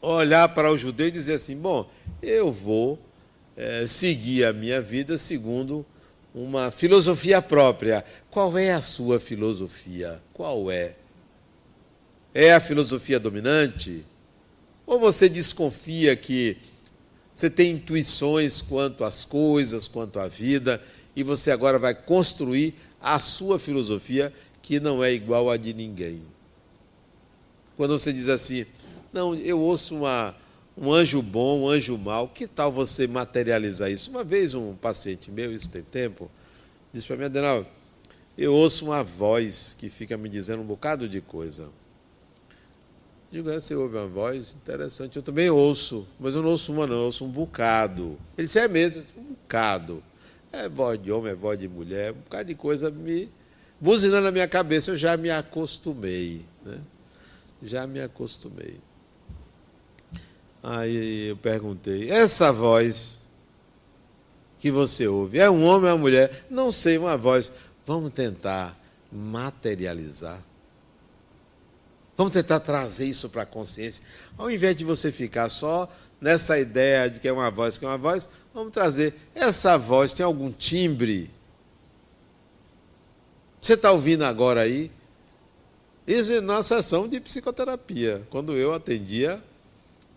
olhar 0.00 0.48
para 0.50 0.70
o 0.70 0.76
judeu 0.76 1.08
e 1.08 1.10
dizer 1.10 1.34
assim: 1.34 1.56
bom, 1.56 1.90
eu 2.22 2.52
vou 2.52 2.98
é, 3.56 3.86
seguir 3.86 4.44
a 4.44 4.52
minha 4.52 4.80
vida 4.80 5.16
segundo 5.18 5.84
uma 6.34 6.70
filosofia 6.70 7.40
própria. 7.42 8.04
Qual 8.30 8.56
é 8.56 8.72
a 8.72 8.82
sua 8.82 9.18
filosofia? 9.18 10.20
Qual 10.32 10.70
é? 10.70 10.94
É 12.34 12.52
a 12.52 12.60
filosofia 12.60 13.18
dominante? 13.18 14.04
Ou 14.86 14.98
você 14.98 15.28
desconfia 15.28 16.14
que 16.16 16.56
você 17.34 17.48
tem 17.48 17.72
intuições 17.72 18.60
quanto 18.60 19.04
às 19.04 19.24
coisas, 19.24 19.86
quanto 19.86 20.18
à 20.18 20.26
vida? 20.26 20.82
e 21.18 21.22
você 21.24 21.50
agora 21.50 21.80
vai 21.80 21.96
construir 21.96 22.74
a 23.02 23.18
sua 23.18 23.58
filosofia 23.58 24.32
que 24.62 24.78
não 24.78 25.02
é 25.02 25.12
igual 25.12 25.50
a 25.50 25.56
de 25.56 25.74
ninguém. 25.74 26.22
Quando 27.76 27.98
você 27.98 28.12
diz 28.12 28.28
assim, 28.28 28.64
não, 29.12 29.34
eu 29.34 29.58
ouço 29.58 29.96
uma, 29.96 30.36
um 30.80 30.92
anjo 30.92 31.20
bom, 31.20 31.62
um 31.62 31.68
anjo 31.68 31.98
mau, 31.98 32.28
que 32.28 32.46
tal 32.46 32.70
você 32.70 33.06
materializar 33.06 33.90
isso? 33.90 34.10
Uma 34.10 34.22
vez 34.22 34.54
um 34.54 34.74
paciente 34.74 35.30
meu, 35.30 35.52
isso 35.52 35.68
tem 35.68 35.82
tempo, 35.82 36.30
disse 36.92 37.06
para 37.06 37.16
mim, 37.16 37.24
Adenal, 37.24 37.66
eu 38.36 38.54
ouço 38.54 38.86
uma 38.86 39.02
voz 39.02 39.76
que 39.78 39.90
fica 39.90 40.16
me 40.16 40.28
dizendo 40.28 40.62
um 40.62 40.66
bocado 40.66 41.08
de 41.08 41.20
coisa. 41.20 41.68
Digo, 43.30 43.50
é, 43.50 43.60
você 43.60 43.74
ouve 43.74 43.96
uma 43.96 44.06
voz 44.06 44.54
interessante. 44.54 45.16
Eu 45.16 45.22
também 45.22 45.50
ouço, 45.50 46.06
mas 46.18 46.34
eu 46.34 46.42
não 46.42 46.50
ouço 46.50 46.72
uma, 46.72 46.86
não, 46.86 46.96
eu 46.96 47.02
ouço 47.06 47.24
um 47.24 47.28
bocado. 47.28 48.16
Ele 48.38 48.46
disse, 48.46 48.58
é 48.58 48.68
mesmo, 48.68 49.02
um 49.16 49.34
bocado. 49.34 50.02
É 50.52 50.68
voz 50.68 51.02
de 51.02 51.10
homem, 51.12 51.32
é 51.32 51.34
voz 51.34 51.58
de 51.58 51.68
mulher, 51.68 52.12
um 52.12 52.20
bocado 52.20 52.44
de 52.48 52.54
coisa 52.54 52.90
me 52.90 53.28
buzinando 53.80 54.22
na 54.22 54.30
minha 54.30 54.48
cabeça. 54.48 54.92
Eu 54.92 54.96
já 54.96 55.16
me 55.16 55.28
acostumei, 55.28 56.42
né? 56.64 56.78
Já 57.62 57.86
me 57.86 58.00
acostumei. 58.00 58.78
Aí 60.70 61.28
eu 61.28 61.36
perguntei, 61.38 62.10
essa 62.10 62.52
voz 62.52 63.20
que 64.58 64.70
você 64.70 65.08
ouve, 65.08 65.38
é 65.38 65.48
um 65.48 65.64
homem 65.64 65.88
ou 65.88 65.96
uma 65.96 65.96
mulher? 65.96 66.44
Não 66.50 66.70
sei, 66.70 66.98
uma 66.98 67.16
voz. 67.16 67.50
Vamos 67.86 68.10
tentar 68.10 68.78
materializar. 69.10 70.38
Vamos 72.18 72.34
tentar 72.34 72.60
trazer 72.60 73.06
isso 73.06 73.30
para 73.30 73.44
a 73.44 73.46
consciência. 73.46 74.04
Ao 74.36 74.50
invés 74.50 74.76
de 74.76 74.84
você 74.84 75.10
ficar 75.10 75.48
só 75.48 75.90
nessa 76.20 76.58
ideia 76.58 77.08
de 77.08 77.18
que 77.18 77.26
é 77.26 77.32
uma 77.32 77.50
voz, 77.50 77.78
que 77.78 77.86
é 77.86 77.88
uma 77.88 77.96
voz, 77.96 78.28
vamos 78.52 78.70
trazer. 78.70 79.14
Essa 79.34 79.78
voz 79.78 80.12
tem 80.12 80.26
algum 80.26 80.52
timbre? 80.52 81.30
Você 83.58 83.72
está 83.72 83.90
ouvindo 83.90 84.22
agora 84.22 84.60
aí? 84.60 84.90
Isso 86.06 86.30
é 86.30 86.42
na 86.42 86.62
sessão 86.62 87.08
de 87.08 87.18
psicoterapia, 87.20 88.20
quando 88.28 88.52
eu 88.52 88.74
atendia 88.74 89.42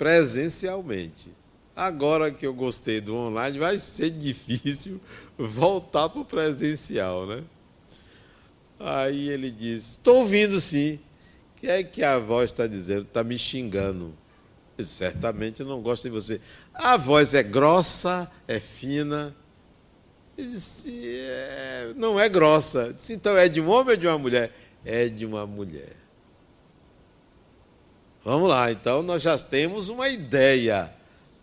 presencialmente. 0.01 1.29
Agora 1.75 2.31
que 2.31 2.43
eu 2.43 2.55
gostei 2.55 2.99
do 2.99 3.15
online, 3.15 3.59
vai 3.59 3.77
ser 3.77 4.09
difícil 4.09 4.99
voltar 5.37 6.09
para 6.09 6.21
o 6.21 6.25
presencial, 6.25 7.27
né? 7.27 7.43
Aí 8.79 9.29
ele 9.29 9.51
diz: 9.51 9.91
Estou 9.91 10.17
ouvindo 10.17 10.59
sim. 10.59 10.95
O 10.95 11.59
que 11.59 11.67
é 11.67 11.83
que 11.83 12.03
a 12.03 12.17
voz 12.17 12.49
está 12.49 12.65
dizendo? 12.65 13.03
Está 13.03 13.23
me 13.23 13.37
xingando. 13.37 14.11
Ele, 14.75 14.87
Certamente 14.87 15.63
não 15.63 15.83
gosta 15.83 16.09
de 16.09 16.15
você. 16.15 16.41
A 16.73 16.97
voz 16.97 17.35
é 17.35 17.43
grossa, 17.43 18.29
é 18.47 18.59
fina. 18.59 19.35
Ele 20.35 20.49
disse: 20.49 21.15
é, 21.15 21.93
Não 21.95 22.19
é 22.19 22.27
grossa. 22.27 22.91
disse, 22.91 23.13
então 23.13 23.37
é 23.37 23.47
de 23.47 23.61
um 23.61 23.69
homem 23.69 23.91
ou 23.91 23.97
de 23.97 24.07
uma 24.07 24.17
mulher? 24.17 24.51
É 24.83 25.07
de 25.07 25.27
uma 25.27 25.45
mulher. 25.45 26.00
Vamos 28.23 28.49
lá, 28.49 28.71
então 28.71 29.01
nós 29.01 29.23
já 29.23 29.37
temos 29.37 29.89
uma 29.89 30.07
ideia. 30.07 30.91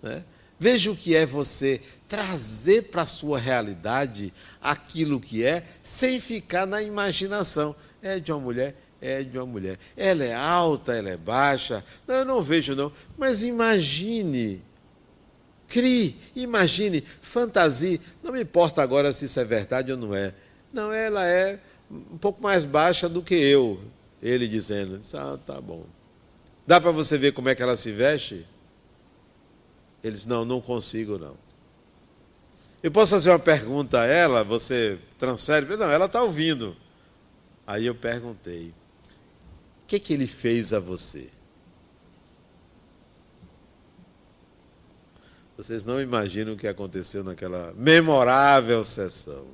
Né? 0.03 0.23
Veja 0.59 0.91
o 0.91 0.97
que 0.97 1.17
é 1.17 1.27
você 1.27 1.81
trazer 2.09 2.85
para 2.85 3.03
a 3.03 3.07
sua 3.07 3.38
realidade 3.38 4.33
aquilo 4.61 5.21
que 5.21 5.45
é, 5.45 5.64
sem 5.83 6.21
ficar 6.21 6.67
na 6.67 6.83
imaginação. 6.83 7.75
É 8.01 8.21
de 8.21 8.33
uma 8.33 8.41
mulher, 8.41 8.77
é 9.01 9.23
de 9.23 9.37
uma 9.37 9.47
mulher. 9.47 9.79
Ela 9.97 10.25
é 10.25 10.35
alta, 10.35 10.95
ela 10.95 11.11
é 11.11 11.17
baixa. 11.17 11.85
Não, 12.07 12.14
eu 12.17 12.25
não 12.25 12.43
vejo, 12.43 12.75
não. 12.75 12.93
Mas 13.17 13.43
imagine. 13.43 14.62
Crie, 15.67 16.17
imagine, 16.35 17.05
fantasie. 17.21 18.01
Não 18.23 18.33
me 18.33 18.43
importa 18.43 18.83
agora 18.83 19.12
se 19.12 19.27
isso 19.27 19.38
é 19.38 19.45
verdade 19.45 19.93
ou 19.93 19.99
não 19.99 20.14
é. 20.14 20.33
Não, 20.73 20.93
ela 20.93 21.27
é 21.27 21.59
um 21.91 22.17
pouco 22.19 22.43
mais 22.43 22.64
baixa 22.64 23.09
do 23.09 23.23
que 23.23 23.35
eu. 23.35 23.81
Ele 24.23 24.49
dizendo: 24.49 25.01
Ah, 25.14 25.38
tá 25.45 25.61
bom. 25.61 25.85
Dá 26.68 26.78
para 26.78 26.90
você 26.90 27.16
ver 27.16 27.33
como 27.33 27.48
é 27.48 27.54
que 27.54 27.62
ela 27.62 27.76
se 27.76 27.90
veste? 27.90 28.46
Eles: 30.04 30.26
Não, 30.26 30.44
não 30.44 30.61
consigo, 30.61 31.16
não. 31.16 31.35
Eu 32.83 32.92
posso 32.92 33.14
fazer 33.14 33.31
uma 33.31 33.38
pergunta 33.38 34.02
a 34.02 34.04
ela, 34.04 34.44
você 34.44 34.98
transfere? 35.18 35.64
Não, 35.78 35.90
ela 35.90 36.04
está 36.04 36.22
ouvindo. 36.22 36.76
Aí 37.66 37.87
eu 37.87 37.94
perguntei: 37.94 38.74
o 39.83 39.87
que, 39.87 39.98
que 39.98 40.12
ele 40.12 40.26
fez 40.26 40.74
a 40.74 40.78
você? 40.78 41.31
Vocês 45.57 45.85
não 45.85 45.98
imaginam 45.98 46.52
o 46.52 46.57
que 46.59 46.68
aconteceu 46.68 47.24
naquela 47.24 47.72
memorável 47.78 48.85
sessão. 48.85 49.46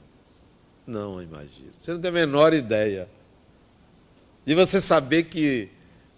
Não 0.85 1.23
imagino. 1.23 1.71
Você 1.81 1.93
não 1.93 2.01
tem 2.01 2.09
a 2.09 2.13
menor 2.13 2.53
ideia. 2.53 3.09
De 4.45 4.53
você 4.57 4.81
saber 4.81 5.27
que 5.27 5.71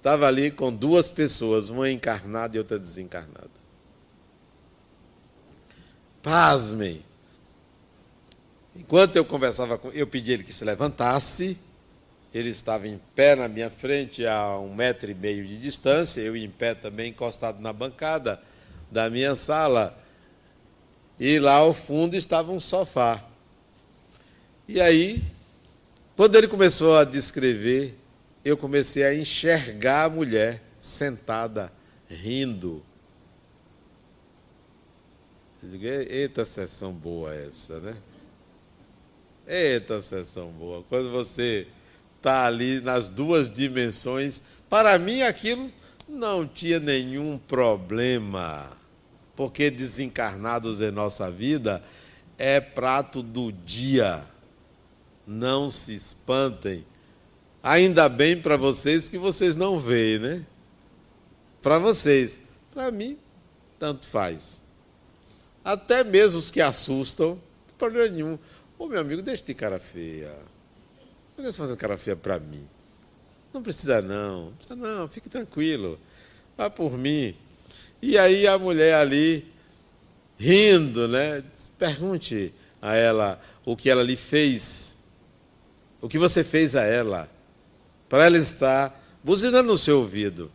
estava 0.07 0.29
ali 0.29 0.53
com 0.53 0.73
duas 0.73 1.11
pessoas, 1.11 1.69
uma 1.69 1.91
encarnada 1.91 2.57
e 2.57 2.61
outra 2.61 2.79
desencarnada. 2.79 3.51
Pasmem. 6.23 7.03
Enquanto 8.77 9.17
eu 9.17 9.25
conversava 9.25 9.77
com 9.77 9.91
eu 9.91 10.07
pedi 10.07 10.33
ele 10.33 10.45
que 10.45 10.53
se 10.53 10.65
levantasse. 10.65 11.59
Ele 12.33 12.51
estava 12.51 12.87
em 12.87 13.01
pé 13.17 13.35
na 13.35 13.49
minha 13.49 13.69
frente, 13.69 14.25
a 14.25 14.57
um 14.59 14.73
metro 14.77 15.11
e 15.11 15.15
meio 15.15 15.45
de 15.45 15.59
distância, 15.59 16.21
eu 16.21 16.37
em 16.37 16.51
pé 16.51 16.75
também, 16.75 17.11
encostado 17.11 17.61
na 17.61 17.73
bancada 17.73 18.41
da 18.89 19.11
minha 19.11 19.35
sala. 19.35 19.99
E 21.19 21.41
lá 21.41 21.55
ao 21.55 21.75
fundo 21.75 22.15
estava 22.15 22.53
um 22.53 22.61
sofá. 22.61 23.25
E 24.69 24.81
aí, 24.81 25.21
quando 26.15 26.37
ele 26.37 26.47
começou 26.47 26.97
a 26.97 27.03
descrever, 27.03 28.06
eu 28.49 28.57
comecei 28.57 29.03
a 29.03 29.13
enxergar 29.13 30.05
a 30.05 30.09
mulher 30.09 30.63
sentada, 30.81 31.73
rindo, 32.09 32.81
eu 35.61 35.69
digo, 35.69 35.85
eita 35.85 36.45
sessão 36.45 36.93
boa 36.93 37.35
essa, 37.35 37.81
né? 37.81 37.97
Eita 39.49 40.01
sessão 40.01 40.53
boa. 40.53 40.85
Quando 40.89 41.11
você 41.11 41.67
está 42.19 42.47
ali 42.47 42.81
nas 42.81 43.09
duas 43.09 43.53
dimensões, 43.53 44.41
para 44.71 44.97
mim 44.97 45.23
aquilo 45.23 45.69
não 46.09 46.47
tinha 46.47 46.79
nenhum 46.79 47.39
problema, 47.39 48.77
porque 49.35 49.71
desencarnados 49.71 50.81
em 50.81 50.93
nossa 50.93 51.29
vida 51.33 51.83
é 52.39 52.61
prato 52.61 53.25
do 53.25 53.51
dia. 53.51 54.23
Não 55.27 55.69
se 55.69 55.97
espantem. 55.97 56.85
Ainda 57.67 58.09
bem 58.09 58.41
para 58.41 58.57
vocês 58.57 59.09
que 59.09 59.19
vocês 59.19 59.57
não 59.57 59.77
veem, 59.77 60.21
né? 60.21 60.47
Para 61.61 61.81
vocês. 61.81 62.39
Para 62.73 62.93
mim, 62.93 63.19
tanto 63.77 64.07
faz. 64.07 64.61
Até 65.65 66.05
mesmo 66.05 66.39
os 66.39 66.49
que 66.49 66.61
assustam, 66.61 67.31
não 67.31 67.75
problema 67.77 68.09
nenhum. 68.09 68.39
Ô 68.79 68.87
meu 68.87 69.01
amigo, 69.01 69.21
deixa 69.21 69.43
de 69.43 69.53
cara 69.53 69.81
feia. 69.81 70.33
Não 71.37 71.43
deixa 71.43 71.59
fazer 71.59 71.77
cara 71.77 71.99
feia 71.99 72.15
para 72.15 72.39
mim. 72.39 72.65
Não 73.53 73.61
precisa 73.61 74.01
não. 74.01 74.45
Não 74.45 74.53
precisa 74.53 74.77
não, 74.77 75.09
fique 75.09 75.29
tranquilo. 75.29 75.99
Vá 76.57 76.71
por 76.71 76.97
mim. 76.97 77.35
E 78.01 78.17
aí 78.17 78.47
a 78.47 78.57
mulher 78.57 78.95
ali, 78.95 79.45
rindo, 80.39 81.09
né? 81.09 81.43
Pergunte 81.77 82.55
a 82.81 82.95
ela 82.95 83.43
o 83.65 83.77
que 83.77 83.91
ela 83.91 84.05
lhe 84.05 84.15
fez. 84.15 85.09
O 86.01 86.09
que 86.09 86.17
você 86.17 86.45
fez 86.45 86.77
a 86.77 86.85
ela. 86.85 87.35
Para 88.09 88.27
ela 88.27 88.39
estar 88.39 88.99
buzinando 89.23 89.69
no 89.69 89.79
seu 89.79 89.99
ouvido. 89.99 90.51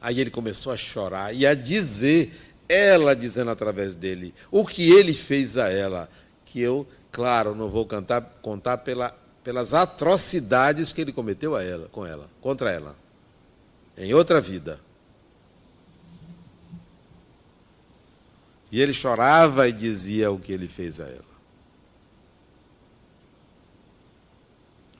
Aí 0.00 0.20
ele 0.20 0.30
começou 0.30 0.72
a 0.72 0.76
chorar 0.76 1.34
e 1.34 1.46
a 1.46 1.54
dizer 1.54 2.32
ela 2.68 3.14
dizendo 3.14 3.50
através 3.50 3.96
dele 3.96 4.32
o 4.50 4.64
que 4.64 4.90
ele 4.90 5.12
fez 5.12 5.58
a 5.58 5.68
ela, 5.68 6.08
que 6.44 6.60
eu, 6.60 6.86
claro, 7.10 7.54
não 7.54 7.68
vou 7.68 7.84
cantar, 7.84 8.22
contar 8.40 8.78
pela, 8.78 9.14
pelas 9.42 9.74
atrocidades 9.74 10.92
que 10.92 11.00
ele 11.00 11.12
cometeu 11.12 11.56
a 11.56 11.62
ela, 11.62 11.88
com 11.88 12.06
ela, 12.06 12.28
contra 12.40 12.70
ela, 12.70 12.96
em 13.98 14.14
outra 14.14 14.40
vida. 14.40 14.80
E 18.72 18.80
ele 18.80 18.92
chorava 18.92 19.68
e 19.68 19.72
dizia 19.72 20.30
o 20.30 20.38
que 20.38 20.52
ele 20.52 20.68
fez 20.68 21.00
a 21.00 21.04
ela. 21.04 21.29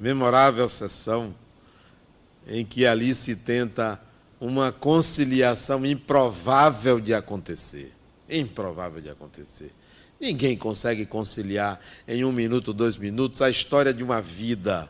Memorável 0.00 0.66
sessão 0.68 1.34
em 2.46 2.64
que 2.64 2.86
ali 2.86 3.14
se 3.14 3.36
tenta 3.36 4.00
uma 4.40 4.72
conciliação 4.72 5.84
improvável 5.84 6.98
de 6.98 7.12
acontecer. 7.12 7.92
Improvável 8.28 9.02
de 9.02 9.10
acontecer. 9.10 9.70
Ninguém 10.18 10.56
consegue 10.56 11.04
conciliar 11.04 11.80
em 12.08 12.24
um 12.24 12.32
minuto, 12.32 12.72
dois 12.72 12.96
minutos, 12.96 13.42
a 13.42 13.50
história 13.50 13.92
de 13.92 14.02
uma 14.02 14.22
vida. 14.22 14.88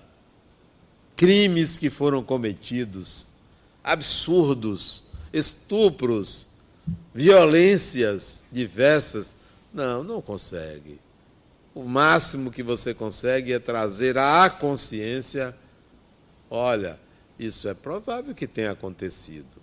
Crimes 1.17 1.77
que 1.77 1.91
foram 1.91 2.23
cometidos, 2.23 3.29
absurdos, 3.83 5.05
estupros, 5.33 6.49
violências 7.13 8.45
diversas. 8.51 9.35
Não, 9.73 10.03
não 10.03 10.23
consegue. 10.23 10.99
O 11.75 11.85
máximo 11.85 12.51
que 12.51 12.63
você 12.63 12.93
consegue 12.93 13.53
é 13.53 13.59
trazer 13.59 14.19
à 14.19 14.51
consciência: 14.51 15.55
olha, 16.51 16.99
isso 17.39 17.69
é 17.69 17.75
provável 17.75 18.35
que 18.35 18.47
tenha 18.47 18.73
acontecido. 18.73 19.61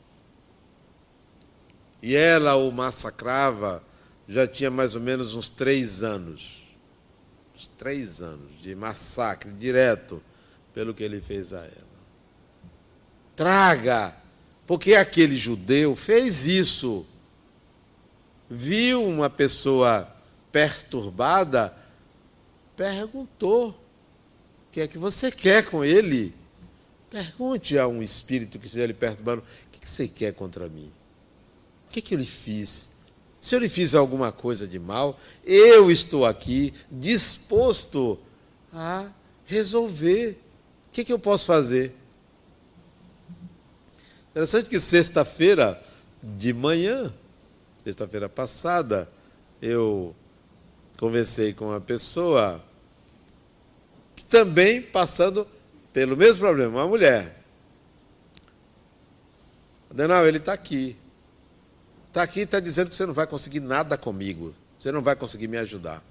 E 2.01 2.15
ela 2.15 2.55
o 2.55 2.71
massacrava 2.71 3.83
já 4.27 4.47
tinha 4.47 4.69
mais 4.69 4.95
ou 4.95 5.01
menos 5.01 5.35
uns 5.35 5.49
três 5.49 6.03
anos. 6.03 6.63
Três 7.77 8.21
anos 8.21 8.59
de 8.61 8.75
massacre 8.75 9.51
direto 9.51 10.21
pelo 10.73 10.93
que 10.93 11.03
ele 11.03 11.21
fez 11.21 11.53
a 11.53 11.59
ela. 11.59 11.87
Traga, 13.35 14.15
porque 14.65 14.95
aquele 14.95 15.35
judeu 15.35 15.95
fez 15.95 16.45
isso. 16.45 17.05
Viu 18.49 19.03
uma 19.03 19.29
pessoa 19.29 20.07
perturbada, 20.51 21.75
perguntou: 22.77 23.69
o 23.69 23.75
que 24.71 24.79
é 24.79 24.87
que 24.87 24.97
você 24.97 25.31
quer 25.31 25.65
com 25.65 25.83
ele? 25.83 26.33
Pergunte 27.09 27.77
a 27.77 27.87
um 27.87 28.01
espírito 28.01 28.59
que 28.59 28.67
esteja 28.67 28.85
lhe 28.85 28.93
perturbando: 28.93 29.41
o 29.41 29.69
que 29.71 29.89
você 29.89 30.07
quer 30.07 30.33
contra 30.33 30.69
mim? 30.69 30.89
O 31.87 31.91
que, 31.91 32.01
que 32.01 32.13
eu 32.13 32.19
lhe 32.19 32.25
fiz? 32.25 32.97
Se 33.41 33.55
eu 33.55 33.59
lhe 33.59 33.69
fiz 33.69 33.95
alguma 33.95 34.31
coisa 34.31 34.67
de 34.67 34.77
mal, 34.77 35.19
eu 35.43 35.89
estou 35.89 36.25
aqui 36.25 36.73
disposto 36.91 38.19
a 38.73 39.09
resolver. 39.45 40.39
O 40.89 40.93
que, 40.93 41.05
que 41.05 41.13
eu 41.13 41.19
posso 41.19 41.45
fazer? 41.45 41.95
Interessante 44.31 44.69
que 44.69 44.79
sexta-feira 44.79 45.81
de 46.21 46.53
manhã, 46.53 47.13
sexta-feira 47.83 48.27
passada, 48.27 49.09
eu 49.61 50.15
conversei 50.99 51.53
com 51.53 51.69
uma 51.69 51.79
pessoa 51.79 52.61
que 52.61 52.66
também 54.29 54.81
passando 54.81 55.47
pelo 55.93 56.15
mesmo 56.15 56.39
problema, 56.39 56.79
uma 56.79 56.87
mulher. 56.87 57.35
Adenal, 59.89 60.25
ele 60.27 60.37
está 60.37 60.53
aqui. 60.53 60.95
Está 62.09 62.23
aqui 62.23 62.41
e 62.41 62.43
está 62.43 62.59
dizendo 62.59 62.89
que 62.89 62.95
você 62.95 63.05
não 63.05 63.13
vai 63.13 63.27
conseguir 63.27 63.59
nada 63.59 63.97
comigo. 63.97 64.53
Você 64.77 64.91
não 64.91 65.01
vai 65.01 65.15
conseguir 65.15 65.47
me 65.47 65.57
ajudar. 65.57 66.03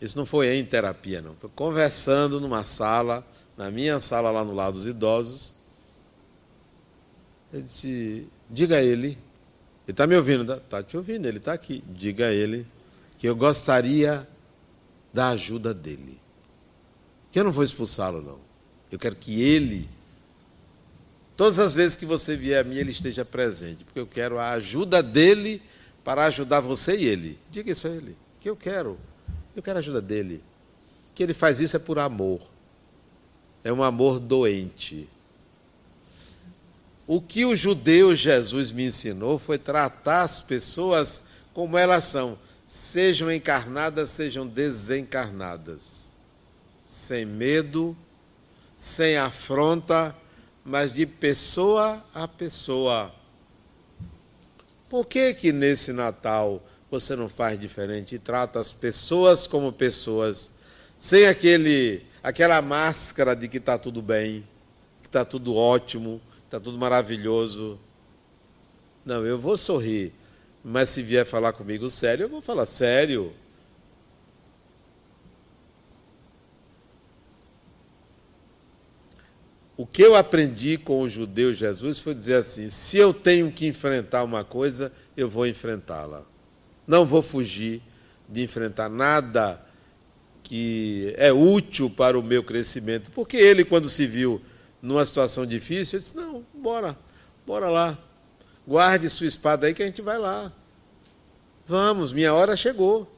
Isso 0.00 0.18
não 0.18 0.26
foi 0.26 0.54
em 0.54 0.64
terapia, 0.64 1.22
não. 1.22 1.34
Foi 1.36 1.50
conversando 1.54 2.40
numa 2.40 2.64
sala, 2.64 3.24
na 3.56 3.70
minha 3.70 4.00
sala 4.00 4.30
lá 4.30 4.44
no 4.44 4.52
lado 4.52 4.74
dos 4.74 4.86
idosos. 4.86 5.54
Eu 7.52 7.60
disse, 7.60 8.26
diga 8.50 8.76
a 8.76 8.82
ele, 8.82 9.08
ele 9.08 9.18
está 9.88 10.06
me 10.06 10.16
ouvindo, 10.16 10.52
está 10.52 10.82
te 10.82 10.96
ouvindo, 10.96 11.26
ele 11.26 11.38
está 11.38 11.52
aqui. 11.52 11.84
Diga 11.88 12.26
a 12.26 12.32
ele 12.32 12.66
que 13.18 13.28
eu 13.28 13.36
gostaria 13.36 14.26
da 15.12 15.30
ajuda 15.30 15.72
dele. 15.74 16.20
Que 17.30 17.40
eu 17.40 17.44
não 17.44 17.52
vou 17.52 17.64
expulsá-lo, 17.64 18.22
não. 18.22 18.38
Eu 18.90 18.98
quero 18.98 19.16
que 19.16 19.42
ele 19.42 19.88
Todas 21.36 21.58
as 21.58 21.74
vezes 21.74 21.96
que 21.96 22.04
você 22.04 22.36
vier 22.36 22.60
a 22.60 22.64
mim, 22.64 22.76
ele 22.76 22.90
esteja 22.90 23.24
presente, 23.24 23.84
porque 23.84 23.98
eu 23.98 24.06
quero 24.06 24.38
a 24.38 24.50
ajuda 24.50 25.02
dele 25.02 25.62
para 26.04 26.26
ajudar 26.26 26.60
você 26.60 26.96
e 26.96 27.06
ele. 27.06 27.38
Diga 27.50 27.72
isso 27.72 27.86
a 27.86 27.90
ele, 27.90 28.16
que 28.40 28.48
eu 28.48 28.56
quero. 28.56 28.98
Eu 29.56 29.62
quero 29.62 29.78
a 29.78 29.80
ajuda 29.80 30.00
dele. 30.00 30.42
Que 31.14 31.22
ele 31.22 31.34
faz 31.34 31.58
isso 31.58 31.76
é 31.76 31.78
por 31.78 31.98
amor. 31.98 32.40
É 33.64 33.72
um 33.72 33.82
amor 33.82 34.20
doente. 34.20 35.08
O 37.06 37.20
que 37.20 37.44
o 37.44 37.56
judeu 37.56 38.14
Jesus 38.14 38.70
me 38.70 38.86
ensinou 38.86 39.38
foi 39.38 39.58
tratar 39.58 40.22
as 40.22 40.40
pessoas 40.40 41.22
como 41.52 41.76
elas 41.76 42.04
são, 42.04 42.38
sejam 42.72 43.30
encarnadas, 43.30 44.08
sejam 44.08 44.46
desencarnadas, 44.46 46.14
sem 46.86 47.26
medo, 47.26 47.94
sem 48.74 49.18
afronta, 49.18 50.16
mas 50.64 50.90
de 50.90 51.04
pessoa 51.04 52.02
a 52.14 52.26
pessoa. 52.26 53.14
Por 54.88 55.04
que 55.04 55.34
que 55.34 55.52
nesse 55.52 55.92
Natal 55.92 56.66
você 56.90 57.14
não 57.14 57.28
faz 57.28 57.60
diferente 57.60 58.14
e 58.14 58.18
trata 58.18 58.58
as 58.58 58.72
pessoas 58.72 59.46
como 59.46 59.70
pessoas, 59.70 60.52
sem 60.98 61.26
aquele 61.26 62.02
aquela 62.22 62.62
máscara 62.62 63.36
de 63.36 63.48
que 63.48 63.58
está 63.58 63.76
tudo 63.76 64.00
bem, 64.00 64.48
que 65.02 65.08
está 65.08 65.26
tudo 65.26 65.54
ótimo, 65.54 66.22
está 66.46 66.58
tudo 66.58 66.78
maravilhoso? 66.78 67.78
Não, 69.04 69.26
eu 69.26 69.38
vou 69.38 69.58
sorrir, 69.58 70.14
mas 70.64 70.90
se 70.90 71.02
vier 71.02 71.26
falar 71.26 71.52
comigo 71.52 71.90
sério, 71.90 72.24
eu 72.24 72.28
vou 72.28 72.40
falar 72.40 72.66
sério. 72.66 73.32
O 79.76 79.86
que 79.86 80.02
eu 80.02 80.14
aprendi 80.14 80.78
com 80.78 81.00
o 81.00 81.08
judeu 81.08 81.52
Jesus 81.52 81.98
foi 81.98 82.14
dizer 82.14 82.34
assim: 82.34 82.70
se 82.70 82.98
eu 82.98 83.12
tenho 83.12 83.50
que 83.50 83.66
enfrentar 83.66 84.22
uma 84.22 84.44
coisa, 84.44 84.92
eu 85.16 85.28
vou 85.28 85.46
enfrentá-la. 85.46 86.24
Não 86.86 87.04
vou 87.04 87.22
fugir 87.22 87.82
de 88.28 88.42
enfrentar 88.42 88.88
nada 88.88 89.60
que 90.42 91.12
é 91.16 91.32
útil 91.32 91.90
para 91.90 92.18
o 92.18 92.22
meu 92.22 92.44
crescimento. 92.44 93.10
Porque 93.10 93.36
ele, 93.36 93.64
quando 93.64 93.88
se 93.88 94.06
viu 94.06 94.40
numa 94.80 95.04
situação 95.04 95.44
difícil, 95.44 95.98
ele 95.98 96.04
disse: 96.04 96.16
não, 96.16 96.44
bora, 96.54 96.96
bora 97.46 97.68
lá. 97.68 97.98
Guarde 98.66 99.10
sua 99.10 99.26
espada 99.26 99.66
aí 99.66 99.74
que 99.74 99.82
a 99.82 99.86
gente 99.86 100.02
vai 100.02 100.18
lá. 100.18 100.52
Vamos, 101.66 102.12
minha 102.12 102.32
hora 102.34 102.56
chegou. 102.56 103.10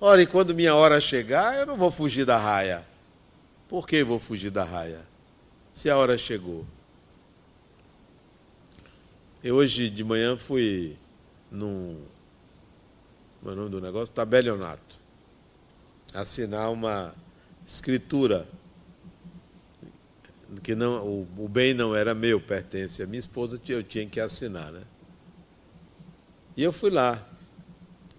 Ora, 0.00 0.22
e 0.22 0.26
quando 0.26 0.54
minha 0.54 0.74
hora 0.74 1.00
chegar, 1.00 1.56
eu 1.56 1.66
não 1.66 1.76
vou 1.76 1.90
fugir 1.90 2.24
da 2.24 2.36
raia. 2.36 2.84
Por 3.68 3.86
que 3.86 4.02
vou 4.02 4.18
fugir 4.18 4.50
da 4.50 4.64
raia? 4.64 5.12
se 5.72 5.88
a 5.88 5.96
hora 5.96 6.18
chegou. 6.18 6.66
Eu 9.42 9.56
hoje 9.56 9.88
de 9.88 10.04
manhã 10.04 10.36
fui 10.36 10.96
num. 11.50 12.00
Como 13.40 13.50
é 13.50 13.54
o 13.54 13.56
nome 13.56 13.70
do 13.70 13.80
negócio? 13.80 14.14
Tabelionato. 14.14 15.00
Assinar 16.12 16.70
uma 16.70 17.14
escritura. 17.66 18.46
Que 20.62 20.74
não, 20.74 21.06
o, 21.06 21.28
o 21.38 21.48
bem 21.48 21.72
não 21.74 21.94
era 21.94 22.14
meu, 22.14 22.40
pertence 22.40 23.02
à 23.02 23.06
minha 23.06 23.20
esposa, 23.20 23.60
eu 23.68 23.82
tinha 23.82 24.06
que 24.06 24.20
assinar, 24.20 24.72
né? 24.72 24.82
E 26.56 26.62
eu 26.62 26.72
fui 26.72 26.90
lá. 26.90 27.26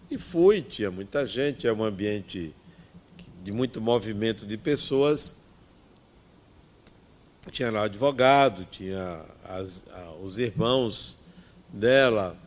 E 0.10 0.17
fui, 0.17 0.62
tinha 0.62 0.89
muita 0.89 1.26
gente, 1.28 1.67
é 1.67 1.74
um 1.74 1.84
ambiente 1.84 2.54
de 3.43 3.52
muito 3.52 3.82
movimento 3.82 4.46
de 4.46 4.58
pessoas 4.58 5.43
tinha 7.52 7.69
lá 7.72 7.82
o 7.82 7.84
advogado, 7.84 8.65
tinha 8.69 9.22
as, 9.46 9.84
os 10.22 10.38
irmãos 10.38 11.17
dela, 11.69 12.38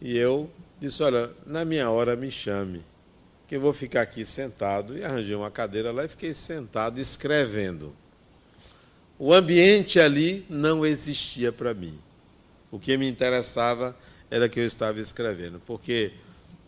e 0.00 0.16
eu 0.16 0.50
disse, 0.78 1.02
olha, 1.02 1.30
na 1.46 1.64
minha 1.64 1.90
hora 1.90 2.16
me 2.16 2.30
chame, 2.30 2.82
que 3.46 3.56
eu 3.56 3.60
vou 3.60 3.72
ficar 3.72 4.02
aqui 4.02 4.24
sentado, 4.24 4.96
e 4.96 5.04
arranjei 5.04 5.34
uma 5.34 5.50
cadeira 5.50 5.92
lá 5.92 6.04
e 6.04 6.08
fiquei 6.08 6.34
sentado 6.34 6.98
escrevendo. 6.98 7.94
O 9.20 9.32
ambiente 9.32 10.00
ali 10.00 10.44
não 10.50 10.84
existia 10.84 11.52
para 11.52 11.72
mim. 11.74 11.96
O 12.72 12.78
que 12.78 12.96
me 12.96 13.08
interessava 13.08 13.94
era 14.28 14.48
que 14.48 14.58
eu 14.58 14.66
estava 14.66 14.98
escrevendo, 14.98 15.60
porque 15.64 16.12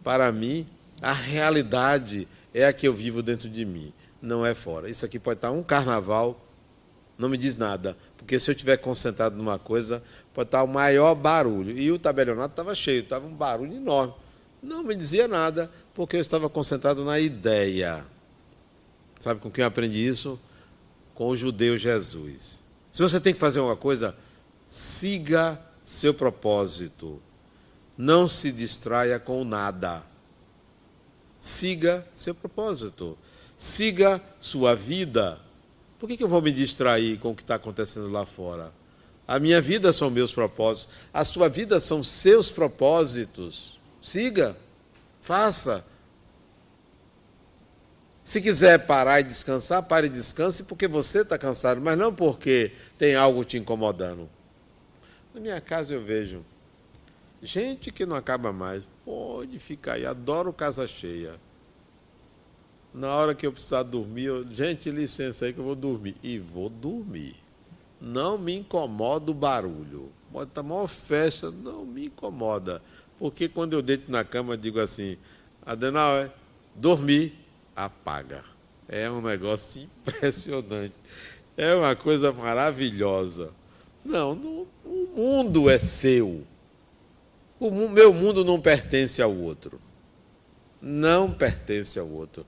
para 0.05 0.31
mim 0.31 0.67
a 1.01 1.12
realidade 1.12 2.29
é 2.55 2.67
a 2.67 2.73
que 2.73 2.87
eu 2.87 2.95
vivo 2.95 3.23
dentro 3.23 3.49
de 3.49 3.65
mim, 3.65 3.93
não 4.21 4.47
é 4.47 4.55
fora. 4.55 4.88
Isso 4.88 5.05
aqui 5.05 5.19
pode 5.19 5.38
estar 5.38 5.51
um 5.51 5.62
carnaval 5.62 6.38
não 7.23 7.29
me 7.29 7.37
diz 7.37 7.57
nada. 7.57 7.97
Porque 8.17 8.38
se 8.38 8.51
eu 8.51 8.53
estiver 8.53 8.77
concentrado 8.79 9.37
numa 9.37 9.59
coisa, 9.59 10.03
pode 10.35 10.49
estar 10.49 10.62
o 10.62 10.69
maior 10.69 11.15
barulho. 11.15 11.79
E 11.79 11.91
o 11.91 11.99
tabelionato 11.99 12.53
estava 12.53 12.75
cheio, 12.75 13.03
estava 13.03 13.27
um 13.27 13.35
barulho 13.35 13.75
enorme. 13.75 14.15
Não 14.62 14.83
me 14.83 14.95
dizia 14.95 15.27
nada, 15.29 15.71
porque 15.95 16.17
eu 16.17 16.21
estava 16.21 16.49
concentrado 16.49 17.05
na 17.05 17.19
ideia. 17.19 18.05
Sabe 19.21 19.41
com 19.41 19.51
quem 19.51 19.62
eu 19.62 19.69
aprendi 19.69 20.05
isso? 20.05 20.38
Com 21.15 21.29
o 21.29 21.37
judeu 21.37 21.77
Jesus. 21.77 22.65
Se 22.90 23.02
você 23.02 23.21
tem 23.21 23.33
que 23.33 23.40
fazer 23.40 23.60
uma 23.60 23.77
coisa, 23.77 24.17
siga 24.67 25.60
seu 25.83 26.15
propósito. 26.15 27.21
Não 27.96 28.27
se 28.27 28.50
distraia 28.50 29.19
com 29.19 29.44
nada. 29.44 30.02
Siga 31.38 32.06
seu 32.15 32.35
propósito. 32.35 33.17
Siga 33.56 34.21
sua 34.40 34.75
vida. 34.75 35.38
Por 35.98 36.08
que, 36.08 36.17
que 36.17 36.25
eu 36.25 36.29
vou 36.29 36.42
me 36.42 36.50
distrair 36.50 37.19
com 37.19 37.31
o 37.31 37.35
que 37.35 37.42
está 37.42 37.54
acontecendo 37.54 38.10
lá 38.10 38.27
fora? 38.27 38.73
A 39.27 39.38
minha 39.38 39.60
vida 39.60 39.92
são 39.92 40.10
meus 40.10 40.33
propósitos, 40.33 40.94
a 41.15 41.25
sua 41.25 41.48
vida 41.48 41.79
são 41.79 42.02
seus 42.02 42.50
propósitos. 42.50 43.79
Siga, 44.02 44.56
faça. 45.21 45.87
Se 48.33 48.40
quiser 48.40 48.87
parar 48.87 49.20
e 49.20 49.24
descansar, 49.24 49.83
pare 49.83 50.06
e 50.06 50.08
descanse 50.08 50.62
porque 50.62 50.88
você 50.88 51.20
está 51.20 51.37
cansado, 51.37 51.83
mas 51.83 51.98
não 51.98 52.14
porque 52.14 52.72
tem 52.96 53.14
algo 53.14 53.44
te 53.44 53.58
incomodando. 53.58 54.26
Na 55.35 55.40
minha 55.42 55.60
casa 55.60 55.92
eu 55.92 56.02
vejo 56.02 56.42
gente 57.42 57.92
que 57.92 58.06
não 58.06 58.16
acaba 58.16 58.50
mais. 58.50 58.88
Pode 59.04 59.58
ficar 59.58 59.92
aí, 59.92 60.06
adoro 60.06 60.50
casa 60.50 60.87
cheia 60.87 61.35
na 62.94 63.14
hora 63.14 63.35
que 63.35 63.46
eu 63.46 63.52
precisar 63.52 63.83
dormir, 63.83 64.24
eu, 64.24 64.50
gente, 64.50 64.90
licença 64.90 65.44
aí 65.44 65.52
que 65.52 65.58
eu 65.58 65.64
vou 65.64 65.76
dormir. 65.76 66.16
E 66.22 66.38
vou 66.38 66.70
dormir. 66.70 67.37
Não 68.00 68.38
me 68.38 68.54
incomoda 68.54 69.30
o 69.30 69.35
barulho. 69.35 70.10
Pode 70.33 70.48
estar 70.48 70.62
maior 70.62 70.88
festa, 70.88 71.50
não 71.50 71.85
me 71.85 72.06
incomoda. 72.06 72.80
Porque 73.18 73.46
quando 73.46 73.74
eu 73.74 73.83
deito 73.83 74.10
na 74.10 74.24
cama, 74.24 74.54
eu 74.54 74.56
digo 74.56 74.80
assim, 74.80 75.18
Adenauer, 75.66 76.30
dormir, 76.74 77.42
apaga. 77.75 78.44
É 78.88 79.10
um 79.10 79.20
negócio 79.20 79.83
impressionante. 80.06 80.94
É 81.56 81.75
uma 81.75 81.94
coisa 81.94 82.33
maravilhosa. 82.33 83.50
Não, 84.04 84.35
no, 84.35 84.66
o 84.85 85.08
mundo 85.14 85.70
é 85.70 85.79
seu. 85.79 86.44
O 87.60 87.88
meu 87.88 88.12
mundo 88.12 88.44
não 88.44 88.60
pertence 88.60 89.23
ao 89.23 89.33
outro. 89.33 89.81
Não 90.81 91.33
pertence 91.33 91.98
ao 91.98 92.08
outro. 92.08 92.44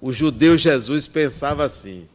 O 0.00 0.12
judeu 0.12 0.56
Jesus 0.56 1.08
pensava 1.08 1.64
assim: 1.64 2.08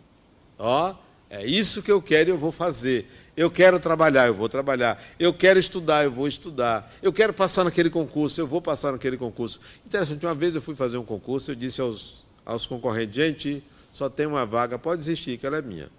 ó, 0.58 0.96
é 1.30 1.46
isso 1.46 1.84
que 1.84 1.92
eu 1.92 2.02
quero 2.02 2.30
e 2.30 2.32
eu 2.32 2.38
vou 2.38 2.52
fazer. 2.52 3.10
Eu 3.36 3.50
quero 3.50 3.80
trabalhar, 3.80 4.28
eu 4.28 4.34
vou 4.34 4.48
trabalhar. 4.48 5.04
Eu 5.20 5.34
quero 5.34 5.60
estudar, 5.60 6.04
eu 6.04 6.12
vou 6.12 6.28
estudar. 6.28 6.94
Eu 7.02 7.12
quero 7.12 7.34
passar 7.34 7.64
naquele 7.64 7.90
concurso, 7.90 8.40
eu 8.40 8.48
vou 8.48 8.62
passar 8.62 8.92
naquele 8.92 9.18
concurso. 9.18 9.60
Interessante, 9.86 10.26
uma 10.26 10.36
vez 10.36 10.54
eu 10.54 10.62
fui 10.62 10.76
fazer 10.76 10.98
um 10.98 11.04
concurso, 11.04 11.52
eu 11.52 11.56
disse 11.56 11.82
aos, 11.82 12.23
aos 12.46 12.68
concorrentes, 12.68 13.16
gente, 13.16 13.64
só 13.92 14.10
tem 14.10 14.26
uma 14.26 14.46
vaga, 14.46 14.78
pode 14.80 15.00
desistir, 15.00 15.38
que 15.38 15.46
ela 15.46 15.58
é 15.58 15.62
minha. 15.62 15.90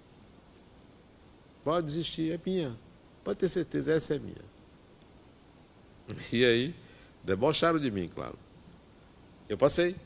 Pode 1.62 1.86
desistir, 1.86 2.32
é 2.32 2.40
minha. 2.45 2.76
Pode 3.22 3.38
ter 3.38 3.49
certeza, 3.49 3.92
essa 3.92 4.14
é 4.14 4.18
minha. 4.18 4.55
E 6.30 6.45
aí, 6.45 6.74
debocharam 7.22 7.78
de 7.78 7.90
mim, 7.90 8.11
claro. 8.12 8.38
Eu 9.49 9.57
passei. 9.57 9.97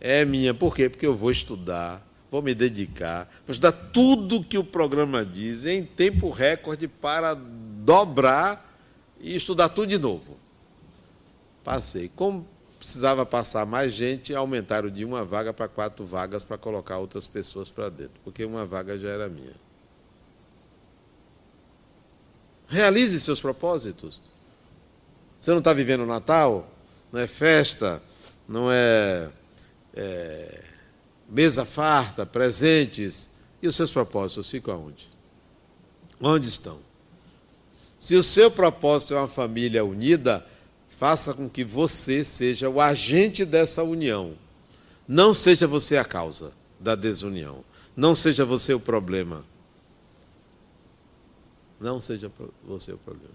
É 0.00 0.24
minha, 0.24 0.54
por 0.54 0.74
quê? 0.74 0.88
Porque 0.88 1.06
eu 1.06 1.14
vou 1.14 1.30
estudar, 1.30 2.06
vou 2.30 2.40
me 2.40 2.54
dedicar, 2.54 3.28
vou 3.46 3.52
estudar 3.52 3.72
tudo 3.72 4.42
que 4.42 4.56
o 4.56 4.64
programa 4.64 5.26
diz 5.26 5.66
em 5.66 5.84
tempo 5.84 6.30
recorde 6.30 6.88
para 6.88 7.34
dobrar 7.34 8.66
e 9.20 9.36
estudar 9.36 9.68
tudo 9.68 9.88
de 9.88 9.98
novo. 9.98 10.38
Passei. 11.62 12.10
Como 12.16 12.46
precisava 12.80 13.26
passar 13.26 13.66
mais 13.66 13.92
gente, 13.92 14.34
aumentaram 14.34 14.88
de 14.88 15.04
uma 15.04 15.22
vaga 15.22 15.52
para 15.52 15.68
quatro 15.68 16.02
vagas 16.06 16.42
para 16.42 16.56
colocar 16.56 16.96
outras 16.96 17.26
pessoas 17.26 17.68
para 17.68 17.90
dentro, 17.90 18.18
porque 18.24 18.42
uma 18.42 18.64
vaga 18.64 18.98
já 18.98 19.10
era 19.10 19.28
minha. 19.28 19.52
Realize 22.66 23.20
seus 23.20 23.38
propósitos. 23.38 24.18
Você 25.38 25.50
não 25.50 25.58
está 25.58 25.74
vivendo 25.74 26.06
Natal? 26.06 26.70
Não 27.12 27.20
é 27.20 27.26
festa? 27.26 28.02
Não 28.48 28.72
é, 28.72 29.28
é 29.94 30.64
mesa 31.28 31.66
farta, 31.66 32.24
presentes? 32.24 33.28
E 33.60 33.68
os 33.68 33.76
seus 33.76 33.90
propósitos 33.90 34.50
ficam 34.50 34.72
aonde? 34.72 35.10
Onde 36.18 36.48
estão? 36.48 36.78
Se 37.98 38.16
o 38.16 38.22
seu 38.22 38.50
propósito 38.50 39.12
é 39.12 39.18
uma 39.18 39.28
família 39.28 39.84
unida, 39.84 40.46
faça 41.00 41.32
com 41.32 41.48
que 41.48 41.64
você 41.64 42.22
seja 42.22 42.68
o 42.68 42.78
agente 42.78 43.42
dessa 43.46 43.82
união. 43.82 44.34
Não 45.08 45.32
seja 45.32 45.66
você 45.66 45.96
a 45.96 46.04
causa 46.04 46.52
da 46.78 46.94
desunião. 46.94 47.64
Não 47.96 48.14
seja 48.14 48.44
você 48.44 48.74
o 48.74 48.80
problema. 48.80 49.42
Não 51.80 52.02
seja 52.02 52.30
você 52.62 52.92
o 52.92 52.98
problema. 52.98 53.32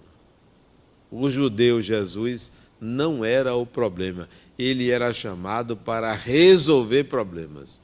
O 1.10 1.28
judeu 1.28 1.82
Jesus 1.82 2.52
não 2.80 3.26
era 3.26 3.56
o 3.56 3.66
problema, 3.66 4.30
ele 4.60 4.92
era 4.92 5.12
chamado 5.12 5.76
para 5.76 6.14
resolver 6.14 7.06
problemas. 7.06 7.82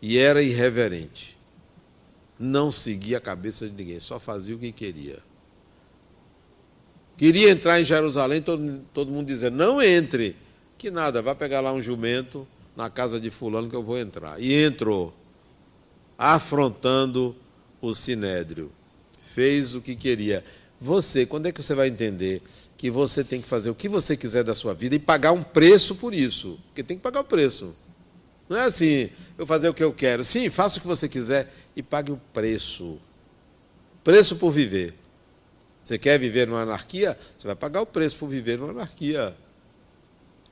E 0.00 0.16
era 0.16 0.42
irreverente. 0.42 1.36
Não 2.38 2.72
seguia 2.72 3.18
a 3.18 3.20
cabeça 3.20 3.68
de 3.68 3.74
ninguém, 3.74 4.00
só 4.00 4.18
fazia 4.18 4.56
o 4.56 4.58
que 4.58 4.72
queria. 4.72 5.27
Queria 7.18 7.50
entrar 7.50 7.80
em 7.80 7.84
Jerusalém, 7.84 8.40
todo, 8.40 8.80
todo 8.94 9.10
mundo 9.10 9.26
dizendo: 9.26 9.56
não 9.56 9.82
entre. 9.82 10.36
Que 10.78 10.90
nada, 10.90 11.20
vai 11.20 11.34
pegar 11.34 11.60
lá 11.60 11.72
um 11.72 11.82
jumento 11.82 12.46
na 12.76 12.88
casa 12.88 13.18
de 13.18 13.28
Fulano 13.28 13.68
que 13.68 13.74
eu 13.74 13.82
vou 13.82 13.98
entrar. 13.98 14.40
E 14.40 14.54
entrou, 14.54 15.12
afrontando 16.16 17.34
o 17.82 17.92
sinédrio. 17.92 18.70
Fez 19.18 19.74
o 19.74 19.80
que 19.80 19.96
queria. 19.96 20.44
Você, 20.80 21.26
quando 21.26 21.46
é 21.46 21.52
que 21.52 21.60
você 21.60 21.74
vai 21.74 21.88
entender 21.88 22.40
que 22.76 22.88
você 22.88 23.24
tem 23.24 23.40
que 23.40 23.48
fazer 23.48 23.68
o 23.68 23.74
que 23.74 23.88
você 23.88 24.16
quiser 24.16 24.44
da 24.44 24.54
sua 24.54 24.72
vida 24.72 24.94
e 24.94 25.00
pagar 25.00 25.32
um 25.32 25.42
preço 25.42 25.96
por 25.96 26.14
isso? 26.14 26.56
Porque 26.68 26.84
tem 26.84 26.96
que 26.96 27.02
pagar 27.02 27.20
o 27.20 27.24
preço. 27.24 27.74
Não 28.48 28.56
é 28.56 28.64
assim, 28.66 29.10
eu 29.36 29.44
fazer 29.44 29.68
o 29.68 29.74
que 29.74 29.82
eu 29.82 29.92
quero. 29.92 30.24
Sim, 30.24 30.48
faça 30.48 30.78
o 30.78 30.80
que 30.80 30.86
você 30.86 31.08
quiser 31.08 31.52
e 31.74 31.82
pague 31.82 32.12
o 32.12 32.20
preço. 32.32 33.00
Preço 34.04 34.36
por 34.36 34.52
viver. 34.52 34.94
Você 35.88 35.98
quer 35.98 36.18
viver 36.18 36.46
numa 36.46 36.60
anarquia? 36.60 37.18
Você 37.38 37.46
vai 37.46 37.56
pagar 37.56 37.80
o 37.80 37.86
preço 37.86 38.14
por 38.18 38.28
viver 38.28 38.58
numa 38.58 38.72
anarquia. 38.72 39.34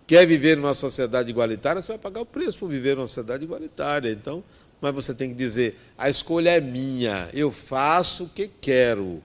Quer 0.06 0.26
viver 0.26 0.56
numa 0.56 0.72
sociedade 0.72 1.28
igualitária? 1.28 1.82
Você 1.82 1.88
vai 1.88 1.98
pagar 1.98 2.22
o 2.22 2.24
preço 2.24 2.58
por 2.58 2.70
viver 2.70 2.96
numa 2.96 3.06
sociedade 3.06 3.44
igualitária. 3.44 4.10
Então, 4.10 4.42
mas 4.80 4.94
você 4.94 5.12
tem 5.12 5.28
que 5.28 5.34
dizer: 5.34 5.76
a 5.98 6.08
escolha 6.08 6.56
é 6.56 6.60
minha, 6.60 7.28
eu 7.34 7.52
faço 7.52 8.24
o 8.24 8.28
que 8.30 8.48
quero 8.48 9.22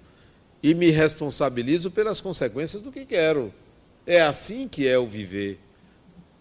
e 0.62 0.74
me 0.74 0.89
responsabilizo 0.89 1.89
pelas 1.89 2.20
consequências 2.20 2.84
do 2.84 2.91
que 2.91 3.05
quero. 3.05 3.53
É 4.05 4.22
assim 4.22 4.68
que 4.68 4.86
é 4.86 4.99
o 4.99 5.07
viver. 5.07 5.59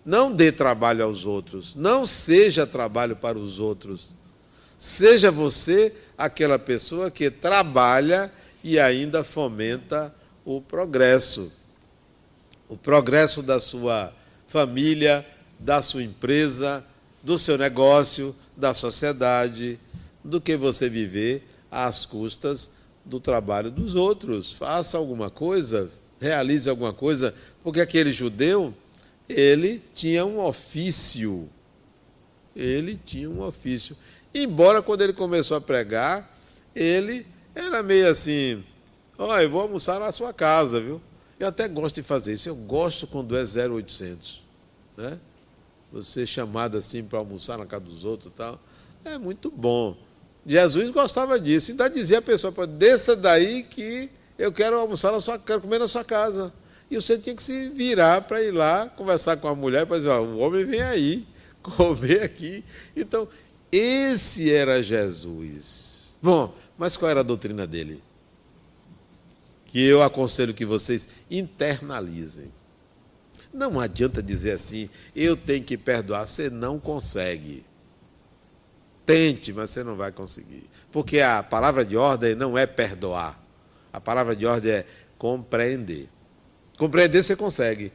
Não 0.04 0.34
dê 0.34 0.50
trabalho 0.50 1.04
aos 1.04 1.24
outros, 1.24 1.76
não 1.76 2.04
seja 2.04 2.66
trabalho 2.66 3.14
para 3.14 3.38
os 3.38 3.60
outros. 3.60 4.16
Seja 4.76 5.30
você 5.30 5.94
aquela 6.18 6.58
pessoa 6.58 7.08
que 7.08 7.30
trabalha 7.30 8.32
e 8.62 8.78
ainda 8.78 9.24
fomenta 9.24 10.14
o 10.44 10.60
progresso. 10.60 11.52
O 12.68 12.76
progresso 12.76 13.42
da 13.42 13.58
sua 13.58 14.12
família, 14.46 15.26
da 15.58 15.82
sua 15.82 16.02
empresa, 16.02 16.84
do 17.22 17.38
seu 17.38 17.58
negócio, 17.58 18.34
da 18.56 18.72
sociedade, 18.72 19.78
do 20.24 20.40
que 20.40 20.56
você 20.56 20.88
viver 20.88 21.46
às 21.70 22.06
custas 22.06 22.70
do 23.04 23.18
trabalho 23.18 23.70
dos 23.70 23.94
outros. 23.94 24.52
Faça 24.52 24.98
alguma 24.98 25.30
coisa, 25.30 25.90
realize 26.20 26.68
alguma 26.68 26.92
coisa, 26.92 27.34
porque 27.62 27.80
aquele 27.80 28.12
judeu, 28.12 28.74
ele 29.28 29.82
tinha 29.94 30.24
um 30.24 30.40
ofício. 30.40 31.48
Ele 32.54 32.98
tinha 33.04 33.30
um 33.30 33.42
ofício. 33.42 33.96
Embora 34.34 34.82
quando 34.82 35.02
ele 35.02 35.12
começou 35.12 35.56
a 35.56 35.60
pregar, 35.60 36.36
ele 36.74 37.26
era 37.60 37.82
meio 37.82 38.08
assim: 38.08 38.64
oh, 39.18 39.36
eu 39.36 39.50
vou 39.50 39.62
almoçar 39.62 40.00
na 40.00 40.12
sua 40.12 40.32
casa, 40.32 40.80
viu? 40.80 41.00
Eu 41.38 41.48
até 41.48 41.66
gosto 41.68 41.94
de 41.96 42.02
fazer 42.02 42.34
isso. 42.34 42.48
Eu 42.48 42.54
gosto 42.54 43.06
quando 43.06 43.36
é 43.36 43.42
0800, 43.42 44.42
né? 44.96 45.18
Você 45.92 46.26
chamado 46.26 46.76
assim 46.76 47.02
para 47.02 47.18
almoçar 47.18 47.58
na 47.58 47.66
casa 47.66 47.84
dos 47.84 48.04
outros 48.04 48.32
e 48.32 48.36
tal. 48.36 48.60
É 49.04 49.18
muito 49.18 49.50
bom. 49.50 49.96
Jesus 50.46 50.90
gostava 50.90 51.38
disso. 51.38 51.70
Ainda 51.70 51.88
dizia 51.88 52.18
a 52.18 52.22
pessoa, 52.22 52.52
desça 52.66 53.16
daí 53.16 53.62
que 53.62 54.10
eu 54.38 54.52
quero 54.52 54.78
almoçar 54.78 55.12
na 55.12 55.20
sua 55.20 55.38
quero 55.38 55.60
comer 55.60 55.78
na 55.78 55.88
sua 55.88 56.04
casa. 56.04 56.52
E 56.90 56.96
você 56.96 57.16
tinha 57.16 57.34
que 57.34 57.42
se 57.42 57.68
virar 57.68 58.22
para 58.22 58.42
ir 58.42 58.50
lá 58.50 58.88
conversar 58.88 59.36
com 59.36 59.48
a 59.48 59.54
mulher 59.54 59.86
para 59.86 59.96
dizer, 59.96 60.08
ó, 60.08 60.22
o 60.22 60.38
homem 60.38 60.64
vem 60.64 60.82
aí, 60.82 61.26
comer 61.62 62.22
aqui. 62.22 62.64
Então, 62.96 63.28
esse 63.70 64.52
era 64.52 64.82
Jesus. 64.82 66.14
Bom, 66.20 66.52
mas 66.80 66.96
qual 66.96 67.10
era 67.10 67.20
a 67.20 67.22
doutrina 67.22 67.66
dele? 67.66 68.02
Que 69.66 69.84
eu 69.84 70.02
aconselho 70.02 70.54
que 70.54 70.64
vocês 70.64 71.08
internalizem. 71.30 72.50
Não 73.52 73.78
adianta 73.78 74.22
dizer 74.22 74.52
assim, 74.52 74.88
eu 75.14 75.36
tenho 75.36 75.62
que 75.62 75.76
perdoar, 75.76 76.26
você 76.26 76.48
não 76.48 76.80
consegue. 76.80 77.66
Tente, 79.04 79.52
mas 79.52 79.68
você 79.68 79.84
não 79.84 79.94
vai 79.94 80.10
conseguir. 80.10 80.70
Porque 80.90 81.20
a 81.20 81.42
palavra 81.42 81.84
de 81.84 81.98
ordem 81.98 82.34
não 82.34 82.56
é 82.56 82.64
perdoar. 82.64 83.38
A 83.92 84.00
palavra 84.00 84.34
de 84.34 84.46
ordem 84.46 84.72
é 84.72 84.86
compreender. 85.18 86.08
Compreender 86.78 87.22
você 87.22 87.36
consegue. 87.36 87.92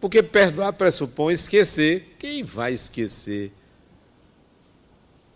Porque 0.00 0.20
perdoar 0.20 0.72
pressupõe 0.72 1.34
esquecer. 1.34 2.16
Quem 2.18 2.42
vai 2.42 2.72
esquecer 2.72 3.52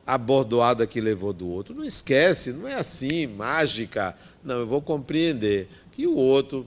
a 0.07 0.17
bordoada 0.17 0.87
que 0.87 1.01
levou 1.01 1.33
do 1.33 1.49
outro? 1.49 1.75
Não 1.75 1.85
esquece, 1.85 2.53
não 2.53 2.69
é 2.69 2.75
assim, 2.75 3.27
mágica. 3.27 4.17
Não, 4.45 4.61
eu 4.61 4.67
vou 4.67 4.81
compreender 4.81 5.69
que 5.93 6.07
o 6.07 6.15
outro 6.15 6.67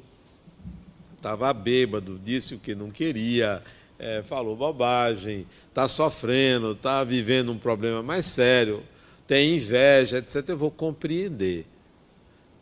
estava 1.15 1.53
bêbado, 1.53 2.19
disse 2.23 2.55
o 2.55 2.59
que 2.59 2.75
não 2.75 2.89
queria, 2.89 3.61
é, 3.97 4.23
falou 4.23 4.55
bobagem, 4.55 5.45
está 5.67 5.87
sofrendo, 5.87 6.71
está 6.71 7.03
vivendo 7.03 7.51
um 7.51 7.57
problema 7.57 8.01
mais 8.01 8.25
sério, 8.25 8.83
tem 9.27 9.55
inveja, 9.55 10.17
etc., 10.17 10.49
eu 10.49 10.57
vou 10.57 10.71
compreender. 10.71 11.65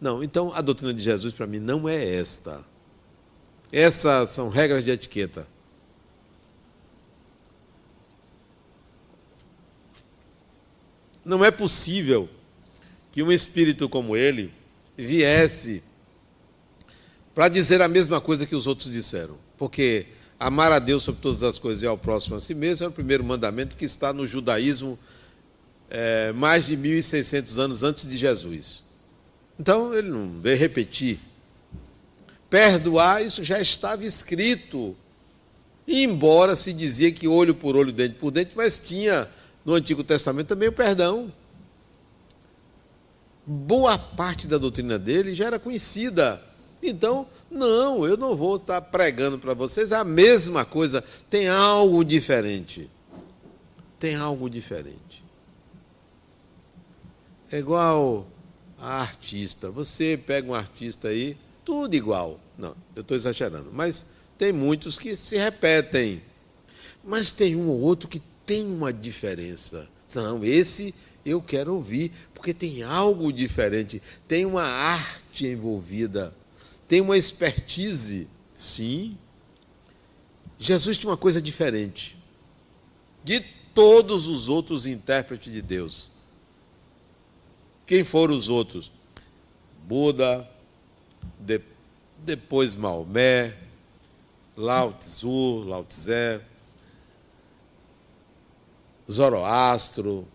Não, 0.02 0.24
então 0.24 0.52
a 0.54 0.62
doutrina 0.62 0.94
de 0.94 1.04
Jesus 1.04 1.34
para 1.34 1.48
mim 1.48 1.60
não 1.60 1.88
é 1.88 2.16
esta. 2.16 2.64
Essas 3.72 4.32
são 4.32 4.50
regras 4.50 4.84
de 4.84 4.92
etiqueta. 4.92 5.48
Não 11.28 11.46
é 11.46 11.52
possível 11.52 12.28
que 13.12 13.22
um 13.22 13.32
espírito 13.32 13.88
como 13.88 14.16
ele 14.16 14.52
viesse 14.98 15.84
para 17.36 17.50
dizer 17.50 17.82
a 17.82 17.88
mesma 17.88 18.20
coisa 18.20 18.46
que 18.46 18.56
os 18.56 18.66
outros 18.66 18.92
disseram. 18.92 19.38
Porque 19.58 20.08
Amar 20.40 20.72
a 20.72 20.78
Deus 20.78 21.02
sobre 21.02 21.20
todas 21.22 21.42
as 21.42 21.58
coisas 21.58 21.82
e 21.82 21.88
ao 21.88 21.98
próximo 21.98 22.36
a 22.36 22.40
si 22.40 22.54
mesmo 22.54 22.86
é 22.86 22.90
o 22.90 22.92
primeiro 22.92 23.24
mandamento 23.24 23.76
que 23.76 23.86
está 23.86 24.14
no 24.14 24.28
judaísmo 24.28 24.98
é, 25.90 26.32
mais 26.32 26.68
de 26.68 26.78
1.600 26.78 27.58
anos 27.58 27.82
antes 27.82 28.08
de 28.08 28.16
Jesus. 28.16 28.84
Então, 29.60 29.96
ele 29.96 30.10
não 30.10 30.40
veio 30.40 30.58
repetir. 30.58 31.20
Perdoar, 32.50 33.26
isso 33.26 33.44
já 33.44 33.60
estava 33.60 34.06
escrito. 34.06 34.96
embora 35.88 36.56
se 36.56 36.72
dizia 36.72 37.12
que 37.12 37.28
olho 37.28 37.56
por 37.56 37.76
olho, 37.76 37.92
dente 37.92 38.16
por 38.16 38.30
dente, 38.30 38.52
mas 38.56 38.78
tinha 38.78 39.28
no 39.68 39.74
Antigo 39.74 40.02
Testamento 40.02 40.48
também 40.48 40.70
o 40.70 40.72
perdão. 40.72 41.30
Boa 43.46 43.98
parte 43.98 44.48
da 44.48 44.58
doutrina 44.58 44.98
dele 44.98 45.36
já 45.36 45.48
era 45.48 45.60
conhecida. 45.60 46.42
Então, 46.82 47.28
não, 47.52 48.08
eu 48.08 48.16
não 48.16 48.34
vou 48.34 48.56
estar 48.56 48.82
pregando 48.82 49.38
para 49.38 49.54
vocês 49.54 49.92
a 49.92 50.06
mesma 50.06 50.64
coisa. 50.64 51.04
Tem 51.30 51.50
algo 51.50 52.06
diferente. 52.06 52.90
Tem 54.00 54.16
algo 54.16 54.50
diferente. 54.50 55.22
É 57.52 57.60
igual 57.60 58.26
a 58.80 59.02
artista. 59.02 59.70
Você 59.70 60.18
pega 60.26 60.50
um 60.50 60.56
artista 60.56 61.10
aí, 61.10 61.38
tudo 61.66 61.94
igual. 61.94 62.40
Não, 62.58 62.74
eu 62.96 63.02
estou 63.02 63.18
exagerando. 63.18 63.70
Mas 63.74 64.14
tem 64.38 64.54
muitos 64.54 64.98
que 64.98 65.18
se 65.18 65.36
repetem. 65.36 66.22
Mas 67.04 67.32
tem 67.32 67.54
um 67.58 67.68
ou 67.68 67.82
outro 67.82 68.08
que 68.08 68.22
tem 68.48 68.66
uma 68.66 68.92
diferença. 68.94 69.88
Não, 70.16 70.44
esse 70.44 70.96
eu 71.26 71.42
quero 71.42 71.76
ouvir, 71.76 72.12
porque 72.34 72.54
tem 72.54 72.82
algo 72.82 73.32
diferente, 73.32 74.02
tem 74.26 74.46
uma 74.46 74.64
arte 74.64 75.46
envolvida, 75.46 76.34
tem 76.88 77.02
uma 77.02 77.18
expertise. 77.18 78.28
Sim. 78.56 79.18
Jesus 80.58 80.98
tinha 80.98 81.12
uma 81.12 81.18
coisa 81.18 81.42
diferente 81.42 82.18
de 83.24 83.42
todos 83.76 84.26
os 84.26 84.48
outros 84.48 84.86
intérpretes 84.86 85.52
de 85.52 85.62
Deus. 85.62 86.12
Quem 87.86 88.04
foram 88.04 88.36
os 88.36 88.48
outros? 88.48 88.92
Buda, 89.86 90.50
de, 91.40 91.62
depois 92.20 92.74
Maomé, 92.74 93.54
Lao 94.56 94.94
Tzu, 94.94 95.64
Lao 95.66 95.84
Tse, 95.84 96.42
Zoroastro, 99.10 100.28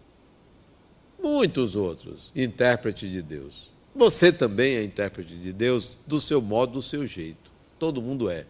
muitos 1.22 1.76
outros, 1.76 2.32
intérprete 2.34 3.08
de 3.08 3.22
Deus. 3.22 3.70
Você 3.94 4.32
também 4.32 4.76
é 4.76 4.82
intérprete 4.82 5.36
de 5.36 5.52
Deus 5.52 5.98
do 6.06 6.18
seu 6.18 6.40
modo, 6.40 6.74
do 6.74 6.82
seu 6.82 7.06
jeito. 7.06 7.52
Todo 7.78 8.00
mundo 8.00 8.30
é. 8.30 8.46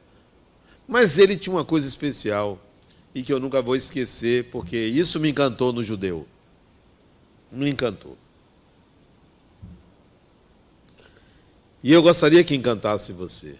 Mas 0.86 1.18
ele 1.18 1.36
tinha 1.36 1.54
uma 1.54 1.64
coisa 1.64 1.88
especial 1.88 2.58
e 3.14 3.22
que 3.22 3.32
eu 3.32 3.40
nunca 3.40 3.60
vou 3.60 3.76
esquecer, 3.76 4.44
porque 4.50 4.76
isso 4.76 5.18
me 5.18 5.30
encantou 5.30 5.72
no 5.72 5.82
judeu. 5.82 6.26
Me 7.50 7.68
encantou. 7.68 8.16
E 11.82 11.92
eu 11.92 12.02
gostaria 12.02 12.44
que 12.44 12.54
encantasse 12.54 13.12
você. 13.12 13.56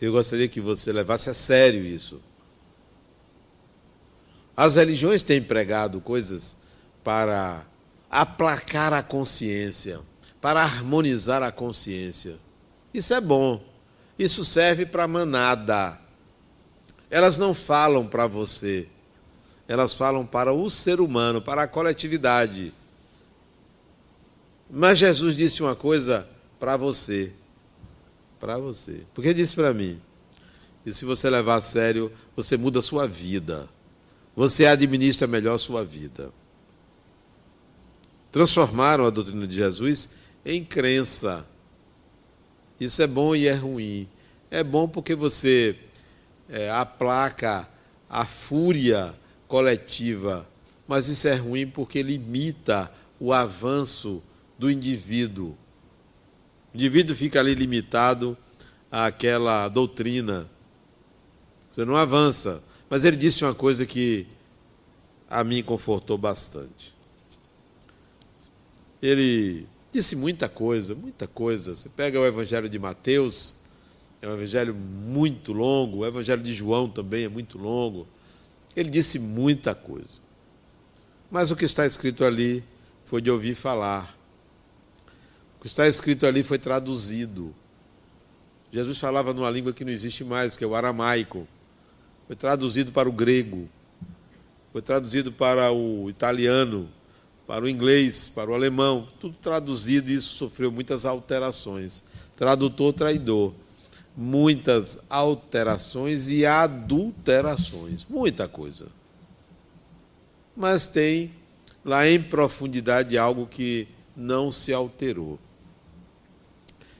Eu 0.00 0.12
gostaria 0.12 0.48
que 0.48 0.60
você 0.60 0.92
levasse 0.92 1.28
a 1.28 1.34
sério 1.34 1.84
isso. 1.84 2.22
As 4.60 4.74
religiões 4.74 5.22
têm 5.22 5.42
pregado 5.42 6.02
coisas 6.02 6.58
para 7.02 7.64
aplacar 8.10 8.92
a 8.92 9.02
consciência, 9.02 9.98
para 10.38 10.60
harmonizar 10.60 11.42
a 11.42 11.50
consciência. 11.50 12.36
Isso 12.92 13.14
é 13.14 13.22
bom. 13.22 13.64
Isso 14.18 14.44
serve 14.44 14.84
para 14.84 15.08
manada. 15.08 15.98
Elas 17.10 17.38
não 17.38 17.54
falam 17.54 18.06
para 18.06 18.26
você. 18.26 18.86
Elas 19.66 19.94
falam 19.94 20.26
para 20.26 20.52
o 20.52 20.68
ser 20.68 21.00
humano, 21.00 21.40
para 21.40 21.62
a 21.62 21.66
coletividade. 21.66 22.74
Mas 24.68 24.98
Jesus 24.98 25.34
disse 25.36 25.62
uma 25.62 25.74
coisa 25.74 26.28
para 26.58 26.76
você 26.76 27.32
para 28.38 28.58
você. 28.58 29.04
Porque 29.14 29.32
disse 29.32 29.54
para 29.54 29.72
mim: 29.72 29.98
e 30.84 30.92
se 30.92 31.06
você 31.06 31.30
levar 31.30 31.54
a 31.54 31.62
sério, 31.62 32.12
você 32.36 32.58
muda 32.58 32.80
a 32.80 32.82
sua 32.82 33.08
vida. 33.08 33.66
Você 34.40 34.64
administra 34.64 35.26
melhor 35.26 35.58
sua 35.58 35.84
vida. 35.84 36.32
Transformaram 38.32 39.04
a 39.04 39.10
doutrina 39.10 39.46
de 39.46 39.54
Jesus 39.54 40.12
em 40.46 40.64
crença. 40.64 41.46
Isso 42.80 43.02
é 43.02 43.06
bom 43.06 43.36
e 43.36 43.46
é 43.46 43.52
ruim. 43.52 44.08
É 44.50 44.64
bom 44.64 44.88
porque 44.88 45.14
você 45.14 45.76
é, 46.48 46.70
aplaca 46.70 47.68
a 48.08 48.24
fúria 48.24 49.14
coletiva, 49.46 50.48
mas 50.88 51.08
isso 51.08 51.28
é 51.28 51.34
ruim 51.34 51.66
porque 51.66 52.02
limita 52.02 52.90
o 53.20 53.34
avanço 53.34 54.22
do 54.58 54.70
indivíduo. 54.70 55.54
O 56.72 56.76
indivíduo 56.78 57.14
fica 57.14 57.40
ali 57.40 57.54
limitado 57.54 58.34
àquela 58.90 59.68
doutrina. 59.68 60.48
Você 61.70 61.84
não 61.84 61.94
avança. 61.94 62.69
Mas 62.90 63.04
ele 63.04 63.16
disse 63.16 63.44
uma 63.44 63.54
coisa 63.54 63.86
que 63.86 64.26
a 65.30 65.44
mim 65.44 65.62
confortou 65.62 66.18
bastante. 66.18 66.92
Ele 69.00 69.64
disse 69.92 70.16
muita 70.16 70.48
coisa, 70.48 70.92
muita 70.92 71.28
coisa. 71.28 71.76
Você 71.76 71.88
pega 71.88 72.18
o 72.18 72.26
Evangelho 72.26 72.68
de 72.68 72.80
Mateus, 72.80 73.60
é 74.20 74.28
um 74.28 74.34
evangelho 74.34 74.74
muito 74.74 75.52
longo, 75.52 75.98
o 75.98 76.06
Evangelho 76.06 76.42
de 76.42 76.52
João 76.52 76.88
também 76.88 77.24
é 77.24 77.28
muito 77.28 77.56
longo. 77.56 78.08
Ele 78.74 78.90
disse 78.90 79.20
muita 79.20 79.72
coisa. 79.72 80.20
Mas 81.30 81.52
o 81.52 81.56
que 81.56 81.64
está 81.64 81.86
escrito 81.86 82.24
ali 82.24 82.62
foi 83.04 83.22
de 83.22 83.30
ouvir 83.30 83.54
falar. 83.54 84.18
O 85.58 85.62
que 85.62 85.68
está 85.68 85.86
escrito 85.86 86.26
ali 86.26 86.42
foi 86.42 86.58
traduzido. 86.58 87.54
Jesus 88.72 88.98
falava 88.98 89.32
numa 89.32 89.48
língua 89.48 89.72
que 89.72 89.84
não 89.84 89.92
existe 89.92 90.24
mais, 90.24 90.56
que 90.56 90.64
é 90.64 90.66
o 90.66 90.74
aramaico. 90.74 91.46
Foi 92.30 92.36
traduzido 92.36 92.92
para 92.92 93.08
o 93.08 93.12
grego. 93.12 93.68
Foi 94.72 94.80
traduzido 94.80 95.32
para 95.32 95.72
o 95.72 96.08
italiano, 96.08 96.88
para 97.44 97.64
o 97.64 97.68
inglês, 97.68 98.28
para 98.28 98.48
o 98.48 98.54
alemão. 98.54 99.08
Tudo 99.18 99.34
traduzido 99.42 100.12
e 100.12 100.14
isso 100.14 100.36
sofreu 100.36 100.70
muitas 100.70 101.04
alterações. 101.04 102.04
Tradutor 102.36 102.92
traidor. 102.92 103.52
Muitas 104.16 105.06
alterações 105.10 106.28
e 106.28 106.46
adulterações. 106.46 108.06
Muita 108.08 108.46
coisa. 108.46 108.86
Mas 110.56 110.86
tem 110.86 111.32
lá 111.84 112.08
em 112.08 112.22
profundidade 112.22 113.18
algo 113.18 113.44
que 113.44 113.88
não 114.16 114.52
se 114.52 114.72
alterou. 114.72 115.36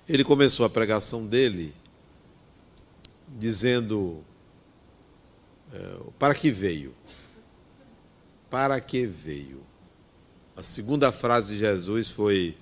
Ele 0.08 0.24
começou 0.24 0.66
a 0.66 0.68
pregação 0.68 1.24
dele 1.24 1.72
dizendo: 3.38 4.24
Para 6.18 6.34
que 6.34 6.50
veio? 6.50 6.94
Para 8.50 8.80
que 8.80 9.06
veio? 9.06 9.62
A 10.56 10.62
segunda 10.62 11.12
frase 11.12 11.54
de 11.54 11.60
Jesus 11.60 12.10
foi: 12.10 12.56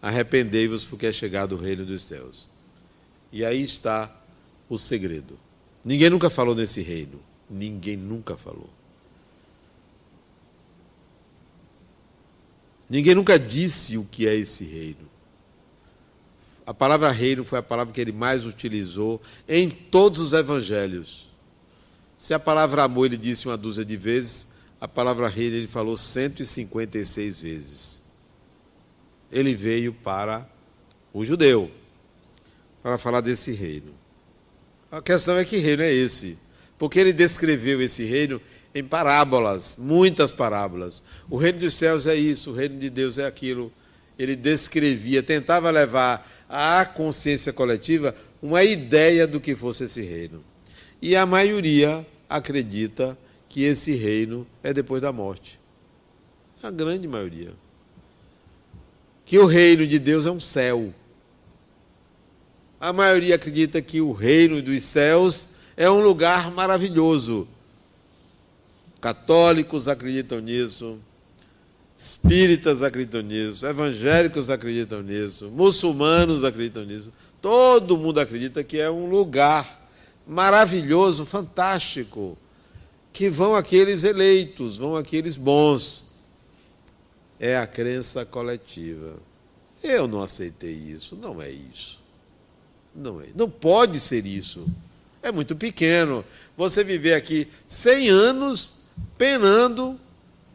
Arrependei-vos, 0.00 0.84
porque 0.84 1.06
é 1.06 1.12
chegado 1.12 1.56
o 1.56 1.58
reino 1.58 1.84
dos 1.84 2.02
céus. 2.02 2.46
E 3.32 3.44
aí 3.44 3.62
está 3.62 4.14
o 4.68 4.78
segredo. 4.78 5.38
Ninguém 5.84 6.10
nunca 6.10 6.30
falou 6.30 6.54
nesse 6.54 6.80
reino. 6.80 7.20
Ninguém 7.50 7.96
nunca 7.96 8.36
falou. 8.36 8.70
Ninguém 12.88 13.14
nunca 13.14 13.38
disse 13.38 13.98
o 13.98 14.04
que 14.04 14.26
é 14.26 14.34
esse 14.34 14.64
reino. 14.64 15.08
A 16.64 16.72
palavra 16.72 17.10
reino 17.10 17.44
foi 17.44 17.58
a 17.58 17.62
palavra 17.62 17.92
que 17.92 18.00
ele 18.00 18.12
mais 18.12 18.44
utilizou 18.44 19.20
em 19.48 19.68
todos 19.68 20.20
os 20.20 20.32
evangelhos. 20.32 21.25
Se 22.18 22.32
a 22.32 22.38
palavra 22.38 22.84
amor 22.84 23.06
ele 23.06 23.16
disse 23.16 23.46
uma 23.46 23.56
dúzia 23.56 23.84
de 23.84 23.96
vezes, 23.96 24.52
a 24.80 24.88
palavra 24.88 25.28
reino 25.28 25.56
ele 25.56 25.68
falou 25.68 25.96
156 25.96 27.40
vezes. 27.40 28.02
Ele 29.30 29.54
veio 29.54 29.92
para 29.92 30.48
o 31.12 31.24
judeu, 31.24 31.70
para 32.82 32.96
falar 32.96 33.20
desse 33.20 33.52
reino. 33.52 33.92
A 34.90 35.02
questão 35.02 35.36
é 35.36 35.44
que 35.44 35.56
reino 35.58 35.82
é 35.82 35.92
esse? 35.92 36.38
Porque 36.78 36.98
ele 36.98 37.12
descreveu 37.12 37.80
esse 37.82 38.04
reino 38.04 38.40
em 38.74 38.84
parábolas, 38.84 39.76
muitas 39.78 40.30
parábolas. 40.30 41.02
O 41.28 41.36
reino 41.36 41.58
dos 41.58 41.74
céus 41.74 42.06
é 42.06 42.14
isso, 42.14 42.50
o 42.50 42.54
reino 42.54 42.78
de 42.78 42.90
Deus 42.90 43.18
é 43.18 43.26
aquilo. 43.26 43.72
Ele 44.18 44.36
descrevia, 44.36 45.22
tentava 45.22 45.70
levar 45.70 46.30
à 46.48 46.84
consciência 46.84 47.52
coletiva 47.52 48.14
uma 48.40 48.62
ideia 48.62 49.26
do 49.26 49.40
que 49.40 49.56
fosse 49.56 49.84
esse 49.84 50.02
reino. 50.02 50.42
E 51.00 51.14
a 51.14 51.26
maioria 51.26 52.06
acredita 52.28 53.16
que 53.48 53.62
esse 53.62 53.94
reino 53.94 54.46
é 54.62 54.72
depois 54.72 55.00
da 55.02 55.12
morte. 55.12 55.60
A 56.62 56.70
grande 56.70 57.06
maioria. 57.06 57.52
Que 59.24 59.38
o 59.38 59.46
reino 59.46 59.86
de 59.86 59.98
Deus 59.98 60.26
é 60.26 60.30
um 60.30 60.40
céu. 60.40 60.92
A 62.80 62.92
maioria 62.92 63.34
acredita 63.34 63.80
que 63.80 64.00
o 64.00 64.12
reino 64.12 64.60
dos 64.60 64.82
céus 64.84 65.48
É 65.76 65.90
um 65.90 66.00
lugar 66.00 66.50
maravilhoso. 66.50 67.46
Católicos 68.98 69.88
acreditam 69.88 70.40
nisso, 70.40 70.98
espíritas 71.98 72.82
acreditam 72.82 73.20
nisso, 73.20 73.66
evangélicos 73.66 74.48
acreditam 74.48 75.02
nisso, 75.02 75.50
muçulmanos 75.50 76.44
acreditam 76.44 76.84
nisso. 76.84 77.12
Todo 77.42 77.98
mundo 77.98 78.20
acredita 78.20 78.64
que 78.64 78.78
é 78.80 78.90
um 78.90 79.06
lugar 79.06 79.85
maravilhoso, 80.26 81.24
fantástico, 81.24 82.36
que 83.12 83.30
vão 83.30 83.54
aqueles 83.54 84.04
eleitos, 84.04 84.78
vão 84.78 84.96
aqueles 84.96 85.36
bons. 85.36 86.06
É 87.38 87.56
a 87.56 87.66
crença 87.66 88.24
coletiva. 88.24 89.16
Eu 89.82 90.08
não 90.08 90.22
aceitei 90.22 90.72
isso, 90.72 91.16
não 91.16 91.40
é 91.40 91.50
isso. 91.50 92.00
Não 92.94 93.20
é. 93.20 93.26
Não 93.34 93.48
pode 93.48 94.00
ser 94.00 94.26
isso. 94.26 94.66
É 95.22 95.30
muito 95.30 95.54
pequeno. 95.54 96.24
Você 96.56 96.82
viver 96.82 97.14
aqui 97.14 97.46
100 97.66 98.08
anos 98.08 98.72
penando, 99.18 99.98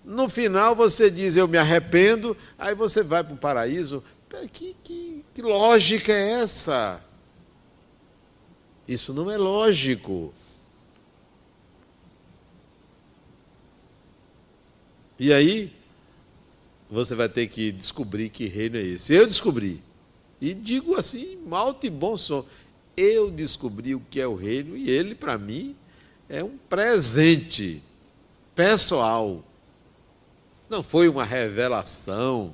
no 0.03 0.27
final 0.27 0.75
você 0.75 1.09
diz 1.09 1.35
eu 1.35 1.47
me 1.47 1.57
arrependo, 1.57 2.35
aí 2.57 2.73
você 2.73 3.03
vai 3.03 3.23
para 3.23 3.33
o 3.33 3.37
paraíso. 3.37 4.03
Que, 4.51 4.75
que, 4.83 5.25
que 5.33 5.41
lógica 5.41 6.11
é 6.11 6.41
essa? 6.41 7.01
Isso 8.91 9.13
não 9.13 9.31
é 9.31 9.37
lógico. 9.37 10.33
E 15.17 15.31
aí, 15.31 15.71
você 16.89 17.15
vai 17.15 17.29
ter 17.29 17.47
que 17.47 17.71
descobrir 17.71 18.27
que 18.27 18.47
reino 18.47 18.75
é 18.75 18.81
esse. 18.81 19.13
Eu 19.13 19.25
descobri. 19.25 19.81
E 20.41 20.53
digo 20.53 20.95
assim, 20.95 21.39
alto 21.49 21.85
e 21.85 21.89
bom 21.89 22.17
som. 22.17 22.45
Eu 22.97 23.31
descobri 23.31 23.95
o 23.95 24.01
que 24.09 24.19
é 24.19 24.27
o 24.27 24.35
reino 24.35 24.75
e 24.75 24.89
ele, 24.89 25.15
para 25.15 25.37
mim, 25.37 25.73
é 26.27 26.43
um 26.43 26.57
presente 26.57 27.81
pessoal. 28.53 29.41
Não 30.69 30.83
foi 30.83 31.07
uma 31.07 31.23
revelação. 31.23 32.53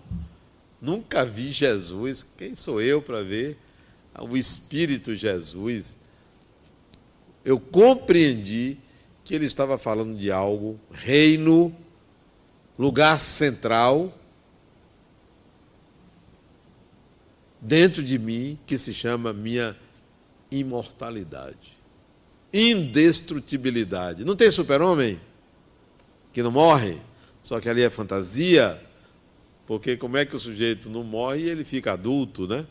Nunca 0.79 1.25
vi 1.25 1.51
Jesus. 1.51 2.23
Quem 2.37 2.55
sou 2.55 2.79
eu 2.79 3.01
para 3.01 3.23
ver 3.23 3.57
o 4.19 4.37
Espírito 4.37 5.15
Jesus? 5.15 5.97
Eu 7.47 7.59
compreendi 7.59 8.77
que 9.23 9.33
ele 9.33 9.45
estava 9.45 9.77
falando 9.77 10.17
de 10.17 10.29
algo, 10.29 10.77
reino, 10.91 11.73
lugar 12.77 13.21
central, 13.21 14.13
dentro 17.61 18.03
de 18.03 18.19
mim, 18.19 18.59
que 18.67 18.77
se 18.77 18.93
chama 18.93 19.31
minha 19.31 19.75
imortalidade, 20.51 21.77
indestrutibilidade. 22.53 24.25
Não 24.25 24.35
tem 24.35 24.51
super-homem? 24.51 25.17
que 26.37 26.43
não 26.43 26.51
morre, 26.51 26.95
só 27.41 27.59
que 27.59 27.67
ali 27.67 27.81
é 27.81 27.89
fantasia, 27.89 28.79
porque 29.65 29.97
como 29.97 30.17
é 30.17 30.23
que 30.23 30.35
o 30.35 30.39
sujeito 30.39 30.87
não 30.87 31.03
morre 31.03 31.39
e 31.39 31.49
ele 31.49 31.65
fica 31.65 31.93
adulto, 31.93 32.47
né? 32.47 32.63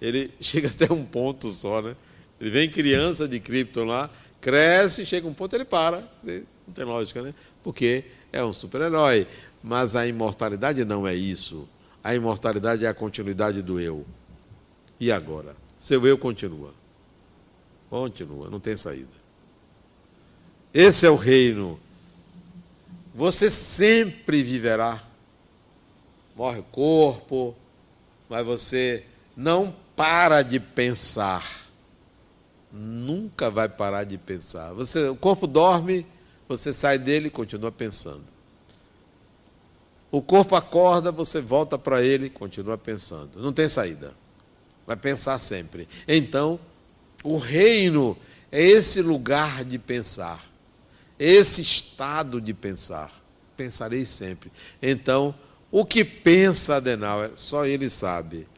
Ele 0.00 0.30
chega 0.40 0.68
até 0.68 0.90
um 0.90 1.04
ponto 1.04 1.50
só, 1.50 1.82
né? 1.82 1.94
Ele 2.42 2.50
vem 2.50 2.68
criança 2.68 3.28
de 3.28 3.38
Krypton 3.38 3.84
lá, 3.84 4.10
cresce, 4.40 5.06
chega 5.06 5.28
um 5.28 5.32
ponto 5.32 5.54
ele 5.54 5.64
para. 5.64 6.02
Não 6.24 6.74
tem 6.74 6.84
lógica, 6.84 7.22
né? 7.22 7.32
Porque 7.62 8.04
é 8.32 8.44
um 8.44 8.52
super-herói. 8.52 9.26
Mas 9.62 9.94
a 9.94 10.04
imortalidade 10.06 10.84
não 10.84 11.06
é 11.06 11.14
isso. 11.14 11.68
A 12.02 12.14
imortalidade 12.14 12.84
é 12.84 12.88
a 12.88 12.94
continuidade 12.94 13.62
do 13.62 13.78
eu. 13.78 14.04
E 14.98 15.12
agora? 15.12 15.54
Seu 15.78 16.04
eu 16.04 16.18
continua. 16.18 16.74
Continua, 17.88 18.50
não 18.50 18.58
tem 18.58 18.76
saída. 18.76 19.22
Esse 20.74 21.06
é 21.06 21.10
o 21.10 21.16
reino 21.16 21.78
você 23.14 23.50
sempre 23.50 24.42
viverá. 24.42 25.02
Morre 26.34 26.60
o 26.60 26.64
corpo, 26.64 27.54
mas 28.28 28.44
você 28.44 29.04
não 29.36 29.74
para 29.94 30.42
de 30.42 30.58
pensar. 30.58 31.61
Nunca 32.72 33.50
vai 33.50 33.68
parar 33.68 34.04
de 34.04 34.16
pensar. 34.16 34.72
Você, 34.72 35.08
o 35.08 35.16
corpo 35.16 35.46
dorme, 35.46 36.06
você 36.48 36.72
sai 36.72 36.98
dele 36.98 37.28
e 37.28 37.30
continua 37.30 37.70
pensando. 37.70 38.24
O 40.10 40.22
corpo 40.22 40.54
acorda, 40.54 41.12
você 41.12 41.40
volta 41.40 41.78
para 41.78 42.02
ele 42.02 42.26
e 42.26 42.30
continua 42.30 42.78
pensando. 42.78 43.40
Não 43.40 43.52
tem 43.52 43.68
saída. 43.68 44.12
Vai 44.86 44.96
pensar 44.96 45.38
sempre. 45.38 45.88
Então, 46.06 46.58
o 47.22 47.38
reino 47.38 48.16
é 48.50 48.62
esse 48.62 49.00
lugar 49.00 49.64
de 49.64 49.78
pensar 49.78 50.52
esse 51.22 51.62
estado 51.62 52.40
de 52.40 52.52
pensar. 52.52 53.12
Pensarei 53.56 54.04
sempre. 54.04 54.50
Então, 54.82 55.32
o 55.70 55.84
que 55.84 56.04
pensa 56.04 56.76
Adenauer, 56.76 57.30
só 57.36 57.64
ele 57.64 57.88
sabe. 57.88 58.48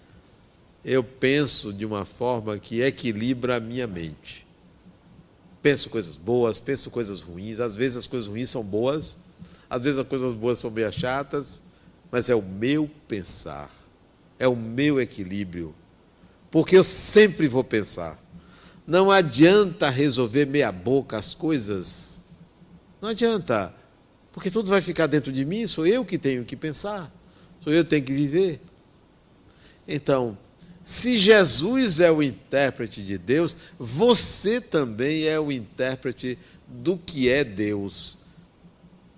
Eu 0.85 1.03
penso 1.03 1.73
de 1.73 1.87
uma 1.87 2.05
forma 2.05 2.59
que 2.59 2.83
equilibra 2.83 3.57
a 3.57 3.61
minha 3.61 3.87
mente. 3.87 4.47
Penso 5.63 5.89
coisas 5.89 6.17
boas, 6.17 6.61
penso 6.61 6.91
coisas 6.91 7.23
ruins. 7.23 7.59
Às 7.61 7.75
vezes 7.75 7.99
as 7.99 8.07
coisas 8.07 8.29
ruins 8.29 8.51
são 8.51 8.63
boas, 8.63 9.17
às 9.69 9.83
vezes 9.83 9.99
as 9.99 10.07
coisas 10.07 10.35
boas 10.35 10.59
são 10.59 10.71
meio 10.71 10.93
chatas, 10.93 11.63
mas 12.11 12.29
é 12.29 12.35
o 12.35 12.43
meu 12.43 12.91
pensar, 13.09 13.71
é 14.39 14.47
o 14.47 14.55
meu 14.55 15.01
equilíbrio. 15.01 15.75
Porque 16.51 16.77
eu 16.77 16.85
sempre 16.85 17.49
vou 17.49 17.65
pensar. 17.65 18.23
Não 18.87 19.11
adianta 19.11 19.89
resolver 19.89 20.45
meia 20.45 20.71
boca 20.71 21.17
as 21.17 21.35
coisas 21.35 22.15
não 23.05 23.11
adianta, 23.11 23.71
porque 24.33 24.51
tudo 24.51 24.71
vai 24.71 24.81
ficar 24.81 25.07
dentro 25.07 25.31
de 25.31 25.45
mim, 25.45 25.67
sou 25.67 25.87
eu 25.87 26.07
que 26.07 26.17
tenho 26.17 26.43
que 26.43 26.57
pensar, 26.57 27.13
sou 27.61 27.71
eu 27.71 27.85
que 27.85 27.91
tenho 27.91 28.03
que 28.03 28.15
viver. 28.15 28.63
Então, 29.87 30.39
se 30.85 31.17
Jesus 31.17 31.99
é 31.99 32.13
o 32.13 32.23
intérprete 32.23 33.03
de 33.03 33.17
Deus, 33.17 33.57
você 33.79 34.61
também 34.61 35.25
é 35.25 35.41
o 35.41 35.51
intérprete 35.51 36.39
do 36.69 36.99
que 36.99 37.31
é 37.31 37.43
Deus. 37.43 38.19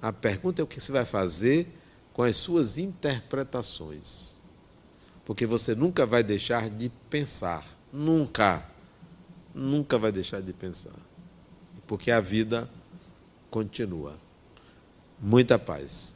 A 0.00 0.12
pergunta 0.12 0.62
é 0.62 0.64
o 0.64 0.66
que 0.66 0.80
você 0.80 0.92
vai 0.92 1.04
fazer 1.04 1.66
com 2.12 2.22
as 2.22 2.36
suas 2.36 2.78
interpretações. 2.78 4.36
Porque 5.24 5.44
você 5.44 5.74
nunca 5.74 6.06
vai 6.06 6.22
deixar 6.22 6.70
de 6.70 6.88
pensar. 7.10 7.66
Nunca. 7.92 8.64
Nunca 9.52 9.98
vai 9.98 10.12
deixar 10.12 10.40
de 10.40 10.52
pensar. 10.52 10.94
Porque 11.84 12.12
a 12.12 12.20
vida 12.20 12.70
continua. 13.50 14.16
Muita 15.20 15.58
paz. 15.58 16.15